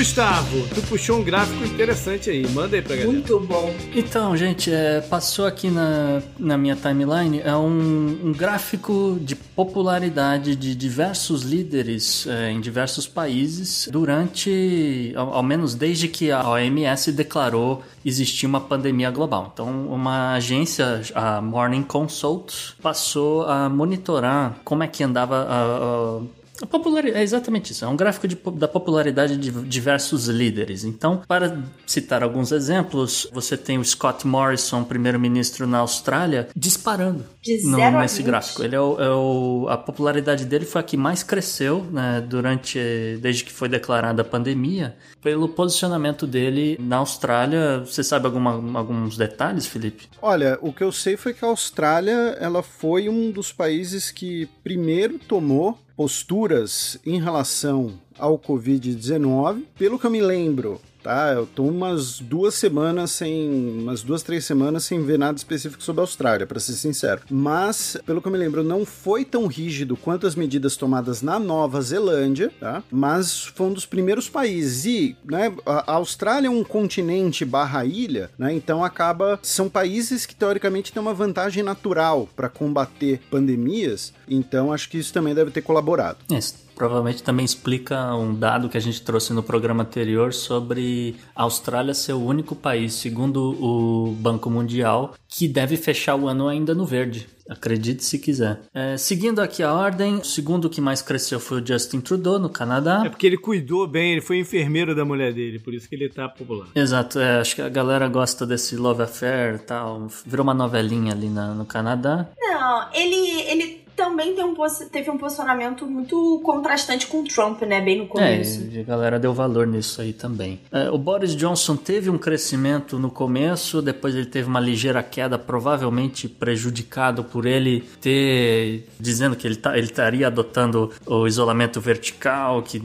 Gustavo, 0.00 0.66
tu 0.74 0.80
puxou 0.88 1.18
um 1.18 1.22
gráfico 1.22 1.62
interessante 1.62 2.30
aí. 2.30 2.48
Manda 2.48 2.74
aí 2.74 2.80
pra 2.80 2.96
galera. 2.96 3.12
Muito 3.12 3.38
bom. 3.40 3.70
Então, 3.94 4.34
gente, 4.34 4.72
é, 4.72 5.02
passou 5.02 5.44
aqui 5.44 5.68
na, 5.68 6.22
na 6.38 6.56
minha 6.56 6.74
timeline 6.74 7.42
é 7.44 7.54
um, 7.54 8.18
um 8.24 8.32
gráfico 8.32 9.18
de 9.20 9.36
popularidade 9.36 10.56
de 10.56 10.74
diversos 10.74 11.42
líderes 11.42 12.26
é, 12.26 12.50
em 12.50 12.62
diversos 12.62 13.06
países 13.06 13.90
durante, 13.92 15.12
ao, 15.14 15.34
ao 15.34 15.42
menos 15.42 15.74
desde 15.74 16.08
que 16.08 16.30
a 16.30 16.48
OMS 16.48 17.12
declarou 17.12 17.82
existir 18.02 18.46
uma 18.46 18.58
pandemia 18.62 19.10
global. 19.10 19.50
Então, 19.52 19.68
uma 19.86 20.32
agência, 20.32 21.02
a 21.14 21.42
Morning 21.42 21.82
Consult, 21.82 22.74
passou 22.80 23.42
a 23.42 23.68
monitorar 23.68 24.56
como 24.64 24.82
é 24.82 24.86
que 24.86 25.04
andava 25.04 25.42
a, 25.42 26.16
a 26.16 26.39
a 26.62 26.66
popularidade, 26.66 27.18
é 27.18 27.22
exatamente 27.22 27.72
isso. 27.72 27.84
É 27.84 27.88
um 27.88 27.96
gráfico 27.96 28.26
de 28.28 28.36
da 28.54 28.68
popularidade 28.68 29.36
de 29.36 29.50
diversos 29.50 30.26
líderes. 30.28 30.84
Então, 30.84 31.22
para 31.26 31.58
citar 31.86 32.22
alguns 32.22 32.52
exemplos, 32.52 33.26
você 33.32 33.56
tem 33.56 33.78
o 33.78 33.84
Scott 33.84 34.26
Morrison, 34.26 34.84
primeiro-ministro 34.84 35.66
na 35.66 35.78
Austrália, 35.78 36.48
disparando 36.56 37.24
no- 37.64 37.90
nesse 38.00 38.18
20. 38.18 38.26
gráfico. 38.26 38.62
Ele 38.62 38.74
é 38.76 38.80
o, 38.80 39.00
é 39.00 39.10
o- 39.10 39.66
a 39.68 39.76
popularidade 39.76 40.44
dele 40.44 40.64
foi 40.64 40.80
a 40.80 40.84
que 40.84 40.96
mais 40.96 41.22
cresceu 41.22 41.84
né, 41.90 42.20
durante 42.26 42.78
desde 43.20 43.44
que 43.44 43.52
foi 43.52 43.68
declarada 43.68 44.22
a 44.22 44.24
pandemia, 44.24 44.96
pelo 45.22 45.48
posicionamento 45.48 46.26
dele 46.26 46.76
na 46.80 46.96
Austrália. 46.96 47.78
Você 47.80 48.02
sabe 48.02 48.26
alguma- 48.26 48.78
alguns 48.78 49.16
detalhes, 49.16 49.66
Felipe? 49.66 50.08
Olha, 50.20 50.58
o 50.60 50.72
que 50.72 50.82
eu 50.82 50.92
sei 50.92 51.16
foi 51.16 51.32
que 51.34 51.44
a 51.44 51.48
Austrália 51.48 52.36
ela 52.40 52.62
foi 52.62 53.08
um 53.08 53.30
dos 53.30 53.52
países 53.52 54.10
que 54.10 54.48
primeiro 54.62 55.18
tomou 55.18 55.78
posturas 56.00 56.98
em 57.04 57.20
relação 57.20 57.92
ao 58.18 58.38
Covid-19. 58.38 59.64
Pelo 59.76 59.98
que 59.98 60.06
eu 60.06 60.10
me 60.10 60.22
lembro, 60.22 60.80
tá? 61.02 61.32
Eu 61.32 61.46
tô 61.46 61.64
umas 61.64 62.18
duas 62.20 62.54
semanas 62.54 63.10
sem, 63.10 63.48
umas 63.80 64.02
duas, 64.02 64.22
três 64.22 64.44
semanas 64.44 64.84
sem 64.84 65.02
ver 65.02 65.18
nada 65.18 65.36
específico 65.36 65.82
sobre 65.82 66.00
a 66.00 66.04
Austrália, 66.04 66.46
para 66.46 66.60
ser 66.60 66.72
sincero. 66.72 67.22
Mas, 67.30 67.96
pelo 68.06 68.20
que 68.20 68.28
eu 68.28 68.32
me 68.32 68.38
lembro, 68.38 68.62
não 68.62 68.84
foi 68.84 69.24
tão 69.24 69.46
rígido 69.46 69.96
quanto 69.96 70.26
as 70.26 70.34
medidas 70.34 70.76
tomadas 70.76 71.22
na 71.22 71.38
Nova 71.38 71.80
Zelândia, 71.80 72.50
tá? 72.58 72.82
Mas 72.90 73.44
foi 73.44 73.66
um 73.66 73.72
dos 73.72 73.86
primeiros 73.86 74.28
países 74.28 74.84
e, 74.84 75.16
né, 75.24 75.52
a 75.66 75.92
Austrália 75.94 76.48
é 76.48 76.50
um 76.50 76.64
continente 76.64 77.44
barra 77.44 77.84
ilha, 77.84 78.30
né? 78.38 78.52
Então 78.52 78.84
acaba 78.84 79.38
são 79.42 79.68
países 79.68 80.26
que 80.26 80.34
teoricamente 80.34 80.92
têm 80.92 81.00
uma 81.00 81.14
vantagem 81.14 81.62
natural 81.62 82.28
para 82.34 82.48
combater 82.48 83.20
pandemias. 83.30 84.12
Então 84.28 84.72
acho 84.72 84.88
que 84.88 84.98
isso 84.98 85.12
também 85.12 85.34
deve 85.34 85.50
ter 85.50 85.62
colaborado. 85.62 86.18
Isso 86.30 86.69
provavelmente 86.80 87.22
também 87.22 87.44
explica 87.44 88.14
um 88.14 88.34
dado 88.34 88.66
que 88.70 88.76
a 88.78 88.80
gente 88.80 89.02
trouxe 89.02 89.34
no 89.34 89.42
programa 89.42 89.82
anterior 89.82 90.32
sobre 90.32 91.14
a 91.36 91.42
Austrália 91.42 91.92
ser 91.92 92.14
o 92.14 92.24
único 92.24 92.56
país, 92.56 92.94
segundo 92.94 93.52
o 93.62 94.12
Banco 94.18 94.48
Mundial, 94.48 95.12
que 95.28 95.46
deve 95.46 95.76
fechar 95.76 96.14
o 96.16 96.26
ano 96.26 96.48
ainda 96.48 96.74
no 96.74 96.86
verde. 96.86 97.28
Acredite 97.50 98.02
se 98.02 98.18
quiser. 98.18 98.60
É, 98.72 98.96
seguindo 98.96 99.40
aqui 99.42 99.62
a 99.62 99.74
ordem, 99.74 100.16
o 100.16 100.24
segundo 100.24 100.70
que 100.70 100.80
mais 100.80 101.02
cresceu 101.02 101.38
foi 101.38 101.60
o 101.60 101.66
Justin 101.66 102.00
Trudeau, 102.00 102.38
no 102.38 102.48
Canadá. 102.48 103.02
É 103.04 103.10
porque 103.10 103.26
ele 103.26 103.36
cuidou 103.36 103.86
bem, 103.86 104.12
ele 104.12 104.22
foi 104.22 104.38
enfermeiro 104.38 104.94
da 104.94 105.04
mulher 105.04 105.34
dele, 105.34 105.58
por 105.58 105.74
isso 105.74 105.86
que 105.86 105.94
ele 105.94 106.08
tá 106.08 106.30
popular. 106.30 106.68
Exato, 106.74 107.18
é, 107.18 107.40
acho 107.40 107.56
que 107.56 107.60
a 107.60 107.68
galera 107.68 108.08
gosta 108.08 108.46
desse 108.46 108.74
Love 108.74 109.02
Affair 109.02 109.56
e 109.56 109.58
tal. 109.58 110.06
Virou 110.24 110.44
uma 110.44 110.54
novelinha 110.54 111.12
ali 111.12 111.28
na- 111.28 111.52
no 111.52 111.66
Canadá. 111.66 112.26
Não, 112.40 112.86
ele, 112.94 113.42
ele 113.42 113.80
também 114.00 114.34
um, 114.42 114.54
teve 114.90 115.10
um 115.10 115.18
posicionamento 115.18 115.86
muito 115.86 116.40
contrastante 116.42 117.06
com 117.06 117.20
o 117.20 117.24
Trump, 117.24 117.60
né? 117.62 117.82
Bem 117.82 117.98
no 117.98 118.06
começo. 118.06 118.66
É, 118.74 118.80
a 118.80 118.82
galera 118.82 119.18
deu 119.18 119.34
valor 119.34 119.66
nisso 119.66 120.00
aí 120.00 120.14
também. 120.14 120.58
É, 120.72 120.90
o 120.90 120.96
Boris 120.96 121.36
Johnson 121.36 121.76
teve 121.76 122.08
um 122.08 122.16
crescimento 122.16 122.98
no 122.98 123.10
começo, 123.10 123.82
depois 123.82 124.14
ele 124.14 124.24
teve 124.24 124.48
uma 124.48 124.58
ligeira 124.58 125.02
queda, 125.02 125.38
provavelmente 125.38 126.28
prejudicado 126.30 127.22
por 127.24 127.44
ele 127.44 127.84
ter. 128.00 128.88
dizendo 128.98 129.36
que 129.36 129.46
ele, 129.46 129.56
tá, 129.56 129.76
ele 129.76 129.86
estaria 129.88 130.28
adotando 130.28 130.90
o 131.04 131.26
isolamento 131.26 131.78
vertical, 131.78 132.62
que 132.62 132.80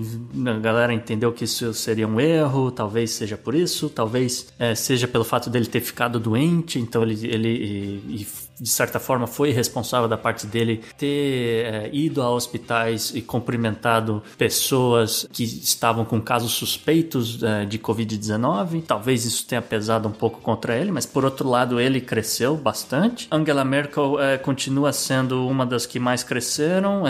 a 0.45 0.59
galera 0.59 0.93
entendeu 0.93 1.32
que 1.32 1.45
isso 1.45 1.74
seria 1.74 2.05
um 2.07 2.20
erro, 2.20 2.72
talvez 2.72 3.11
seja 3.11 3.38
por 3.38 3.55
isso, 3.55 3.89
talvez 3.89 4.47
é, 4.59 4.76
seja 4.76 5.07
pelo 5.07 5.24
fato 5.24 5.49
dele 5.49 5.66
ter 5.66 5.80
ficado 5.80 6.20
doente, 6.20 6.78
então 6.78 7.01
ele. 7.03 7.26
ele 7.26 7.47
e- 7.49 8.22
e 8.22 8.45
de 8.60 8.70
certa 8.70 8.99
forma 8.99 9.28
foi 9.28 9.51
responsável 9.51 10.08
da 10.08 10.18
parte 10.18 10.47
dele 10.47 10.82
ter 10.97 11.66
é, 11.66 11.89
ido 11.91 12.22
a 12.22 12.30
hospitais 12.30 13.12
e 13.14 13.22
cumprimentado 13.22 14.24
pessoas 14.38 15.28
que 15.32 15.43
estavam 15.43 16.06
com 16.06 16.22
casos 16.22 16.53
suspeitos 16.53 17.41
é, 17.43 17.66
de 17.66 17.78
Covid-19. 17.78 18.84
Talvez 18.86 19.26
isso 19.26 19.45
tenha 19.45 19.62
pesado 19.62 20.08
um 20.08 20.12
pouco 20.12 20.39
contra 20.41 20.78
ele, 20.78 20.91
mas 20.91 21.06
por 21.06 21.26
outro 21.26 21.49
lado 21.49 21.80
ele 21.80 21.99
cresceu 21.99 22.56
bastante. 22.56 23.28
Angela 23.32 23.66
Merkel 23.66 24.20
é, 24.20 24.38
continua 24.38 24.93
sendo 24.93 25.47
uma 25.47 25.66
das 25.66 25.86
que 25.86 25.99
mais 25.99 26.24
cresceram. 26.24 27.03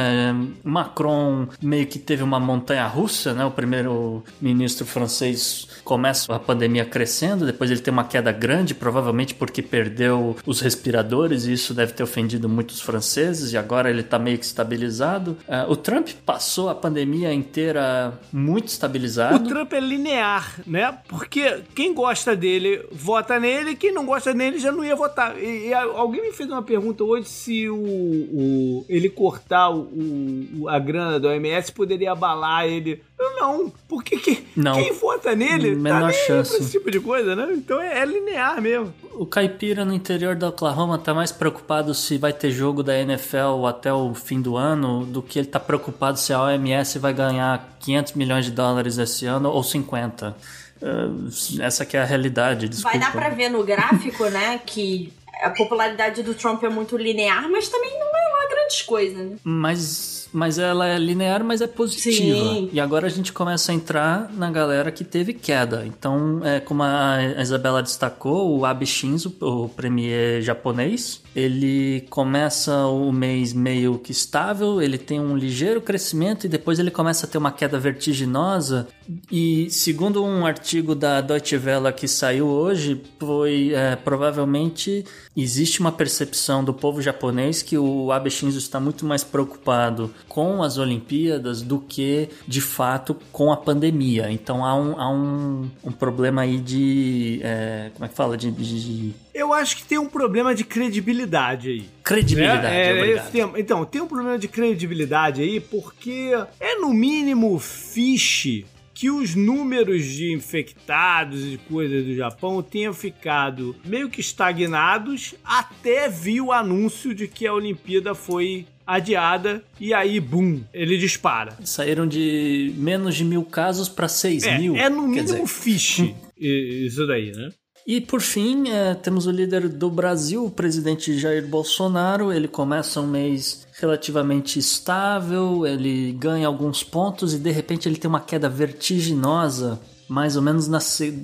Macron 0.63 1.47
meio 1.61 1.85
que 1.87 1.99
teve 1.99 2.23
uma 2.23 2.39
montanha 2.39 2.87
russa, 2.87 3.33
né? 3.33 3.45
O 3.45 3.51
primeiro 3.51 4.23
ministro 4.41 4.85
francês 4.85 5.67
começa 5.85 6.33
a 6.35 6.39
pandemia 6.39 6.83
crescendo, 6.83 7.45
depois 7.45 7.69
ele 7.69 7.79
tem 7.79 7.93
uma 7.93 8.03
queda 8.03 8.31
grande, 8.31 8.73
provavelmente 8.73 9.35
porque 9.35 9.61
perdeu 9.61 10.35
os 10.45 10.59
respiradores 10.59 11.45
e 11.45 11.53
isso 11.53 11.75
deve 11.75 11.93
ter 11.93 12.01
ofendido 12.01 12.49
muitos 12.49 12.81
franceses 12.81 13.53
e 13.53 13.57
agora 13.57 13.89
ele 13.89 14.01
está 14.01 14.17
meio 14.17 14.39
que 14.39 14.45
estabilizado. 14.45 15.37
Uh, 15.47 15.71
o 15.71 15.75
Trump 15.75 16.09
passou 16.25 16.69
a 16.69 16.75
pandemia 16.75 17.31
inteira 17.31 18.19
muito 18.33 18.69
estabilizado. 18.69 19.35
O 19.35 19.47
Trump 19.47 19.71
é 19.73 19.79
linear, 19.79 20.59
né? 20.65 20.97
Porque 21.07 21.61
quem 21.75 21.93
gosta 21.93 22.35
dele 22.35 22.83
vota 22.91 23.39
nele, 23.39 23.75
quem 23.75 23.93
não 23.93 24.07
gosta 24.07 24.33
dele 24.33 24.57
já 24.57 24.71
não 24.71 24.83
ia 24.83 24.95
votar. 24.95 25.37
E, 25.37 25.67
e 25.67 25.73
alguém 25.73 26.23
me 26.23 26.31
fez 26.31 26.49
uma 26.49 26.63
pergunta 26.63 27.03
hoje 27.03 27.29
se 27.29 27.69
o, 27.69 27.77
o 27.77 28.85
ele 28.89 29.09
cortar 29.09 29.69
o, 29.69 30.67
a 30.67 30.79
grana 30.79 31.19
do 31.19 31.27
OMS 31.27 31.71
poderia 31.71 32.11
abalar 32.11 32.65
ele. 32.65 33.03
Eu 33.19 33.35
não, 33.35 33.71
porque 33.87 34.17
que, 34.17 34.43
não. 34.55 34.73
quem 34.73 34.91
vota 34.93 35.35
nele 35.35 35.74
Menor 35.75 36.11
tá 36.11 36.17
chance. 36.25 36.55
esse 36.55 36.71
tipo 36.71 36.89
de 36.89 36.99
coisa, 36.99 37.35
né? 37.35 37.47
Então 37.53 37.81
é, 37.81 37.99
é 37.99 38.05
linear 38.05 38.61
mesmo. 38.61 38.93
O 39.13 39.25
caipira 39.25 39.85
no 39.85 39.93
interior 39.93 40.35
da 40.35 40.49
Oklahoma 40.49 40.97
tá 40.97 41.13
mais 41.13 41.31
preocupado 41.31 41.93
se 41.93 42.17
vai 42.17 42.33
ter 42.33 42.51
jogo 42.51 42.83
da 42.83 42.97
NFL 42.97 43.65
até 43.67 43.93
o 43.93 44.13
fim 44.13 44.41
do 44.41 44.57
ano 44.57 45.05
do 45.05 45.21
que 45.21 45.39
ele 45.39 45.47
tá 45.47 45.59
preocupado 45.59 46.19
se 46.19 46.33
a 46.33 46.41
OMS 46.41 46.99
vai 46.99 47.13
ganhar 47.13 47.77
500 47.79 48.13
milhões 48.13 48.45
de 48.45 48.51
dólares 48.51 48.97
esse 48.97 49.25
ano 49.25 49.49
ou 49.49 49.63
50. 49.63 50.35
Uh, 50.81 51.61
essa 51.61 51.85
que 51.85 51.95
é 51.95 52.01
a 52.01 52.05
realidade, 52.05 52.67
desculpa. 52.67 52.97
Vai 52.97 53.07
dar 53.07 53.11
pra 53.13 53.29
ver 53.29 53.49
no 53.49 53.63
gráfico, 53.63 54.25
né, 54.25 54.59
que 54.65 55.13
a 55.41 55.49
popularidade 55.49 56.23
do 56.23 56.33
Trump 56.33 56.63
é 56.63 56.69
muito 56.69 56.97
linear, 56.97 57.49
mas 57.49 57.69
também 57.69 57.91
não 57.97 58.07
é 58.07 58.29
lá 58.33 58.49
grandes 58.49 58.81
coisas, 58.81 59.17
né? 59.17 59.37
Mas 59.43 60.14
mas 60.35 60.59
ela 60.59 60.85
é 60.85 60.99
linear, 60.99 61.45
mas 61.45 61.61
é 61.61 61.67
positiva. 61.67 62.13
Sim. 62.13 62.69
E 62.73 62.77
agora 62.77 63.07
a 63.07 63.09
gente 63.09 63.31
começa 63.31 63.71
a 63.71 63.75
entrar 63.75 64.29
na 64.33 64.51
galera 64.51 64.91
que 64.91 65.05
teve 65.05 65.33
queda. 65.33 65.85
Então, 65.87 66.41
é, 66.43 66.59
como 66.59 66.83
a 66.83 67.19
Isabela 67.39 67.81
destacou, 67.81 68.59
o 68.59 68.65
Abe 68.65 68.85
Shinzo, 68.85 69.33
o 69.39 69.69
premier 69.69 70.41
japonês, 70.41 71.21
ele 71.33 72.05
começa 72.09 72.85
o 72.87 73.13
mês 73.13 73.53
meio 73.53 73.97
que 73.97 74.11
estável, 74.11 74.81
ele 74.81 74.97
tem 74.97 75.21
um 75.21 75.37
ligeiro 75.37 75.79
crescimento 75.79 76.45
e 76.45 76.49
depois 76.49 76.79
ele 76.79 76.91
começa 76.91 77.25
a 77.25 77.29
ter 77.29 77.37
uma 77.37 77.51
queda 77.51 77.79
vertiginosa. 77.79 78.89
E 79.31 79.69
segundo 79.69 80.21
um 80.21 80.45
artigo 80.45 80.93
da 80.93 81.21
Deutsche 81.21 81.55
Welle 81.55 81.93
que 81.93 82.09
saiu 82.09 82.47
hoje, 82.47 83.01
foi 83.17 83.71
é, 83.73 83.95
provavelmente 83.95 85.05
existe 85.35 85.79
uma 85.79 85.93
percepção 85.93 86.61
do 86.61 86.73
povo 86.73 87.01
japonês 87.01 87.61
que 87.61 87.77
o 87.77 88.11
Abe 88.11 88.29
Shinzo 88.29 88.57
está 88.57 88.81
muito 88.81 89.05
mais 89.05 89.23
preocupado 89.23 90.13
com 90.27 90.63
as 90.63 90.77
Olimpíadas 90.77 91.61
do 91.61 91.79
que 91.79 92.29
de 92.47 92.61
fato 92.61 93.15
com 93.31 93.51
a 93.51 93.57
pandemia. 93.57 94.31
Então 94.31 94.65
há 94.65 94.75
um, 94.75 94.99
há 94.99 95.09
um, 95.11 95.69
um 95.83 95.91
problema 95.91 96.41
aí 96.41 96.57
de. 96.57 97.39
É, 97.43 97.91
como 97.93 98.05
é 98.05 98.07
que 98.07 98.15
fala? 98.15 98.37
de, 98.37 98.51
de 98.51 99.13
eu 99.35 99.53
acho 99.53 99.75
que 99.75 99.83
tem 99.83 99.97
um 99.97 100.07
problema 100.07 100.55
de 100.55 100.63
credibilidade 100.63 101.69
aí. 101.69 101.89
Credibilidade, 102.01 102.67
é, 102.67 103.15
é 103.15 103.17
tem, 103.23 103.51
Então, 103.57 103.83
tem 103.83 104.01
um 104.01 104.07
problema 104.07 104.39
de 104.39 104.47
credibilidade 104.47 105.41
aí 105.41 105.59
porque 105.59 106.31
é 106.57 106.75
no 106.79 106.93
mínimo 106.93 107.59
fiche 107.59 108.65
que 108.93 109.11
os 109.11 109.35
números 109.35 110.05
de 110.05 110.31
infectados 110.31 111.43
e 111.43 111.57
coisas 111.67 112.05
do 112.05 112.15
Japão 112.15 112.63
tenham 112.63 112.93
ficado 112.93 113.75
meio 113.83 114.09
que 114.09 114.21
estagnados 114.21 115.35
até 115.43 116.07
vir 116.07 116.39
o 116.39 116.53
anúncio 116.53 117.13
de 117.13 117.27
que 117.27 117.45
a 117.45 117.53
Olimpíada 117.53 118.15
foi 118.15 118.65
adiada 118.85 119.63
e 119.79 119.93
aí, 119.93 120.19
bum, 120.19 120.61
ele 120.73 120.97
dispara. 120.97 121.57
Saíram 121.63 122.07
de 122.07 122.73
menos 122.77 123.15
de 123.15 123.23
mil 123.23 123.43
casos 123.43 123.89
para 123.89 124.07
seis 124.07 124.43
é, 124.43 124.57
mil. 124.57 124.75
É 124.75 124.89
no 124.89 125.07
mínimo 125.07 125.23
dizer... 125.23 125.47
fiche 125.47 126.15
isso 126.37 127.05
daí, 127.07 127.31
né? 127.31 127.49
E 127.87 128.01
por 128.01 128.19
fim, 128.19 128.69
é, 128.69 128.95
temos 128.95 129.27
o 129.27 129.31
líder 129.31 129.69
do 129.69 129.91
Brasil, 129.91 130.43
o 130.43 130.49
presidente 130.49 131.19
Jair 131.19 131.47
Bolsonaro. 131.47 132.33
Ele 132.33 132.47
começa 132.47 132.99
um 132.99 133.05
mês 133.05 133.67
relativamente 133.79 134.57
estável, 134.57 135.67
ele 135.67 136.11
ganha 136.13 136.47
alguns 136.47 136.83
pontos 136.83 137.35
e 137.35 137.37
de 137.37 137.51
repente 137.51 137.87
ele 137.87 137.97
tem 137.97 138.09
uma 138.09 138.19
queda 138.19 138.49
vertiginosa, 138.49 139.79
mais 140.07 140.35
ou 140.35 140.41
menos 140.41 140.67
na, 140.67 140.79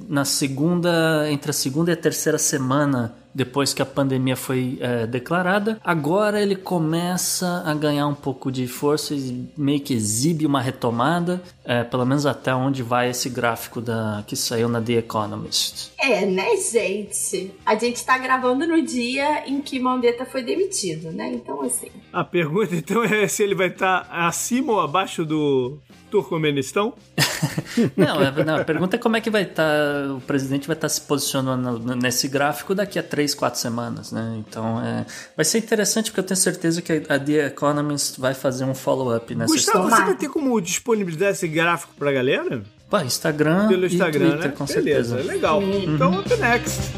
na 0.09 0.25
segunda, 0.25 1.29
entre 1.29 1.51
a 1.51 1.53
segunda 1.53 1.91
e 1.91 1.93
a 1.93 1.97
terceira 1.97 2.37
semana 2.37 3.15
depois 3.33 3.73
que 3.73 3.81
a 3.81 3.85
pandemia 3.85 4.35
foi 4.35 4.77
é, 4.79 5.07
declarada. 5.07 5.79
Agora 5.83 6.41
ele 6.41 6.55
começa 6.55 7.63
a 7.65 7.73
ganhar 7.73 8.07
um 8.07 8.13
pouco 8.13 8.51
de 8.51 8.67
força 8.67 9.13
e 9.13 9.49
meio 9.57 9.79
que 9.79 9.93
exibe 9.93 10.45
uma 10.45 10.61
retomada, 10.61 11.41
é, 11.63 11.83
pelo 11.83 12.05
menos 12.05 12.25
até 12.25 12.53
onde 12.53 12.83
vai 12.83 13.09
esse 13.09 13.29
gráfico 13.29 13.81
da 13.81 14.23
que 14.27 14.35
saiu 14.35 14.67
na 14.67 14.81
The 14.81 14.93
Economist. 14.93 15.91
É, 15.97 16.25
né, 16.25 16.57
gente? 16.57 17.51
A 17.65 17.75
gente 17.75 18.03
tá 18.03 18.17
gravando 18.17 18.67
no 18.67 18.81
dia 18.81 19.47
em 19.47 19.61
que 19.61 19.79
Mandetta 19.79 20.25
foi 20.25 20.43
demitido, 20.43 21.11
né? 21.11 21.31
Então, 21.33 21.61
assim. 21.61 21.89
A 22.11 22.23
pergunta 22.23 22.75
então 22.75 23.03
é 23.03 23.27
se 23.27 23.43
ele 23.43 23.55
vai 23.55 23.67
estar 23.67 24.05
tá 24.05 24.27
acima 24.27 24.73
ou 24.73 24.81
abaixo 24.81 25.23
do 25.23 25.77
Turcomenistão? 26.11 26.93
não, 27.95 28.19
a, 28.19 28.31
não, 28.43 28.55
a 28.57 28.63
pergunta 28.63 28.97
é 28.97 28.99
como 28.99 29.15
é 29.15 29.21
que 29.21 29.29
vai 29.29 29.43
estar, 29.43 29.63
tá, 29.63 30.13
o 30.13 30.21
presidente 30.21 30.67
vai 30.67 30.75
estar 30.75 30.87
tá 30.87 30.89
se 30.89 31.01
posicionando 31.01 31.95
nesse 31.95 32.27
gráfico 32.27 32.75
daqui 32.75 32.99
a 32.99 33.03
três, 33.03 33.33
quatro 33.33 33.59
semanas, 33.59 34.11
né? 34.11 34.35
Então 34.37 34.79
é, 34.81 35.05
vai 35.35 35.45
ser 35.45 35.59
interessante 35.59 36.11
porque 36.11 36.19
eu 36.19 36.25
tenho 36.25 36.37
certeza 36.37 36.81
que 36.81 37.03
a 37.07 37.17
The 37.17 37.47
Economist 37.47 38.19
vai 38.19 38.33
fazer 38.33 38.65
um 38.65 38.75
follow-up 38.75 39.33
nessa 39.33 39.53
Gustavo, 39.53 39.85
história. 39.85 40.05
você 40.05 40.11
vai 40.11 40.19
ter 40.19 40.29
como 40.29 40.59
disponibilizar 40.61 41.29
esse 41.31 41.47
gráfico 41.47 41.93
pra 41.97 42.11
galera? 42.11 42.61
Pô, 42.89 42.99
Instagram 42.99 43.69
Pelo 43.69 43.85
Instagram, 43.85 44.31
Twitter, 44.31 44.49
né? 44.49 44.55
com 44.57 44.65
Beleza, 44.65 45.15
certeza. 45.15 45.33
legal. 45.33 45.59
Uhum. 45.61 45.95
Então, 45.95 46.19
up 46.19 46.37
next. 46.37 46.91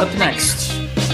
Up 0.00 0.16
next. 0.18 1.07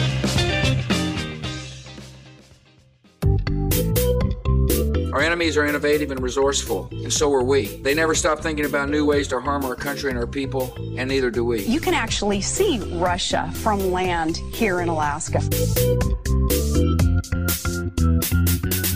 Our 5.14 5.22
enemies 5.22 5.56
are 5.56 5.64
innovative 5.64 6.10
and 6.10 6.20
resourceful, 6.20 6.88
and 6.90 7.12
so 7.12 7.32
are 7.32 7.44
we. 7.44 7.66
They 7.84 7.94
never 7.94 8.16
stop 8.16 8.40
thinking 8.40 8.64
about 8.64 8.88
new 8.88 9.06
ways 9.06 9.28
to 9.28 9.38
harm 9.38 9.64
our 9.64 9.76
country 9.76 10.10
and 10.10 10.18
our 10.18 10.26
people, 10.26 10.74
and 10.98 11.08
neither 11.08 11.30
do 11.30 11.44
we. 11.44 11.62
You 11.62 11.78
can 11.78 11.94
actually 11.94 12.40
see 12.40 12.80
Russia 12.80 13.48
from 13.62 13.92
land 13.92 14.38
here 14.52 14.80
in 14.80 14.88
Alaska. 14.88 15.38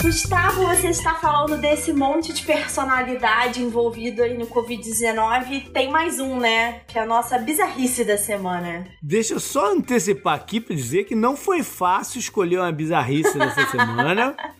Gustavo, 0.03 0.67
você 0.67 0.89
está 0.89 1.15
falando 1.15 1.61
desse 1.61 1.93
monte 1.93 2.33
de 2.33 2.43
personalidade 2.43 3.63
envolvido 3.63 4.23
aí 4.23 4.37
no 4.37 4.47
Covid-19. 4.47 5.71
Tem 5.71 5.91
mais 5.91 6.19
um, 6.19 6.41
né? 6.41 6.81
Que 6.89 6.99
é 6.99 7.03
a 7.03 7.07
nossa 7.07 7.39
bizarrice 7.39 8.05
da 8.05 8.17
semana. 8.17 8.87
Deixa 9.03 9.35
eu 9.35 9.41
só 9.41 9.73
antecipar 9.73 10.35
aqui 10.35 10.61
para 10.61 10.75
dizer 10.75 11.05
que 11.05 11.15
não 11.15 11.37
foi 11.37 11.63
fácil 11.63 12.19
escolher 12.19 12.59
uma 12.59 12.73
bizarrice 12.73 13.39
dessa 13.39 13.67
semana. 13.67 14.35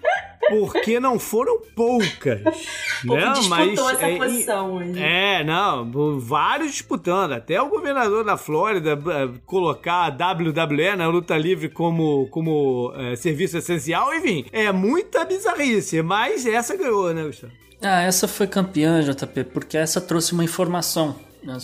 porque 0.49 0.99
não 0.99 1.19
foram 1.19 1.61
poucas. 1.75 2.43
né? 3.05 3.33
Mas 3.49 3.79
essa 3.79 4.07
é, 4.07 4.17
posição. 4.17 4.81
É, 4.97 5.45
não, 5.45 6.19
vários 6.19 6.73
disputando. 6.73 7.33
Até 7.33 7.61
o 7.61 7.69
governador 7.69 8.25
da 8.25 8.37
Flórida 8.37 8.93
é, 8.93 9.29
colocar 9.47 10.07
a 10.07 10.33
WWE 10.33 10.97
na 10.97 11.09
luta 11.09 11.37
livre 11.37 11.69
como, 11.69 12.29
como 12.29 12.93
é, 12.97 13.17
serviço 13.17 13.59
essencial, 13.59 14.15
enfim, 14.15 14.45
é 14.53 14.73
muita 14.73 15.25
bizarrice, 15.25 16.03
mas 16.03 16.47
essa 16.47 16.77
ganhou, 16.77 17.13
né, 17.13 17.25
Gustavo? 17.25 17.53
Ah, 17.81 18.03
essa 18.03 18.27
foi 18.27 18.47
campeã, 18.47 19.01
JP, 19.01 19.45
porque 19.45 19.77
essa 19.77 20.01
trouxe 20.01 20.33
uma 20.33 20.43
informação 20.43 21.15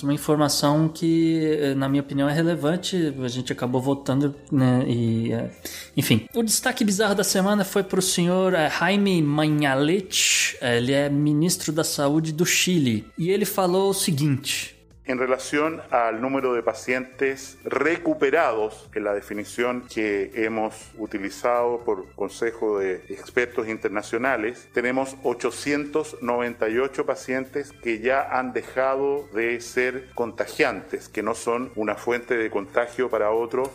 uma 0.02 0.14
informação 0.14 0.88
que, 0.88 1.58
eh, 1.60 1.74
na 1.74 1.88
minha 1.88 2.02
opinião, 2.02 2.28
é 2.28 2.32
relevante. 2.32 3.14
A 3.22 3.28
gente 3.28 3.52
acabou 3.52 3.80
votando, 3.80 4.34
né? 4.50 4.84
E, 4.86 5.32
eh, 5.32 5.50
enfim. 5.96 6.26
O 6.34 6.42
destaque 6.42 6.84
bizarro 6.84 7.14
da 7.14 7.24
semana 7.24 7.64
foi 7.64 7.82
para 7.82 7.98
o 7.98 8.02
senhor 8.02 8.54
eh, 8.54 8.70
Jaime 8.70 9.22
Manhalet. 9.22 10.56
Ele 10.60 10.92
é 10.92 11.08
ministro 11.08 11.72
da 11.72 11.84
Saúde 11.84 12.32
do 12.32 12.46
Chile. 12.46 13.06
E 13.18 13.30
ele 13.30 13.44
falou 13.44 13.90
o 13.90 13.94
seguinte. 13.94 14.73
En 15.06 15.18
relación 15.18 15.82
al 15.90 16.22
número 16.22 16.54
de 16.54 16.62
pacientes 16.62 17.58
recuperados, 17.62 18.88
en 18.94 19.04
la 19.04 19.12
definición 19.12 19.86
que 19.86 20.30
hemos 20.34 20.92
utilizado 20.96 21.84
por 21.84 22.10
Consejo 22.14 22.78
de 22.78 23.04
Expertos 23.10 23.68
Internacionales, 23.68 24.66
tenemos 24.72 25.16
898 25.22 27.04
pacientes 27.04 27.72
que 27.72 27.98
ya 27.98 28.22
han 28.38 28.54
dejado 28.54 29.28
de 29.34 29.60
ser 29.60 30.08
contagiantes, 30.14 31.10
que 31.10 31.22
no 31.22 31.34
son 31.34 31.70
una 31.76 31.96
fuente 31.96 32.38
de 32.38 32.48
contagio 32.48 33.10
para 33.10 33.30
otros 33.30 33.68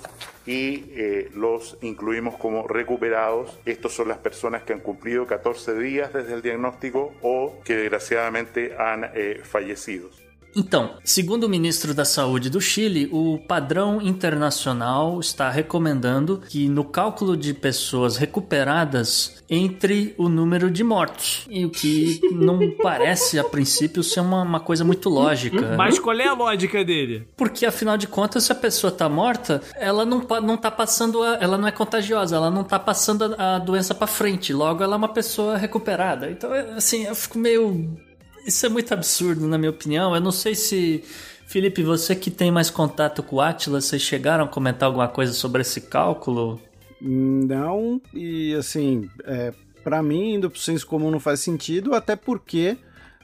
y 0.48 0.86
eh, 0.96 1.30
los 1.36 1.78
incluimos 1.82 2.38
como 2.38 2.68
recuperados. 2.68 3.60
Estos 3.66 3.94
son 3.94 4.08
las 4.08 4.18
personas 4.18 4.64
que 4.64 4.74
han 4.74 4.80
cumplido 4.80 5.28
14 5.28 5.78
días 5.78 6.12
desde 6.12 6.34
el 6.34 6.42
diagnóstico 6.42 7.14
o 7.22 7.60
que 7.64 7.76
desgraciadamente 7.76 8.76
han 8.80 9.12
eh, 9.14 9.42
fallecido. 9.44 10.10
Então, 10.56 10.92
segundo 11.04 11.44
o 11.46 11.50
ministro 11.50 11.94
da 11.94 12.04
Saúde 12.04 12.50
do 12.50 12.60
Chile, 12.60 13.08
o 13.12 13.38
padrão 13.48 14.02
internacional 14.02 15.20
está 15.20 15.50
recomendando 15.50 16.42
que 16.50 16.68
no 16.68 16.84
cálculo 16.84 17.38
de 17.38 17.54
pessoas 17.54 18.18
recuperadas 18.18 19.38
entre 19.50 20.14
o 20.18 20.28
número 20.30 20.70
de 20.72 20.84
mortos. 20.84 21.46
E 21.50 21.66
o 21.66 21.70
que 21.70 22.20
não 22.32 22.60
parece, 22.82 23.40
a 23.40 23.44
princípio, 23.44 24.04
ser 24.04 24.20
uma, 24.22 24.42
uma 24.42 24.60
coisa 24.60 24.84
muito 24.84 25.10
lógica. 25.10 25.76
Mas 25.78 25.98
qual 26.00 26.18
é 26.18 26.28
a 26.28 26.34
lógica 26.34 26.84
dele? 26.84 27.28
Porque 27.38 27.66
afinal 27.66 27.98
de 27.98 28.08
contas, 28.08 28.44
se 28.44 28.52
a 28.52 28.56
pessoa 28.56 28.92
tá 28.92 29.08
morta, 29.10 29.62
ela 29.76 30.06
não, 30.06 30.20
não 30.44 30.58
tá 30.58 30.70
passando, 30.72 31.22
a- 31.24 31.38
ela 31.42 31.58
não 31.58 31.68
é 31.68 31.72
contagiosa, 31.72 32.36
ela 32.36 32.50
não 32.52 32.64
tá 32.64 32.78
passando 32.80 33.36
a, 33.38 33.56
a 33.56 33.60
doença 33.60 33.94
pra 33.96 34.08
frente. 34.08 34.54
Logo, 34.54 34.84
ela 34.84 34.96
é 34.96 34.98
uma 34.98 35.10
pessoa 35.14 35.58
recuperada. 35.58 36.30
Então, 36.30 36.54
é, 36.54 36.72
assim, 36.76 37.06
eu 37.06 37.16
fico 37.16 37.38
meio. 37.38 37.98
Isso 38.46 38.66
é 38.66 38.70
muito 38.70 38.94
absurdo, 38.94 39.48
na 39.48 39.58
minha 39.58 39.70
opinião. 39.70 40.16
Eu 40.16 40.22
não 40.22 40.32
sei 40.32 40.56
se. 40.56 41.04
Felipe, 41.48 41.82
você 41.82 42.16
que 42.16 42.30
tem 42.30 42.52
mais 42.52 42.70
contato 42.70 43.24
com 43.24 43.38
o 43.38 43.42
Atlas, 43.42 43.86
vocês 43.86 44.02
chegaram 44.02 44.46
a 44.46 44.48
comentar 44.48 44.88
alguma 44.88 45.08
coisa 45.08 45.34
sobre 45.34 45.62
esse 45.62 45.82
cálculo? 45.82 46.62
Não, 47.02 48.02
e 48.14 48.54
assim, 48.54 49.10
é, 49.24 49.52
para 49.84 50.04
mim, 50.04 50.36
indo 50.36 50.50
pro 50.50 50.60
senso 50.60 50.86
comum 50.86 51.10
não 51.10 51.20
faz 51.20 51.40
sentido, 51.40 51.96
até 51.96 52.16
porque 52.16 52.78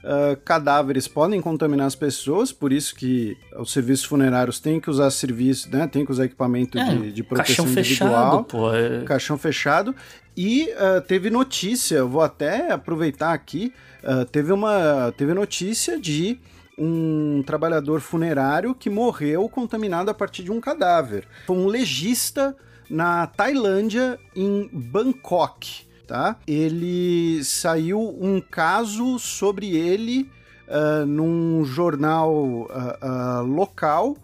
ah, 0.06 0.36
cadáveres 0.44 1.08
podem 1.08 1.40
contaminar 1.40 1.86
as 1.86 1.94
pessoas, 1.96 2.52
por 2.52 2.72
isso 2.72 2.94
que 2.94 3.36
os 3.58 3.72
serviços 3.72 4.04
funerários 4.06 4.60
têm 4.60 4.78
que 4.80 4.88
usar 4.88 5.10
serviço, 5.10 5.68
né? 5.70 5.86
Tem 5.86 6.04
que 6.06 6.12
usar 6.12 6.24
equipamento 6.26 6.78
É, 6.78 6.84
de, 6.94 7.12
de 7.12 7.22
proteção 7.22 7.64
caixão 7.64 7.80
individual. 7.82 8.30
fechado, 8.30 8.44
pô. 8.44 8.72
é- 8.74 9.04
Caixão 9.04 9.36
fechado. 9.36 9.94
E 10.36 10.70
ah, 10.78 11.00
teve 11.00 11.28
notícia, 11.30 11.96
eu 11.96 12.08
vou 12.08 12.22
até 12.22 12.70
aproveitar 12.72 13.32
aqui, 13.32 13.72
ah, 14.04 14.24
teve 14.30 14.52
uma 14.52 15.12
teve 15.16 15.34
notícia 15.34 15.98
de 15.98 16.38
um 16.78 17.42
trabalhador 17.46 18.00
funerário 18.02 18.74
que 18.74 18.90
morreu 18.90 19.48
contaminado 19.48 20.10
a 20.10 20.14
partir 20.14 20.42
de 20.42 20.52
um 20.52 20.60
cadáver. 20.60 21.26
Foi 21.46 21.56
um 21.56 21.66
legista 21.66 22.54
na 22.90 23.26
Tailândia, 23.26 24.18
em 24.36 24.68
Bangkok, 24.72 25.86
tá? 26.06 26.36
Ele 26.46 27.42
saiu 27.44 28.00
um 28.20 28.40
caso 28.40 29.18
sobre 29.18 29.76
ele 29.76 30.30
ah, 30.68 31.04
num 31.06 31.64
jornal 31.64 32.68
ah, 32.70 32.98
ah, 33.00 33.40
local 33.40 34.16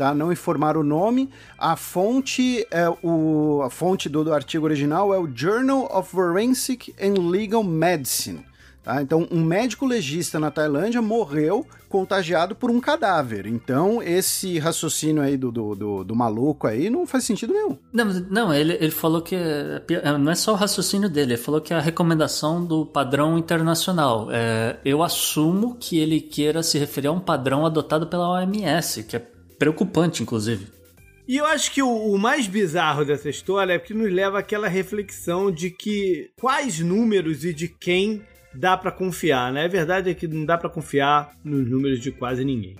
tá? 0.00 0.14
Não 0.14 0.32
informaram 0.32 0.80
o 0.80 0.84
nome. 0.84 1.28
A 1.58 1.76
fonte 1.76 2.66
é 2.70 2.88
o 3.02 3.60
a 3.62 3.68
fonte 3.68 4.08
do, 4.08 4.24
do 4.24 4.32
artigo 4.32 4.64
original 4.64 5.12
é 5.12 5.18
o 5.18 5.28
Journal 5.32 5.90
of 5.92 6.10
Forensic 6.10 6.94
and 6.98 7.28
Legal 7.28 7.62
Medicine. 7.62 8.49
Tá? 8.90 9.00
Então, 9.00 9.28
um 9.30 9.44
médico 9.44 9.86
legista 9.86 10.40
na 10.40 10.50
Tailândia 10.50 11.00
morreu 11.00 11.64
contagiado 11.88 12.56
por 12.56 12.72
um 12.72 12.80
cadáver. 12.80 13.46
Então, 13.46 14.02
esse 14.02 14.58
raciocínio 14.58 15.22
aí 15.22 15.36
do, 15.36 15.52
do, 15.52 15.74
do, 15.76 16.04
do 16.04 16.16
maluco 16.16 16.66
aí 16.66 16.90
não 16.90 17.06
faz 17.06 17.22
sentido 17.24 17.52
nenhum. 17.52 17.78
Não, 17.92 18.06
não 18.28 18.52
ele, 18.52 18.72
ele 18.80 18.90
falou 18.90 19.22
que. 19.22 19.36
é- 19.36 19.80
é- 19.88 20.18
Não 20.18 20.32
é 20.32 20.34
só 20.34 20.52
o 20.52 20.56
raciocínio 20.56 21.08
dele, 21.08 21.34
ele 21.34 21.42
falou 21.42 21.60
que 21.60 21.72
é 21.72 21.76
a 21.76 21.80
recomendação 21.80 22.64
do 22.64 22.84
padrão 22.84 23.38
internacional. 23.38 24.28
É, 24.32 24.76
eu 24.84 25.04
assumo 25.04 25.76
que 25.78 25.96
ele 25.98 26.20
queira 26.20 26.60
se 26.62 26.76
referir 26.76 27.06
a 27.08 27.12
um 27.12 27.20
padrão 27.20 27.64
adotado 27.64 28.08
pela 28.08 28.28
OMS, 28.28 29.04
que 29.04 29.14
é 29.16 29.24
preocupante, 29.56 30.22
inclusive. 30.22 30.66
E 31.28 31.36
eu 31.36 31.46
acho 31.46 31.70
que 31.70 31.80
o, 31.80 31.88
o 31.88 32.18
mais 32.18 32.48
bizarro 32.48 33.04
dessa 33.04 33.28
história 33.28 33.74
é 33.74 33.78
que 33.78 33.94
nos 33.94 34.12
leva 34.12 34.40
àquela 34.40 34.66
reflexão 34.66 35.48
de 35.52 35.70
que 35.70 36.30
quais 36.40 36.80
números 36.80 37.44
e 37.44 37.54
de 37.54 37.68
quem 37.68 38.22
dá 38.54 38.76
pra 38.76 38.90
confiar, 38.90 39.52
né? 39.52 39.64
A 39.64 39.68
verdade 39.68 40.10
é 40.10 40.14
que 40.14 40.26
não 40.26 40.44
dá 40.44 40.56
pra 40.56 40.68
confiar 40.68 41.30
nos 41.44 41.68
números 41.68 42.00
de 42.00 42.10
quase 42.10 42.44
ninguém. 42.44 42.76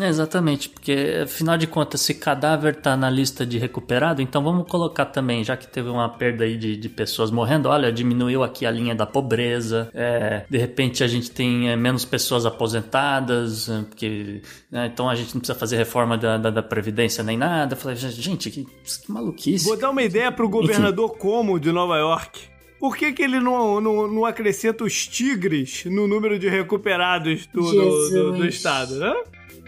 É, 0.00 0.08
exatamente, 0.08 0.68
porque 0.68 1.20
afinal 1.24 1.56
de 1.56 1.66
contas, 1.66 2.00
se 2.00 2.14
cadáver 2.14 2.76
tá 2.76 2.96
na 2.96 3.10
lista 3.10 3.44
de 3.44 3.58
recuperado, 3.58 4.22
então 4.22 4.42
vamos 4.42 4.66
colocar 4.68 5.04
também, 5.04 5.44
já 5.44 5.56
que 5.56 5.66
teve 5.68 5.88
uma 5.88 6.08
perda 6.08 6.44
aí 6.44 6.56
de, 6.56 6.76
de 6.76 6.88
pessoas 6.88 7.30
morrendo, 7.30 7.68
olha, 7.68 7.92
diminuiu 7.92 8.42
aqui 8.42 8.64
a 8.64 8.70
linha 8.70 8.94
da 8.94 9.04
pobreza, 9.04 9.90
é, 9.94 10.44
de 10.48 10.58
repente 10.58 11.04
a 11.04 11.06
gente 11.06 11.30
tem 11.30 11.70
é, 11.70 11.76
menos 11.76 12.04
pessoas 12.04 12.46
aposentadas, 12.46 13.68
é, 13.68 13.82
porque, 13.82 14.40
né, 14.70 14.90
então 14.92 15.08
a 15.08 15.14
gente 15.14 15.34
não 15.34 15.40
precisa 15.40 15.58
fazer 15.58 15.76
reforma 15.76 16.16
da, 16.16 16.38
da, 16.38 16.50
da 16.50 16.62
Previdência 16.62 17.22
nem 17.22 17.36
nada. 17.36 17.74
Eu 17.74 17.78
falei, 17.78 17.96
gente, 17.96 18.50
que, 18.50 18.64
que 18.64 19.12
maluquice. 19.12 19.66
Vou 19.66 19.78
dar 19.78 19.90
uma 19.90 20.02
ideia 20.02 20.32
pro 20.32 20.48
governador 20.48 21.16
Como 21.18 21.60
de 21.60 21.70
Nova 21.70 21.98
York. 21.98 22.51
Por 22.82 22.96
que, 22.96 23.12
que 23.12 23.22
ele 23.22 23.38
não, 23.38 23.80
não, 23.80 24.08
não 24.08 24.26
acrescenta 24.26 24.82
os 24.82 25.06
tigres 25.06 25.84
no 25.84 26.08
número 26.08 26.36
de 26.36 26.48
recuperados 26.48 27.46
do, 27.46 27.62
do, 27.62 28.08
do- 28.10 28.32
do 28.38 28.46
estado, 28.46 28.96
né? 28.98 29.14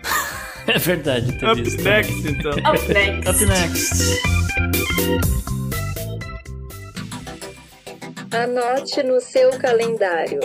É 0.67 0.79
verdade, 0.79 1.31
teve 1.39 1.53
Up 1.53 1.63
isso. 1.63 1.81
next, 1.83 2.27
então. 2.27 2.51
Up 2.53 2.93
next. 2.93 3.29
Up 3.31 3.45
next. 3.47 3.95
Anote 8.33 9.03
no 9.03 9.21
seu 9.21 9.51
calendário. 9.59 10.41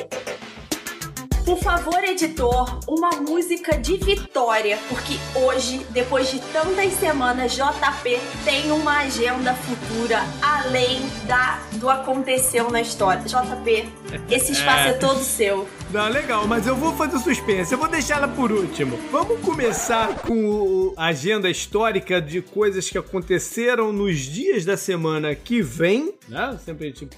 Por 1.49 1.57
favor, 1.57 2.03
editor, 2.03 2.79
uma 2.87 3.09
música 3.21 3.75
de 3.75 3.97
vitória, 3.97 4.77
porque 4.87 5.15
hoje, 5.33 5.83
depois 5.89 6.29
de 6.29 6.39
tantas 6.53 6.93
semanas, 6.93 7.53
JP 7.53 8.19
tem 8.45 8.71
uma 8.71 8.99
agenda 8.99 9.55
futura 9.55 10.21
além 10.43 11.01
da 11.25 11.59
do 11.79 11.89
aconteceu 11.89 12.69
na 12.69 12.81
história. 12.81 13.23
JP, 13.23 13.89
esse 14.29 14.51
espaço 14.51 14.89
é, 14.89 14.89
É. 14.89 14.93
todo 14.93 15.23
seu. 15.23 15.67
Não, 15.91 16.07
legal, 16.07 16.45
mas 16.47 16.67
eu 16.67 16.75
vou 16.75 16.95
fazer 16.95 17.17
suspense. 17.17 17.71
Eu 17.71 17.79
vou 17.79 17.87
deixar 17.87 18.17
ela 18.17 18.27
por 18.27 18.51
último. 18.51 18.99
Vamos 19.11 19.39
começar 19.41 20.19
com 20.19 20.93
a 20.95 21.07
agenda 21.07 21.49
histórica 21.49 22.21
de 22.21 22.43
coisas 22.43 22.87
que 22.87 22.97
aconteceram 22.97 23.91
nos 23.91 24.19
dias 24.19 24.65
da 24.65 24.77
semana 24.77 25.33
que 25.33 25.63
vem, 25.63 26.13
né? 26.30 26.57
Sempre 26.63 26.88
a 26.88 26.89
gente 26.89 27.09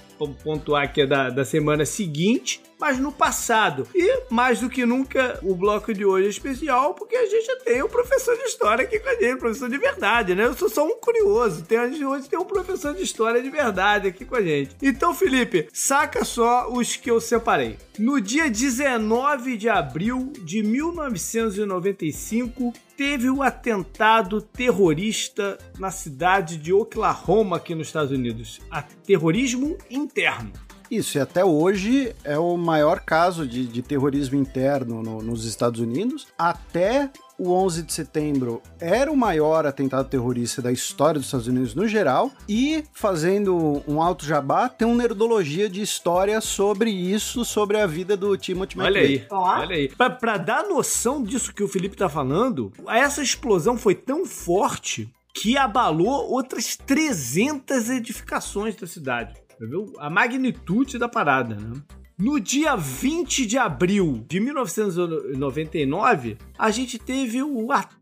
pontuar 0.42 0.92
que 0.92 1.02
é 1.02 1.06
da, 1.06 1.30
da 1.30 1.44
semana 1.44 1.84
seguinte, 1.84 2.60
mas 2.80 2.98
no 2.98 3.12
passado. 3.12 3.86
E, 3.94 4.24
mais 4.28 4.58
do 4.60 4.68
que 4.68 4.84
nunca, 4.84 5.38
o 5.42 5.54
bloco 5.54 5.94
de 5.94 6.04
hoje 6.04 6.26
é 6.26 6.30
especial 6.30 6.94
porque 6.94 7.14
a 7.14 7.26
gente 7.26 7.64
tem 7.64 7.80
um 7.82 7.88
professor 7.88 8.36
de 8.36 8.42
história 8.42 8.84
aqui 8.84 8.98
com 8.98 9.08
a 9.08 9.14
gente, 9.14 9.38
professor 9.38 9.70
de 9.70 9.78
verdade, 9.78 10.34
né? 10.34 10.46
Eu 10.46 10.54
sou 10.54 10.68
só 10.68 10.84
um 10.84 10.98
curioso. 10.98 11.62
Tem, 11.62 11.78
a 11.78 11.88
gente 11.88 12.04
hoje 12.04 12.28
tem 12.28 12.36
um 12.38 12.44
professor 12.44 12.92
de 12.94 13.02
história 13.02 13.40
de 13.40 13.50
verdade 13.50 14.08
aqui 14.08 14.24
com 14.24 14.34
a 14.34 14.42
gente. 14.42 14.74
Então, 14.82 15.14
Felipe, 15.14 15.68
saca 15.72 16.24
só 16.24 16.68
os 16.72 16.96
que 16.96 17.08
eu 17.10 17.20
separei. 17.20 17.78
No 17.98 18.20
dia 18.20 18.50
19 18.50 19.56
de 19.56 19.68
abril 19.68 20.32
de 20.44 20.62
1995, 20.62 22.72
teve 23.02 23.28
o 23.28 23.42
atentado 23.42 24.40
terrorista 24.40 25.58
na 25.76 25.90
cidade 25.90 26.56
de 26.56 26.72
Oklahoma, 26.72 27.56
aqui 27.56 27.74
nos 27.74 27.88
Estados 27.88 28.12
Unidos. 28.12 28.60
A 28.70 28.80
terrorismo 28.80 29.76
interno. 29.90 30.52
Isso, 30.88 31.18
e 31.18 31.20
até 31.20 31.44
hoje 31.44 32.14
é 32.22 32.38
o 32.38 32.56
maior 32.56 33.00
caso 33.00 33.44
de, 33.44 33.66
de 33.66 33.82
terrorismo 33.82 34.38
interno 34.38 35.02
no- 35.02 35.20
nos 35.20 35.44
Estados 35.44 35.80
Unidos. 35.80 36.28
Até 36.38 37.10
o 37.42 37.50
11 37.52 37.82
de 37.82 37.92
setembro 37.92 38.62
era 38.80 39.10
o 39.10 39.16
maior 39.16 39.66
atentado 39.66 40.08
terrorista 40.08 40.62
da 40.62 40.70
história 40.70 41.18
dos 41.18 41.26
Estados 41.26 41.48
Unidos 41.48 41.74
no 41.74 41.88
geral. 41.88 42.30
E, 42.48 42.84
fazendo 42.92 43.82
um 43.88 44.00
alto 44.00 44.24
jabá, 44.24 44.68
tem 44.68 44.86
uma 44.86 44.96
nerdologia 44.96 45.68
de 45.68 45.82
história 45.82 46.40
sobre 46.40 46.90
isso, 46.90 47.44
sobre 47.44 47.80
a 47.80 47.86
vida 47.86 48.16
do 48.16 48.36
Timothy 48.36 48.78
Olha 48.78 49.00
McVeigh. 49.00 49.20
aí, 49.22 49.26
olha 49.30 49.76
aí. 49.76 49.88
Pra, 49.88 50.08
pra 50.08 50.36
dar 50.36 50.68
noção 50.68 51.20
disso 51.20 51.52
que 51.52 51.64
o 51.64 51.68
Felipe 51.68 51.96
tá 51.96 52.08
falando, 52.08 52.72
essa 52.86 53.20
explosão 53.20 53.76
foi 53.76 53.96
tão 53.96 54.24
forte 54.24 55.12
que 55.34 55.56
abalou 55.56 56.30
outras 56.30 56.76
300 56.76 57.90
edificações 57.90 58.76
da 58.76 58.86
cidade. 58.86 59.34
Entendeu? 59.56 59.92
A 59.98 60.08
magnitude 60.08 60.96
da 60.96 61.08
parada, 61.08 61.56
né? 61.56 61.82
No 62.22 62.38
dia 62.38 62.76
20 62.76 63.46
de 63.46 63.58
abril 63.58 64.24
de 64.28 64.38
1999, 64.38 66.38
a 66.56 66.70
gente 66.70 66.96
teve 66.96 67.42
o 67.42 67.72
ataque 67.72 68.01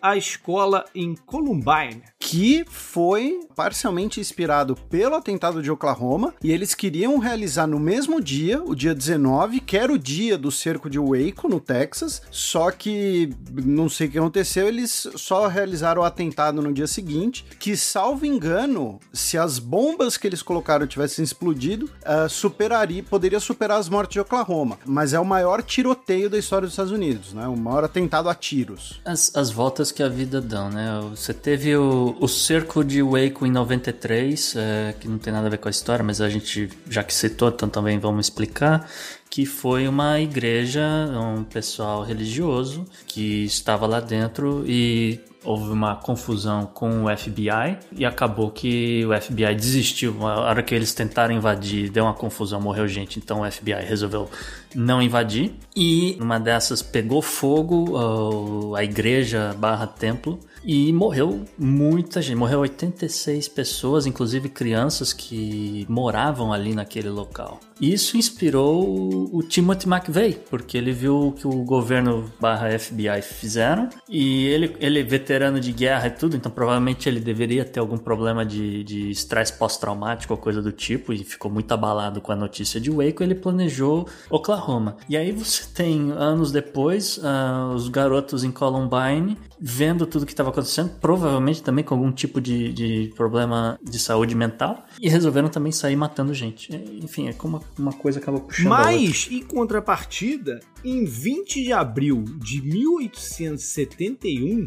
à 0.00 0.16
escola 0.16 0.84
em 0.94 1.14
Columbine. 1.14 2.02
que 2.20 2.64
foi 2.68 3.40
parcialmente 3.56 4.20
inspirado 4.20 4.76
pelo 4.90 5.14
atentado 5.14 5.62
de 5.62 5.70
Oklahoma 5.70 6.34
e 6.42 6.52
eles 6.52 6.74
queriam 6.74 7.16
realizar 7.18 7.66
no 7.66 7.80
mesmo 7.80 8.20
dia, 8.20 8.62
o 8.62 8.74
dia 8.74 8.94
19, 8.94 9.60
que 9.60 9.78
era 9.78 9.90
o 9.90 9.98
dia 9.98 10.36
do 10.36 10.50
cerco 10.50 10.90
de 10.90 10.98
Waco 10.98 11.48
no 11.48 11.58
Texas, 11.58 12.20
só 12.30 12.70
que 12.70 13.30
não 13.50 13.88
sei 13.88 14.08
o 14.08 14.10
que 14.10 14.18
aconteceu, 14.18 14.68
eles 14.68 15.08
só 15.16 15.46
realizaram 15.46 16.02
o 16.02 16.04
atentado 16.04 16.60
no 16.60 16.72
dia 16.72 16.86
seguinte, 16.86 17.46
que 17.58 17.76
salvo 17.76 18.26
engano, 18.26 19.00
se 19.12 19.38
as 19.38 19.58
bombas 19.58 20.16
que 20.16 20.26
eles 20.26 20.42
colocaram 20.42 20.86
tivessem 20.86 21.24
explodido, 21.24 21.90
ah, 22.04 22.28
superaria, 22.28 23.02
poderia 23.02 23.40
superar 23.40 23.78
as 23.78 23.88
mortes 23.88 24.14
de 24.14 24.20
Oklahoma, 24.20 24.78
mas 24.84 25.14
é 25.14 25.20
o 25.20 25.24
maior 25.24 25.62
tiroteio 25.62 26.28
da 26.28 26.36
história 26.36 26.66
dos 26.66 26.74
Estados 26.74 26.92
Unidos, 26.92 27.32
né? 27.32 27.48
O 27.48 27.56
maior 27.56 27.84
atentado 27.84 28.28
a 28.28 28.34
tiros. 28.34 29.00
As, 29.08 29.34
as 29.34 29.50
voltas 29.50 29.90
que 29.90 30.02
a 30.02 30.08
vida 30.08 30.38
dão, 30.38 30.68
né? 30.68 31.00
Você 31.10 31.32
teve 31.32 31.74
o, 31.74 32.14
o 32.20 32.28
cerco 32.28 32.84
de 32.84 33.02
Waco 33.02 33.46
em 33.46 33.50
93, 33.50 34.54
é, 34.54 34.94
que 35.00 35.08
não 35.08 35.16
tem 35.16 35.32
nada 35.32 35.46
a 35.46 35.50
ver 35.50 35.56
com 35.56 35.66
a 35.66 35.70
história, 35.70 36.04
mas 36.04 36.20
a 36.20 36.28
gente, 36.28 36.68
já 36.90 37.02
que 37.02 37.14
citou, 37.14 37.48
então 37.48 37.70
também 37.70 37.98
vamos 37.98 38.26
explicar 38.26 38.86
que 39.30 39.46
foi 39.46 39.88
uma 39.88 40.20
igreja, 40.20 40.82
um 41.14 41.44
pessoal 41.44 42.02
religioso 42.02 42.84
que 43.06 43.44
estava 43.44 43.86
lá 43.86 44.00
dentro 44.00 44.64
e 44.66 45.20
houve 45.48 45.70
uma 45.72 45.96
confusão 45.96 46.66
com 46.66 47.04
o 47.04 47.16
FBI 47.16 47.78
e 47.92 48.04
acabou 48.04 48.50
que 48.50 49.02
o 49.06 49.18
FBI 49.18 49.54
desistiu. 49.54 50.26
A 50.26 50.40
hora 50.40 50.62
que 50.62 50.74
eles 50.74 50.92
tentaram 50.92 51.34
invadir, 51.34 51.88
deu 51.90 52.04
uma 52.04 52.12
confusão, 52.12 52.60
morreu 52.60 52.86
gente, 52.86 53.18
então 53.18 53.40
o 53.40 53.50
FBI 53.50 53.82
resolveu 53.82 54.28
não 54.74 55.00
invadir. 55.00 55.54
E 55.74 56.16
numa 56.18 56.38
dessas 56.38 56.82
pegou 56.82 57.22
fogo 57.22 58.74
a 58.76 58.84
igreja 58.84 59.54
barra 59.58 59.86
templo 59.86 60.38
e 60.62 60.92
morreu 60.92 61.44
muita 61.58 62.20
gente, 62.20 62.36
morreu 62.36 62.60
86 62.60 63.48
pessoas, 63.48 64.06
inclusive 64.06 64.50
crianças 64.50 65.14
que 65.14 65.86
moravam 65.88 66.52
ali 66.52 66.74
naquele 66.74 67.08
local. 67.08 67.58
Isso 67.80 68.16
inspirou 68.16 69.28
o 69.32 69.42
Timothy 69.42 69.88
McVeigh, 69.88 70.40
porque 70.50 70.76
ele 70.76 70.92
viu 70.92 71.28
o 71.28 71.32
que 71.32 71.46
o 71.46 71.64
governo 71.64 72.30
barra 72.40 72.76
FBI 72.78 73.22
fizeram 73.22 73.88
e 74.08 74.46
ele, 74.46 74.76
ele 74.80 75.00
é 75.00 75.02
veterano 75.02 75.60
de 75.60 75.72
guerra 75.72 76.08
e 76.08 76.10
tudo, 76.10 76.36
então 76.36 76.50
provavelmente 76.50 77.08
ele 77.08 77.20
deveria 77.20 77.64
ter 77.64 77.80
algum 77.80 77.96
problema 77.96 78.44
de 78.44 79.10
estresse 79.10 79.52
pós-traumático 79.52 80.32
ou 80.32 80.38
coisa 80.38 80.60
do 80.60 80.72
tipo 80.72 81.12
e 81.12 81.22
ficou 81.24 81.50
muito 81.50 81.72
abalado 81.72 82.20
com 82.20 82.32
a 82.32 82.36
notícia 82.36 82.80
de 82.80 82.90
Waco, 82.90 83.22
ele 83.22 83.34
planejou 83.34 84.08
Oklahoma. 84.30 84.96
E 85.08 85.16
aí 85.16 85.30
você 85.32 85.64
tem, 85.72 86.10
anos 86.12 86.50
depois, 86.50 87.18
uh, 87.18 87.74
os 87.74 87.88
garotos 87.88 88.44
em 88.44 88.50
Columbine 88.50 89.36
vendo 89.60 90.06
tudo 90.06 90.24
que 90.24 90.32
estava 90.32 90.50
acontecendo, 90.50 90.90
provavelmente 91.00 91.62
também 91.62 91.84
com 91.84 91.94
algum 91.94 92.12
tipo 92.12 92.40
de, 92.40 92.72
de 92.72 93.12
problema 93.16 93.78
de 93.82 93.98
saúde 93.98 94.34
mental, 94.34 94.84
e 95.00 95.08
resolveram 95.08 95.48
também 95.48 95.72
sair 95.72 95.96
matando 95.96 96.32
gente. 96.32 96.70
Enfim, 97.02 97.28
é 97.28 97.32
como 97.32 97.60
uma 97.78 97.92
coisa 97.92 98.18
acaba 98.18 98.40
puxando. 98.40 98.68
Mas, 98.68 99.28
em 99.30 99.42
contrapartida, 99.42 100.60
em 100.84 101.04
20 101.04 101.62
de 101.62 101.72
abril 101.72 102.24
de 102.38 102.60
1871, 102.62 104.64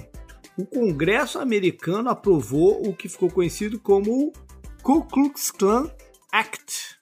o 0.58 0.66
Congresso 0.66 1.40
americano 1.40 2.10
aprovou 2.10 2.88
o 2.88 2.94
que 2.94 3.10
ficou 3.10 3.30
conhecido 3.30 3.80
como 3.80 4.28
o 4.28 4.34
Ku 4.84 5.04
Klux 5.04 5.52
Klan 5.52 5.90
Act. 6.32 6.98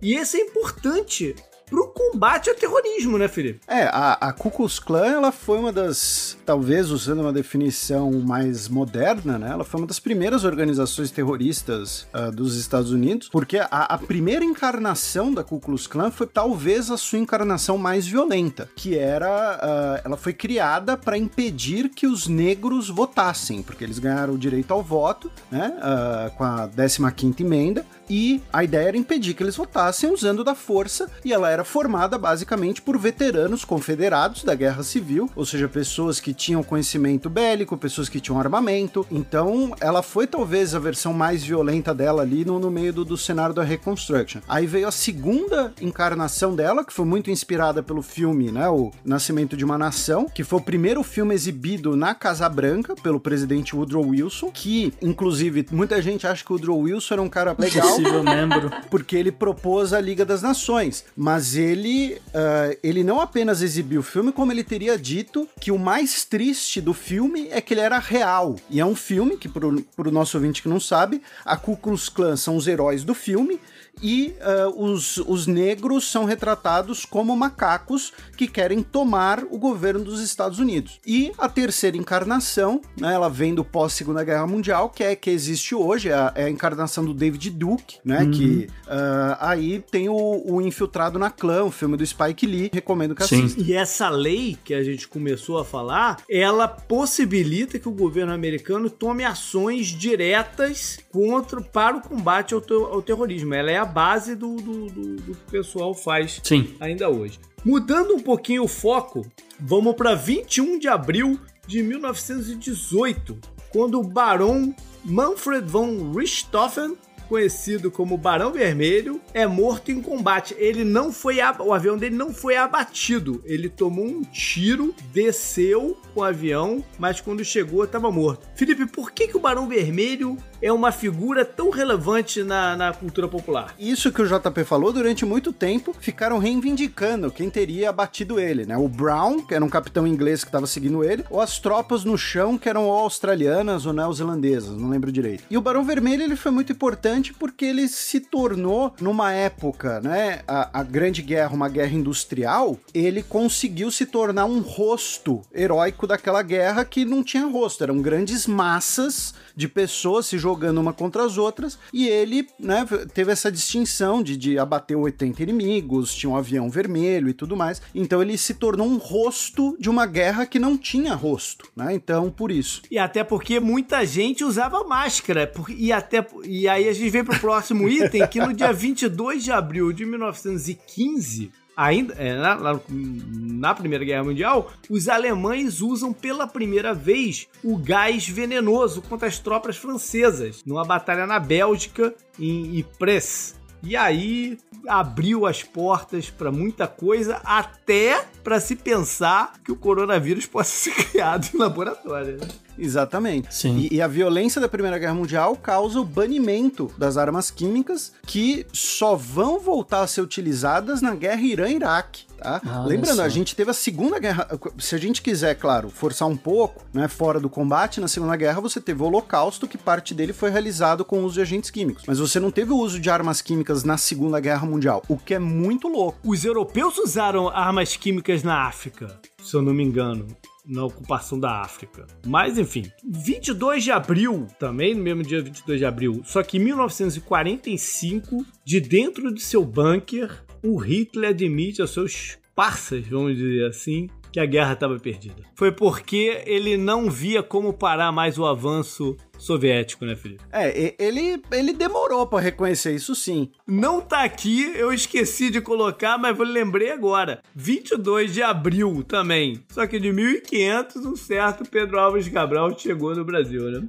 E 0.00 0.14
esse 0.14 0.36
é 0.36 0.40
importante 0.40 1.34
pro 1.66 1.88
combate 1.88 2.48
ao 2.48 2.56
terrorismo, 2.56 3.18
né, 3.18 3.28
Felipe? 3.28 3.60
É, 3.66 3.84
a, 3.84 4.12
a 4.20 4.32
Ku 4.32 4.50
Klux 4.50 4.78
Klan, 4.78 5.06
ela 5.06 5.32
foi 5.32 5.58
uma 5.58 5.72
das, 5.72 6.36
talvez 6.44 6.90
usando 6.90 7.20
uma 7.20 7.32
definição 7.32 8.10
mais 8.12 8.68
moderna, 8.68 9.38
né, 9.38 9.50
ela 9.50 9.64
foi 9.64 9.80
uma 9.80 9.86
das 9.86 9.98
primeiras 9.98 10.44
organizações 10.44 11.10
terroristas 11.10 12.06
uh, 12.14 12.30
dos 12.30 12.56
Estados 12.56 12.92
Unidos, 12.92 13.28
porque 13.28 13.58
a, 13.58 13.66
a, 13.66 13.98
primeira 13.98 14.44
encarnação 14.44 15.32
da 15.32 15.42
Ku 15.42 15.58
Klux 15.58 15.86
Klan 15.86 16.10
foi 16.10 16.26
talvez 16.26 16.90
a 16.90 16.96
sua 16.96 17.18
encarnação 17.18 17.78
mais 17.78 18.06
violenta, 18.06 18.68
que 18.76 18.96
era, 18.96 19.56
uh, 19.56 20.02
ela 20.04 20.16
foi 20.16 20.32
criada 20.32 20.96
para 20.96 21.18
impedir 21.18 21.88
que 21.88 22.06
os 22.06 22.28
negros 22.28 22.88
votassem, 22.88 23.62
porque 23.62 23.84
eles 23.84 23.98
ganharam 23.98 24.34
o 24.34 24.38
direito 24.38 24.72
ao 24.72 24.82
voto, 24.82 25.30
né, 25.50 25.74
uh, 25.78 26.36
com 26.36 26.44
a 26.44 26.68
15ª 26.68 27.40
emenda, 27.40 27.84
e 28.08 28.42
a 28.52 28.64
ideia 28.64 28.88
era 28.88 28.96
impedir 28.96 29.34
que 29.34 29.42
eles 29.42 29.56
votassem 29.56 30.10
usando 30.10 30.44
da 30.44 30.54
força, 30.54 31.08
e 31.24 31.32
ela 31.32 31.50
era 31.50 31.64
formada 31.64 32.18
basicamente 32.18 32.82
por 32.82 32.98
veteranos 32.98 33.64
confederados 33.64 34.44
da 34.44 34.54
Guerra 34.54 34.82
Civil, 34.82 35.30
ou 35.34 35.44
seja, 35.44 35.68
pessoas 35.68 36.20
que 36.20 36.34
tinham 36.34 36.62
conhecimento 36.62 37.30
bélico, 37.30 37.76
pessoas 37.76 38.08
que 38.08 38.20
tinham 38.20 38.38
armamento. 38.38 39.06
Então, 39.10 39.74
ela 39.80 40.02
foi 40.02 40.26
talvez 40.26 40.74
a 40.74 40.78
versão 40.78 41.12
mais 41.12 41.42
violenta 41.42 41.94
dela 41.94 42.22
ali 42.22 42.44
no, 42.44 42.58
no 42.58 42.70
meio 42.70 42.92
do, 42.92 43.04
do 43.04 43.16
cenário 43.16 43.54
da 43.54 43.62
Reconstruction. 43.62 44.40
Aí 44.48 44.66
veio 44.66 44.88
a 44.88 44.92
segunda 44.92 45.72
encarnação 45.80 46.54
dela, 46.54 46.84
que 46.84 46.92
foi 46.92 47.04
muito 47.04 47.30
inspirada 47.30 47.82
pelo 47.82 48.02
filme, 48.02 48.50
né, 48.50 48.68
o 48.68 48.90
Nascimento 49.04 49.56
de 49.56 49.64
uma 49.64 49.78
Nação, 49.78 50.26
que 50.32 50.44
foi 50.44 50.58
o 50.58 50.62
primeiro 50.62 51.02
filme 51.02 51.34
exibido 51.34 51.96
na 51.96 52.14
Casa 52.14 52.48
Branca 52.48 52.94
pelo 52.94 53.20
presidente 53.20 53.74
Woodrow 53.74 54.08
Wilson, 54.08 54.50
que 54.50 54.92
inclusive 55.02 55.66
muita 55.70 56.00
gente 56.00 56.26
acha 56.26 56.44
que 56.44 56.50
o 56.50 56.54
Woodrow 56.54 56.78
Wilson 56.78 57.14
era 57.14 57.22
um 57.22 57.28
cara 57.28 57.54
legal, 57.58 57.93
possível 57.96 58.22
membro, 58.22 58.70
porque 58.90 59.16
ele 59.16 59.32
propôs 59.32 59.92
a 59.92 60.00
Liga 60.00 60.24
das 60.24 60.42
Nações, 60.42 61.04
mas 61.16 61.56
ele, 61.56 62.20
uh, 62.28 62.76
ele 62.82 63.02
não 63.02 63.20
apenas 63.20 63.62
exibiu 63.62 64.00
o 64.00 64.04
filme, 64.04 64.32
como 64.32 64.52
ele 64.52 64.64
teria 64.64 64.98
dito 64.98 65.48
que 65.60 65.70
o 65.70 65.78
mais 65.78 66.24
triste 66.24 66.80
do 66.80 66.92
filme 66.92 67.48
é 67.50 67.60
que 67.60 67.74
ele 67.74 67.80
era 67.80 67.98
real. 67.98 68.56
E 68.70 68.80
é 68.80 68.86
um 68.86 68.96
filme 68.96 69.36
que, 69.36 69.48
pro, 69.48 69.82
pro 69.96 70.10
nosso 70.10 70.36
ouvinte 70.36 70.62
que 70.62 70.68
não 70.68 70.80
sabe, 70.80 71.22
a 71.44 71.56
Ku 71.56 71.76
Klux 71.76 72.08
Klan 72.08 72.36
são 72.36 72.56
os 72.56 72.66
heróis 72.66 73.04
do 73.04 73.14
filme, 73.14 73.60
e 74.02 74.34
uh, 74.40 74.84
os, 74.84 75.18
os 75.18 75.46
negros 75.46 76.10
são 76.10 76.24
retratados 76.24 77.04
como 77.04 77.36
macacos 77.36 78.12
que 78.36 78.46
querem 78.46 78.82
tomar 78.82 79.44
o 79.50 79.58
governo 79.58 80.04
dos 80.04 80.20
Estados 80.20 80.58
Unidos. 80.58 81.00
E 81.06 81.32
a 81.38 81.48
terceira 81.48 81.96
encarnação, 81.96 82.80
né, 82.98 83.14
ela 83.14 83.28
vem 83.28 83.54
do 83.54 83.64
pós-Segunda 83.64 84.24
Guerra 84.24 84.46
Mundial, 84.46 84.90
que 84.90 85.02
é 85.02 85.16
que 85.16 85.30
existe 85.30 85.74
hoje, 85.74 86.08
é 86.08 86.14
a, 86.14 86.32
é 86.34 86.44
a 86.44 86.50
encarnação 86.50 87.04
do 87.04 87.14
David 87.14 87.50
Duke, 87.50 87.98
né, 88.04 88.22
uhum. 88.22 88.30
que 88.30 88.68
uh, 88.86 89.36
aí 89.40 89.84
tem 89.90 90.08
o, 90.08 90.42
o, 90.46 90.60
Infiltrado 90.64 91.18
na 91.18 91.30
Clã, 91.30 91.64
o 91.64 91.70
filme 91.70 91.96
do 91.96 92.06
Spike 92.06 92.46
Lee, 92.46 92.70
recomendo 92.72 93.14
que 93.14 93.22
assista. 93.22 93.60
E 93.60 93.74
essa 93.74 94.08
lei 94.08 94.56
que 94.64 94.74
a 94.74 94.82
gente 94.82 95.06
começou 95.06 95.58
a 95.58 95.64
falar, 95.64 96.18
ela 96.28 96.66
possibilita 96.66 97.78
que 97.78 97.88
o 97.88 97.92
governo 97.92 98.32
americano 98.32 98.88
tome 98.88 99.24
ações 99.24 99.88
diretas 99.88 100.98
contra, 101.12 101.60
para 101.60 101.96
o 101.96 102.00
combate 102.00 102.54
ao, 102.54 102.62
ao 102.92 103.02
terrorismo. 103.02 103.54
Ela 103.54 103.70
é 103.70 103.83
a 103.84 103.86
base 103.86 104.34
do, 104.34 104.56
do, 104.56 104.86
do, 104.86 105.16
do 105.16 105.34
que 105.34 105.42
o 105.46 105.50
pessoal 105.50 105.94
faz 105.94 106.40
Sim. 106.42 106.74
ainda 106.80 107.10
hoje. 107.10 107.38
Mudando 107.62 108.14
um 108.14 108.20
pouquinho 108.20 108.64
o 108.64 108.68
foco, 108.68 109.26
vamos 109.60 109.94
para 109.94 110.14
21 110.14 110.78
de 110.78 110.88
abril 110.88 111.38
de 111.66 111.82
1918, 111.82 113.38
quando 113.70 114.00
o 114.00 114.02
Barão 114.02 114.74
Manfred 115.04 115.68
von 115.68 116.12
Richthofen 116.12 116.96
conhecido 117.28 117.90
como 117.90 118.16
Barão 118.16 118.52
Vermelho, 118.52 119.20
é 119.32 119.46
morto 119.46 119.90
em 119.90 120.00
combate. 120.00 120.54
Ele 120.58 120.84
não 120.84 121.12
foi 121.12 121.38
o 121.58 121.72
avião 121.72 121.96
dele 121.96 122.14
não 122.14 122.32
foi 122.32 122.56
abatido. 122.56 123.42
Ele 123.44 123.68
tomou 123.68 124.04
um 124.04 124.22
tiro, 124.22 124.94
desceu 125.12 125.98
com 126.12 126.20
o 126.20 126.24
avião, 126.24 126.84
mas 126.98 127.20
quando 127.20 127.44
chegou 127.44 127.84
estava 127.84 128.10
morto. 128.10 128.46
Felipe, 128.54 128.86
por 128.86 129.10
que, 129.10 129.28
que 129.28 129.36
o 129.36 129.40
Barão 129.40 129.68
Vermelho 129.68 130.36
é 130.64 130.72
uma 130.72 130.90
figura 130.90 131.44
tão 131.44 131.68
relevante 131.68 132.42
na, 132.42 132.74
na 132.74 132.90
cultura 132.94 133.28
popular? 133.28 133.74
Isso 133.78 134.10
que 134.10 134.22
o 134.22 134.26
JP 134.26 134.64
falou, 134.64 134.94
durante 134.94 135.22
muito 135.26 135.52
tempo 135.52 135.94
ficaram 136.00 136.38
reivindicando 136.38 137.30
quem 137.30 137.50
teria 137.50 137.90
abatido 137.90 138.40
ele, 138.40 138.64
né? 138.64 138.74
O 138.74 138.88
Brown, 138.88 139.42
que 139.42 139.54
era 139.54 139.62
um 139.62 139.68
capitão 139.68 140.06
inglês 140.06 140.42
que 140.42 140.48
estava 140.48 140.66
seguindo 140.66 141.04
ele, 141.04 141.22
ou 141.28 141.38
as 141.38 141.58
tropas 141.58 142.02
no 142.02 142.16
chão 142.16 142.56
que 142.56 142.66
eram 142.66 142.86
ou 142.86 142.98
australianas 142.98 143.84
ou 143.84 143.92
neozelandesas, 143.92 144.74
não 144.78 144.88
lembro 144.88 145.12
direito. 145.12 145.44
E 145.50 145.58
o 145.58 145.60
Barão 145.60 145.84
Vermelho 145.84 146.22
ele 146.22 146.34
foi 146.34 146.50
muito 146.50 146.72
importante 146.72 147.34
porque 147.34 147.66
ele 147.66 147.86
se 147.86 148.18
tornou 148.18 148.94
numa 149.02 149.32
época, 149.32 150.00
né, 150.00 150.40
a, 150.48 150.80
a 150.80 150.82
Grande 150.82 151.20
Guerra, 151.20 151.52
uma 151.52 151.68
guerra 151.68 151.92
industrial, 151.92 152.78
ele 152.94 153.22
conseguiu 153.22 153.90
se 153.90 154.06
tornar 154.06 154.46
um 154.46 154.60
rosto 154.60 155.42
heróico 155.54 156.06
daquela 156.06 156.40
guerra 156.40 156.86
que 156.86 157.04
não 157.04 157.22
tinha 157.22 157.44
rosto, 157.44 157.84
eram 157.84 158.00
grandes 158.00 158.46
massas 158.46 159.34
de 159.56 159.68
pessoas 159.68 160.26
se 160.26 160.38
jogando 160.38 160.80
uma 160.80 160.92
contra 160.92 161.24
as 161.24 161.38
outras, 161.38 161.78
e 161.92 162.08
ele 162.08 162.46
né, 162.58 162.86
teve 163.12 163.32
essa 163.32 163.50
distinção 163.50 164.22
de, 164.22 164.36
de 164.36 164.58
abater 164.58 164.96
80 164.96 165.42
inimigos, 165.42 166.14
tinha 166.14 166.30
um 166.30 166.36
avião 166.36 166.68
vermelho 166.70 167.28
e 167.28 167.34
tudo 167.34 167.56
mais, 167.56 167.80
então 167.94 168.22
ele 168.22 168.36
se 168.36 168.54
tornou 168.54 168.86
um 168.86 168.96
rosto 168.96 169.76
de 169.78 169.88
uma 169.88 170.06
guerra 170.06 170.46
que 170.46 170.58
não 170.58 170.76
tinha 170.76 171.14
rosto, 171.14 171.68
né? 171.76 171.94
Então, 171.94 172.30
por 172.30 172.50
isso. 172.50 172.82
E 172.90 172.98
até 172.98 173.22
porque 173.22 173.60
muita 173.60 174.04
gente 174.04 174.44
usava 174.44 174.84
máscara, 174.84 175.50
e 175.68 175.92
até 175.92 176.26
e 176.44 176.68
aí 176.68 176.88
a 176.88 176.92
gente 176.92 177.10
vem 177.10 177.24
pro 177.24 177.38
próximo 177.38 177.88
item, 177.88 178.26
que 178.26 178.40
no 178.40 178.52
dia 178.52 178.72
22 178.72 179.44
de 179.44 179.52
abril 179.52 179.92
de 179.92 180.04
1915, 180.04 181.50
ainda 181.76 182.14
é, 182.14 182.34
na, 182.34 182.80
na, 182.88 183.74
Primeira 183.74 184.04
Guerra 184.04 184.24
Mundial, 184.24 184.72
os 184.88 185.08
alemães 185.08 185.80
usam 185.80 186.12
pela 186.12 186.46
primeira 186.46 186.94
vez 186.94 187.48
o 187.62 187.76
gás 187.76 188.28
venenoso 188.28 189.02
contra 189.02 189.28
as 189.28 189.38
tropas 189.38 189.76
francesas, 189.76 190.62
numa 190.64 190.84
batalha 190.84 191.26
na 191.26 191.38
Bélgica, 191.38 192.14
em 192.38 192.78
Ypres. 192.78 193.56
E 193.82 193.96
aí 193.96 194.58
abriu 194.88 195.46
as 195.46 195.62
portas 195.62 196.30
para 196.30 196.50
muita 196.50 196.86
coisa, 196.86 197.40
até 197.44 198.24
para 198.44 198.60
se 198.60 198.76
pensar 198.76 199.54
que 199.64 199.72
o 199.72 199.76
coronavírus 199.76 200.44
possa 200.44 200.70
ser 200.90 200.94
criado 200.94 201.48
em 201.52 201.56
laboratório. 201.56 202.36
Né? 202.36 202.46
Exatamente. 202.78 203.52
Sim. 203.54 203.88
E, 203.90 203.96
e, 203.96 204.02
a 204.02 204.06
violência 204.06 204.60
da 204.60 204.68
Primeira 204.68 204.98
Guerra 204.98 205.14
Mundial 205.14 205.56
causa 205.56 205.98
o 205.98 206.04
banimento 206.04 206.92
das 206.98 207.16
armas 207.16 207.50
químicas 207.50 208.12
que 208.26 208.66
só 208.72 209.16
vão 209.16 209.58
voltar 209.58 210.02
a 210.02 210.06
ser 210.06 210.20
utilizadas 210.20 211.00
na 211.00 211.14
guerra 211.14 211.40
Irã-Iraque. 211.40 212.26
Tá? 212.44 212.60
Olha 212.64 212.86
Lembrando, 212.86 213.22
a 213.22 213.28
gente 213.28 213.56
teve 213.56 213.70
a 213.70 213.74
Segunda 213.74 214.18
Guerra. 214.18 214.46
Se 214.78 214.94
a 214.94 214.98
gente 214.98 215.22
quiser, 215.22 215.54
claro, 215.54 215.88
forçar 215.88 216.28
um 216.28 216.36
pouco, 216.36 216.84
né, 216.92 217.08
fora 217.08 217.40
do 217.40 217.48
combate, 217.48 218.00
na 218.00 218.08
Segunda 218.08 218.36
Guerra 218.36 218.60
você 218.60 218.80
teve 218.80 219.02
o 219.02 219.06
Holocausto, 219.06 219.66
que 219.66 219.78
parte 219.78 220.14
dele 220.14 220.32
foi 220.32 220.50
realizado 220.50 221.04
com 221.04 221.20
o 221.20 221.24
uso 221.24 221.34
de 221.34 221.40
agentes 221.40 221.70
químicos. 221.70 222.04
Mas 222.06 222.18
você 222.18 222.38
não 222.38 222.50
teve 222.50 222.72
o 222.72 222.76
uso 222.76 223.00
de 223.00 223.08
armas 223.08 223.40
químicas 223.40 223.82
na 223.82 223.96
Segunda 223.96 224.38
Guerra 224.38 224.66
Mundial, 224.66 225.02
o 225.08 225.16
que 225.16 225.34
é 225.34 225.38
muito 225.38 225.88
louco. 225.88 226.18
Os 226.24 226.44
europeus 226.44 226.98
usaram 226.98 227.48
armas 227.48 227.96
químicas 227.96 228.42
na 228.42 228.66
África, 228.66 229.18
se 229.42 229.54
eu 229.56 229.62
não 229.62 229.72
me 229.72 229.82
engano. 229.82 230.26
Na 230.66 230.82
ocupação 230.82 231.38
da 231.38 231.60
África. 231.60 232.06
Mas 232.26 232.56
enfim, 232.56 232.90
22 233.04 233.84
de 233.84 233.92
abril, 233.92 234.46
também 234.58 234.94
no 234.94 235.02
mesmo 235.02 235.22
dia 235.22 235.42
22 235.42 235.78
de 235.78 235.84
abril, 235.84 236.22
só 236.24 236.42
que 236.42 236.56
em 236.56 236.60
1945, 236.60 238.46
de 238.64 238.80
dentro 238.80 239.30
de 239.34 239.42
seu 239.42 239.62
bunker, 239.62 240.42
o 240.64 240.78
Hitler 240.78 241.30
admite 241.30 241.82
aos 241.82 241.90
seus 241.90 242.38
parceiros, 242.54 243.08
vamos 243.08 243.36
dizer 243.36 243.66
assim, 243.66 244.08
que 244.32 244.40
a 244.40 244.46
guerra 244.46 244.72
estava 244.72 244.98
perdida. 244.98 245.42
Foi 245.54 245.70
porque 245.70 246.42
ele 246.46 246.76
não 246.76 247.08
via 247.10 247.42
como 247.42 247.72
parar 247.72 248.10
mais 248.10 248.38
o 248.38 248.46
avanço 248.46 249.16
soviético, 249.38 250.04
né, 250.04 250.16
Felipe? 250.16 250.42
É, 250.50 250.94
ele, 250.98 251.40
ele 251.52 251.72
demorou 251.72 252.26
pra 252.26 252.40
reconhecer 252.40 252.94
isso 252.94 253.14
sim. 253.14 253.50
Não 253.66 254.00
tá 254.00 254.24
aqui, 254.24 254.72
eu 254.74 254.92
esqueci 254.92 255.50
de 255.50 255.60
colocar, 255.60 256.18
mas 256.18 256.36
eu 256.36 256.44
lembrei 256.44 256.90
agora. 256.90 257.42
22 257.54 258.34
de 258.34 258.42
abril 258.42 259.04
também. 259.04 259.62
Só 259.70 259.86
que 259.86 260.00
de 260.00 260.12
1500, 260.12 261.04
um 261.04 261.14
certo 261.14 261.68
Pedro 261.68 262.00
Álvares 262.00 262.28
Cabral 262.28 262.76
chegou 262.76 263.14
no 263.14 263.24
Brasil, 263.24 263.70
né? 263.70 263.86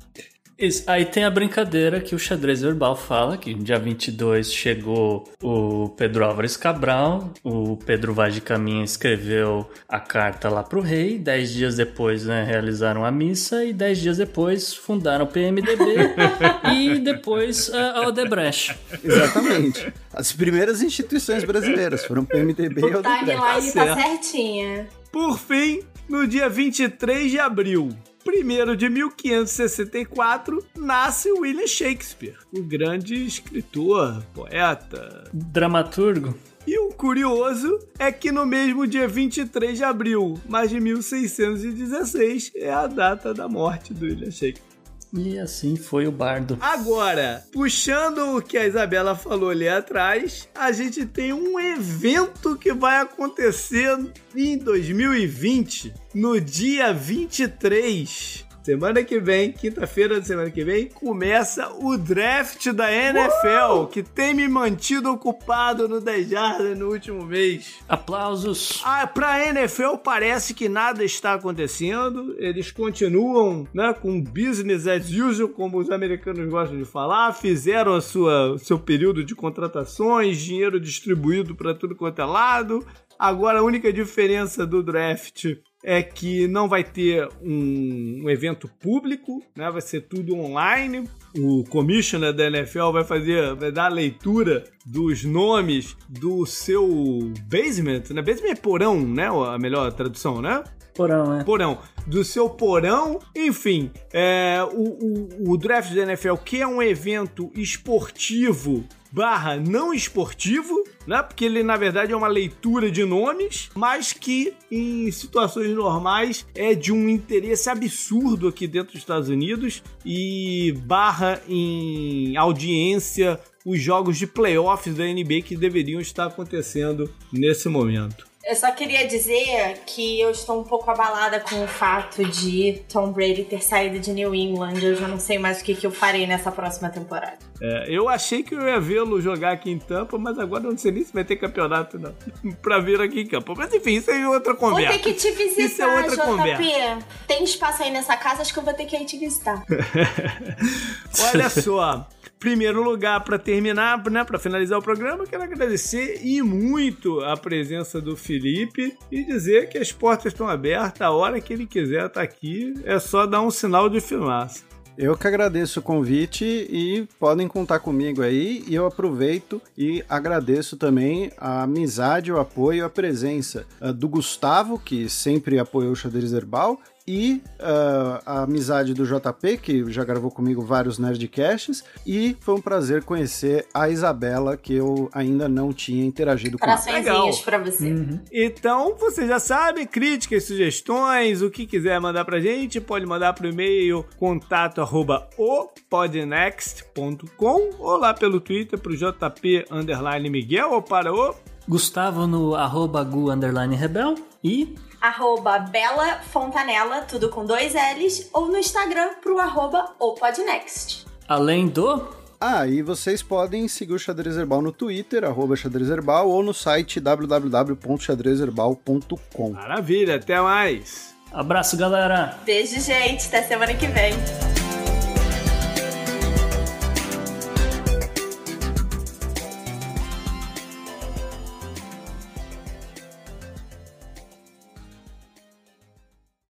Isso. 0.57 0.83
Aí 0.87 1.03
tem 1.05 1.25
a 1.25 1.29
brincadeira 1.29 1.99
que 1.99 2.15
o 2.15 2.19
xadrez 2.19 2.61
verbal 2.61 2.95
fala, 2.95 3.37
que 3.37 3.53
no 3.53 3.63
dia 3.63 3.77
22 3.77 4.53
chegou 4.53 5.29
o 5.43 5.89
Pedro 5.89 6.23
Álvares 6.23 6.55
Cabral, 6.55 7.33
o 7.43 7.75
Pedro 7.77 8.13
Vaz 8.13 8.33
de 8.33 8.41
Caminha 8.41 8.83
escreveu 8.83 9.69
a 9.87 9.99
carta 9.99 10.49
lá 10.49 10.63
pro 10.63 10.79
rei, 10.79 11.17
dez 11.19 11.51
dias 11.51 11.75
depois 11.75 12.25
né, 12.25 12.43
realizaram 12.43 13.03
a 13.03 13.11
missa 13.11 13.65
e 13.65 13.73
dez 13.73 13.99
dias 13.99 14.17
depois 14.17 14.73
fundaram 14.73 15.25
o 15.25 15.27
PMDB 15.27 15.83
e 16.73 16.99
depois 16.99 17.69
a 17.73 18.07
Odebrecht. 18.07 18.75
Exatamente. 19.03 19.93
As 20.13 20.31
primeiras 20.31 20.81
instituições 20.81 21.43
brasileiras 21.43 22.05
foram 22.05 22.23
PMDB 22.23 22.79
e 22.81 22.83
O 22.85 22.99
Odebrecht. 22.99 23.19
timeline 23.19 23.71
Tá 23.73 23.95
certinha. 23.95 24.87
Por 25.11 25.37
fim, 25.37 25.81
no 26.09 26.25
dia 26.27 26.47
23 26.49 27.31
de 27.31 27.39
abril, 27.39 27.89
primeiro 28.25 28.75
de 28.75 28.89
1564, 28.89 30.65
nasce 30.75 31.31
William 31.31 31.67
Shakespeare, 31.67 32.35
o 32.51 32.63
grande 32.63 33.13
escritor, 33.23 34.25
poeta, 34.33 35.29
Dramaturgo. 35.31 36.35
E 36.67 36.79
o 36.79 36.89
curioso 36.89 37.79
é 37.99 38.11
que 38.11 38.31
no 38.31 38.43
mesmo 38.43 38.87
dia 38.87 39.07
23 39.07 39.77
de 39.77 39.83
abril, 39.83 40.41
mas 40.49 40.71
de 40.71 40.79
1616, 40.79 42.51
é 42.55 42.73
a 42.73 42.87
data 42.87 43.31
da 43.31 43.47
morte 43.47 43.93
do 43.93 44.05
William 44.05 44.31
Shakespeare. 44.31 44.74
E 45.17 45.39
assim 45.39 45.75
foi 45.75 46.07
o 46.07 46.11
bardo. 46.11 46.57
Agora, 46.59 47.43
puxando 47.51 48.35
o 48.35 48.41
que 48.41 48.57
a 48.57 48.67
Isabela 48.67 49.15
falou 49.15 49.49
ali 49.49 49.67
atrás, 49.67 50.49
a 50.53 50.71
gente 50.71 51.05
tem 51.05 51.31
um 51.31 51.59
evento 51.59 52.57
que 52.57 52.73
vai 52.73 53.01
acontecer 53.01 53.97
em 54.35 54.57
2020, 54.57 55.93
no 56.13 56.39
dia 56.39 56.93
23. 56.93 58.44
Semana 58.65 59.03
que 59.03 59.19
vem, 59.19 59.51
quinta-feira 59.51 60.19
da 60.19 60.25
semana 60.25 60.49
que 60.49 60.63
vem, 60.63 60.87
começa 60.87 61.71
o 61.83 61.95
draft 61.95 62.71
da 62.71 62.91
NFL, 62.91 63.85
que 63.91 64.01
tem 64.01 64.33
me 64.33 64.47
mantido 64.47 65.11
ocupado 65.11 65.87
no 65.87 66.01
10 66.01 66.29
Jardas 66.31 66.75
no 66.75 66.89
último 66.89 67.23
mês. 67.27 67.75
Aplausos. 67.87 68.81
Ah, 68.83 69.05
pra 69.05 69.47
NFL 69.49 69.97
parece 70.03 70.55
que 70.55 70.67
nada 70.67 71.03
está 71.03 71.35
acontecendo. 71.35 72.35
Eles 72.39 72.71
continuam, 72.71 73.67
né, 73.71 73.93
com 73.93 74.19
business 74.19 74.87
as 74.87 75.11
usual, 75.11 75.49
como 75.49 75.77
os 75.77 75.91
americanos 75.91 76.49
gostam 76.49 76.79
de 76.79 76.85
falar. 76.85 77.33
Fizeram 77.33 77.93
a 77.93 78.01
sua 78.01 78.57
seu 78.57 78.79
período 78.79 79.23
de 79.23 79.35
contratações, 79.35 80.39
dinheiro 80.39 80.79
distribuído 80.79 81.53
para 81.53 81.75
tudo 81.75 81.95
quanto 81.95 82.19
é 82.19 82.25
lado. 82.25 82.83
Agora 83.19 83.59
a 83.59 83.63
única 83.63 83.93
diferença 83.93 84.65
do 84.65 84.81
draft 84.81 85.55
é 85.87 86.01
que 86.01 86.47
não 86.47 86.67
vai 86.67 86.83
ter 86.83 87.29
um, 87.43 88.23
um 88.23 88.29
evento 88.29 88.67
público, 88.67 89.43
né? 89.55 89.69
Vai 89.69 89.81
ser 89.81 90.01
tudo 90.01 90.35
online. 90.35 91.07
O 91.37 91.63
commissioner 91.65 92.33
da 92.33 92.47
NFL 92.47 92.91
vai 92.91 93.03
fazer, 93.03 93.53
vai 93.53 93.71
dar 93.71 93.85
a 93.85 93.89
leitura 93.89 94.63
dos 94.83 95.23
nomes 95.23 95.95
do 96.09 96.43
seu 96.47 97.31
basement, 97.47 98.01
né? 98.09 98.21
Basement 98.23 98.49
é 98.49 98.55
porão, 98.55 98.99
né? 98.99 99.27
A 99.27 99.59
melhor 99.59 99.91
tradução, 99.93 100.41
né? 100.41 100.63
Porão, 100.95 101.37
né? 101.37 101.43
Porão. 101.43 101.77
Do 102.07 102.23
seu 102.23 102.49
porão. 102.49 103.19
Enfim, 103.35 103.91
é, 104.11 104.57
o, 104.73 105.49
o, 105.49 105.51
o 105.51 105.57
draft 105.57 105.93
da 105.93 106.01
NFL, 106.01 106.35
que 106.37 106.61
é 106.61 106.67
um 106.67 106.81
evento 106.81 107.51
esportivo 107.53 108.83
barra 109.11 109.55
não 109.55 109.93
esportivo, 109.93 110.83
né? 111.07 111.21
Porque 111.21 111.45
ele, 111.45 111.63
na 111.63 111.77
verdade, 111.77 112.11
é 112.11 112.15
uma 112.15 112.27
leitura 112.27 112.91
de 112.91 113.03
nomes, 113.03 113.69
mas 113.75 114.13
que 114.13 114.53
em 114.71 115.09
situações 115.11 115.69
normais 115.69 116.45
é 116.55 116.73
de 116.73 116.91
um 116.91 117.09
interesse 117.09 117.69
absurdo 117.69 118.47
aqui 118.47 118.67
dentro 118.67 118.93
dos 118.93 119.01
Estados 119.01 119.29
Unidos 119.29 119.83
e 120.05 120.73
barra 120.85 121.41
em 121.47 122.35
audiência 122.37 123.39
os 123.65 123.81
jogos 123.81 124.17
de 124.17 124.27
playoffs 124.27 124.95
da 124.95 125.03
NBA 125.03 125.41
que 125.43 125.57
deveriam 125.57 125.99
estar 125.99 126.27
acontecendo 126.27 127.09
nesse 127.31 127.67
momento. 127.67 128.27
Eu 128.47 128.55
só 128.55 128.71
queria 128.71 129.07
dizer 129.07 129.79
que 129.87 130.19
eu 130.21 130.29
estou 130.29 130.59
um 130.61 130.63
pouco 130.63 130.91
abalada 130.91 131.39
com 131.39 131.63
o 131.63 131.67
fato 131.67 132.23
de 132.23 132.83
Tom 132.87 133.11
Brady 133.11 133.43
ter 133.43 133.63
saído 133.63 133.97
de 133.97 134.11
New 134.13 134.35
England. 134.35 134.75
Eu 134.83 134.95
já 134.95 135.07
não 135.07 135.17
sei 135.19 135.39
mais 135.39 135.61
o 135.61 135.63
que, 135.63 135.73
que 135.73 135.87
eu 135.87 135.89
farei 135.89 136.27
nessa 136.27 136.51
próxima 136.51 136.89
temporada. 136.89 137.39
É, 137.59 137.85
eu 137.89 138.07
achei 138.07 138.43
que 138.43 138.53
eu 138.53 138.61
ia 138.67 138.79
vê-lo 138.79 139.19
jogar 139.19 139.53
aqui 139.53 139.71
em 139.71 139.79
Tampa, 139.79 140.19
mas 140.19 140.37
agora 140.37 140.63
eu 140.65 140.69
não 140.71 140.77
sei 140.77 140.91
nem 140.91 141.03
se 141.03 141.11
vai 141.11 141.23
ter 141.23 141.37
campeonato 141.37 141.97
não, 141.97 142.13
pra 142.61 142.77
vir 142.79 143.01
aqui 143.01 143.21
em 143.21 143.27
Tampa. 143.27 143.53
Mas 143.57 143.73
enfim, 143.73 143.93
isso 143.95 144.11
é 144.11 144.27
outra 144.29 144.53
Vou 144.53 144.69
conversa. 144.69 144.93
ter 144.93 144.99
que 144.99 145.13
te 145.13 145.31
visitar, 145.31 145.63
Isso 145.65 145.81
é 145.81 145.87
outra 145.87 146.15
JP. 146.15 146.25
conversa. 146.25 146.99
Tem 147.27 147.43
espaço 147.43 147.81
aí 147.81 147.89
nessa 147.89 148.15
casa, 148.15 148.43
acho 148.43 148.53
que 148.53 148.59
eu 148.59 148.63
vou 148.63 148.73
ter 148.75 148.85
que 148.85 148.95
ir 148.95 149.05
te 149.05 149.17
visitar. 149.17 149.65
Olha 151.33 151.49
só, 151.49 152.07
primeiro 152.45 152.83
lugar 152.83 153.23
para 153.23 153.39
terminar, 153.39 154.03
né, 154.11 154.23
para 154.23 154.37
finalizar 154.37 154.77
o 154.77 154.81
programa, 154.81 155.25
quero 155.25 155.41
agradecer 155.41 156.19
e 156.23 156.43
muito 156.43 157.19
a 157.21 157.35
presença 157.35 157.99
do 157.99 158.15
Felipe 158.15 158.95
e 159.11 159.23
dizer 159.23 159.67
que 159.67 159.79
as 159.79 159.91
portas 159.91 160.31
estão 160.31 160.47
abertas, 160.47 161.01
a 161.01 161.09
hora 161.09 161.41
que 161.41 161.51
ele 161.51 161.65
quiser 161.65 162.05
estar 162.05 162.21
aqui, 162.21 162.75
é 162.83 162.99
só 162.99 163.25
dar 163.25 163.41
um 163.41 163.49
sinal 163.49 163.89
de 163.89 163.99
fumaça. 163.99 164.63
Eu 164.95 165.17
que 165.17 165.27
agradeço 165.27 165.79
o 165.79 165.83
convite 165.83 166.45
e 166.45 167.07
podem 167.19 167.47
contar 167.47 167.79
comigo 167.79 168.21
aí. 168.21 168.63
E 168.65 168.75
eu 168.75 168.85
aproveito 168.85 169.61
e 169.77 170.01
agradeço 170.07 170.77
também 170.77 171.31
a 171.37 171.63
amizade, 171.63 172.31
o 172.31 172.39
apoio, 172.39 172.85
a 172.85 172.89
presença 172.89 173.65
ah, 173.81 173.91
do 173.91 174.07
Gustavo, 174.07 174.79
que 174.79 175.09
sempre 175.09 175.59
apoiou 175.59 175.91
o 175.91 175.95
Xadrez 175.97 176.31
Herbal, 176.31 176.79
e 177.07 177.41
ah, 177.59 178.21
a 178.25 178.41
amizade 178.43 178.93
do 178.93 179.05
JP, 179.05 179.57
que 179.57 179.91
já 179.91 180.03
gravou 180.03 180.31
comigo 180.31 180.61
vários 180.61 180.97
Nerdcasts. 180.97 181.83
E 182.05 182.35
foi 182.39 182.55
um 182.55 182.61
prazer 182.61 183.03
conhecer 183.03 183.67
a 183.73 183.89
Isabela, 183.89 184.57
que 184.57 184.73
eu 184.73 185.09
ainda 185.13 185.47
não 185.47 185.71
tinha 185.71 186.05
interagido 186.05 186.57
com 186.57 186.65
ela. 186.65 186.77
Coraçõezinhos 186.77 187.39
pra 187.41 187.57
você. 187.57 187.93
Então, 188.31 188.95
você 188.97 189.27
já 189.27 189.39
sabe, 189.39 189.85
críticas, 189.85 190.45
sugestões, 190.45 191.41
o 191.41 191.49
que 191.49 191.65
quiser 191.65 191.99
mandar 191.99 192.25
pra 192.25 192.39
gente, 192.39 192.81
pode 192.81 193.05
mandar 193.05 193.33
pro 193.33 193.47
e-mail 193.47 194.05
contato 194.17 194.81
arroba 194.81 195.27
opodnext.com 195.37 197.69
ou 197.79 197.97
lá 197.97 198.13
pelo 198.13 198.39
Twitter 198.39 198.79
pro 198.79 198.95
JP 198.95 199.65
underline 199.69 200.29
Miguel 200.29 200.71
ou 200.71 200.81
para 200.81 201.13
o 201.13 201.35
Gustavo 201.67 202.27
no 202.27 202.53
arroba 202.53 203.03
gu 203.03 203.31
underline 203.31 203.75
rebel 203.75 204.13
e 204.43 204.75
Arroba 205.05 205.59
Bela 205.59 206.19
Fontanella, 206.31 207.01
tudo 207.01 207.29
com 207.29 207.45
dois 207.45 207.73
L's, 207.73 208.27
ou 208.33 208.47
no 208.47 208.57
Instagram 208.57 209.09
pro 209.21 209.37
arroba 209.37 209.93
opodnext. 209.99 211.05
além 211.27 211.67
do 211.67 212.07
Ah, 212.41 212.65
e 212.65 212.81
vocês 212.81 213.21
podem 213.21 213.67
seguir 213.67 213.93
o 213.93 213.99
Xadrez 213.99 214.35
Herbal 214.35 214.63
no 214.63 214.71
Twitter, 214.71 215.23
arroba 215.23 215.55
Xadrez 215.55 215.91
Herbal, 215.91 216.27
ou 216.27 216.41
no 216.41 216.55
site 216.55 216.99
www.xadrezherbal.com. 216.99 219.51
Maravilha, 219.51 220.15
até 220.15 220.41
mais! 220.41 221.13
abraço 221.31 221.77
galera. 221.77 222.39
Beijo, 222.43 222.81
gente. 222.81 223.27
Até 223.27 223.43
semana 223.43 223.75
que 223.75 223.85
vem. 223.85 224.15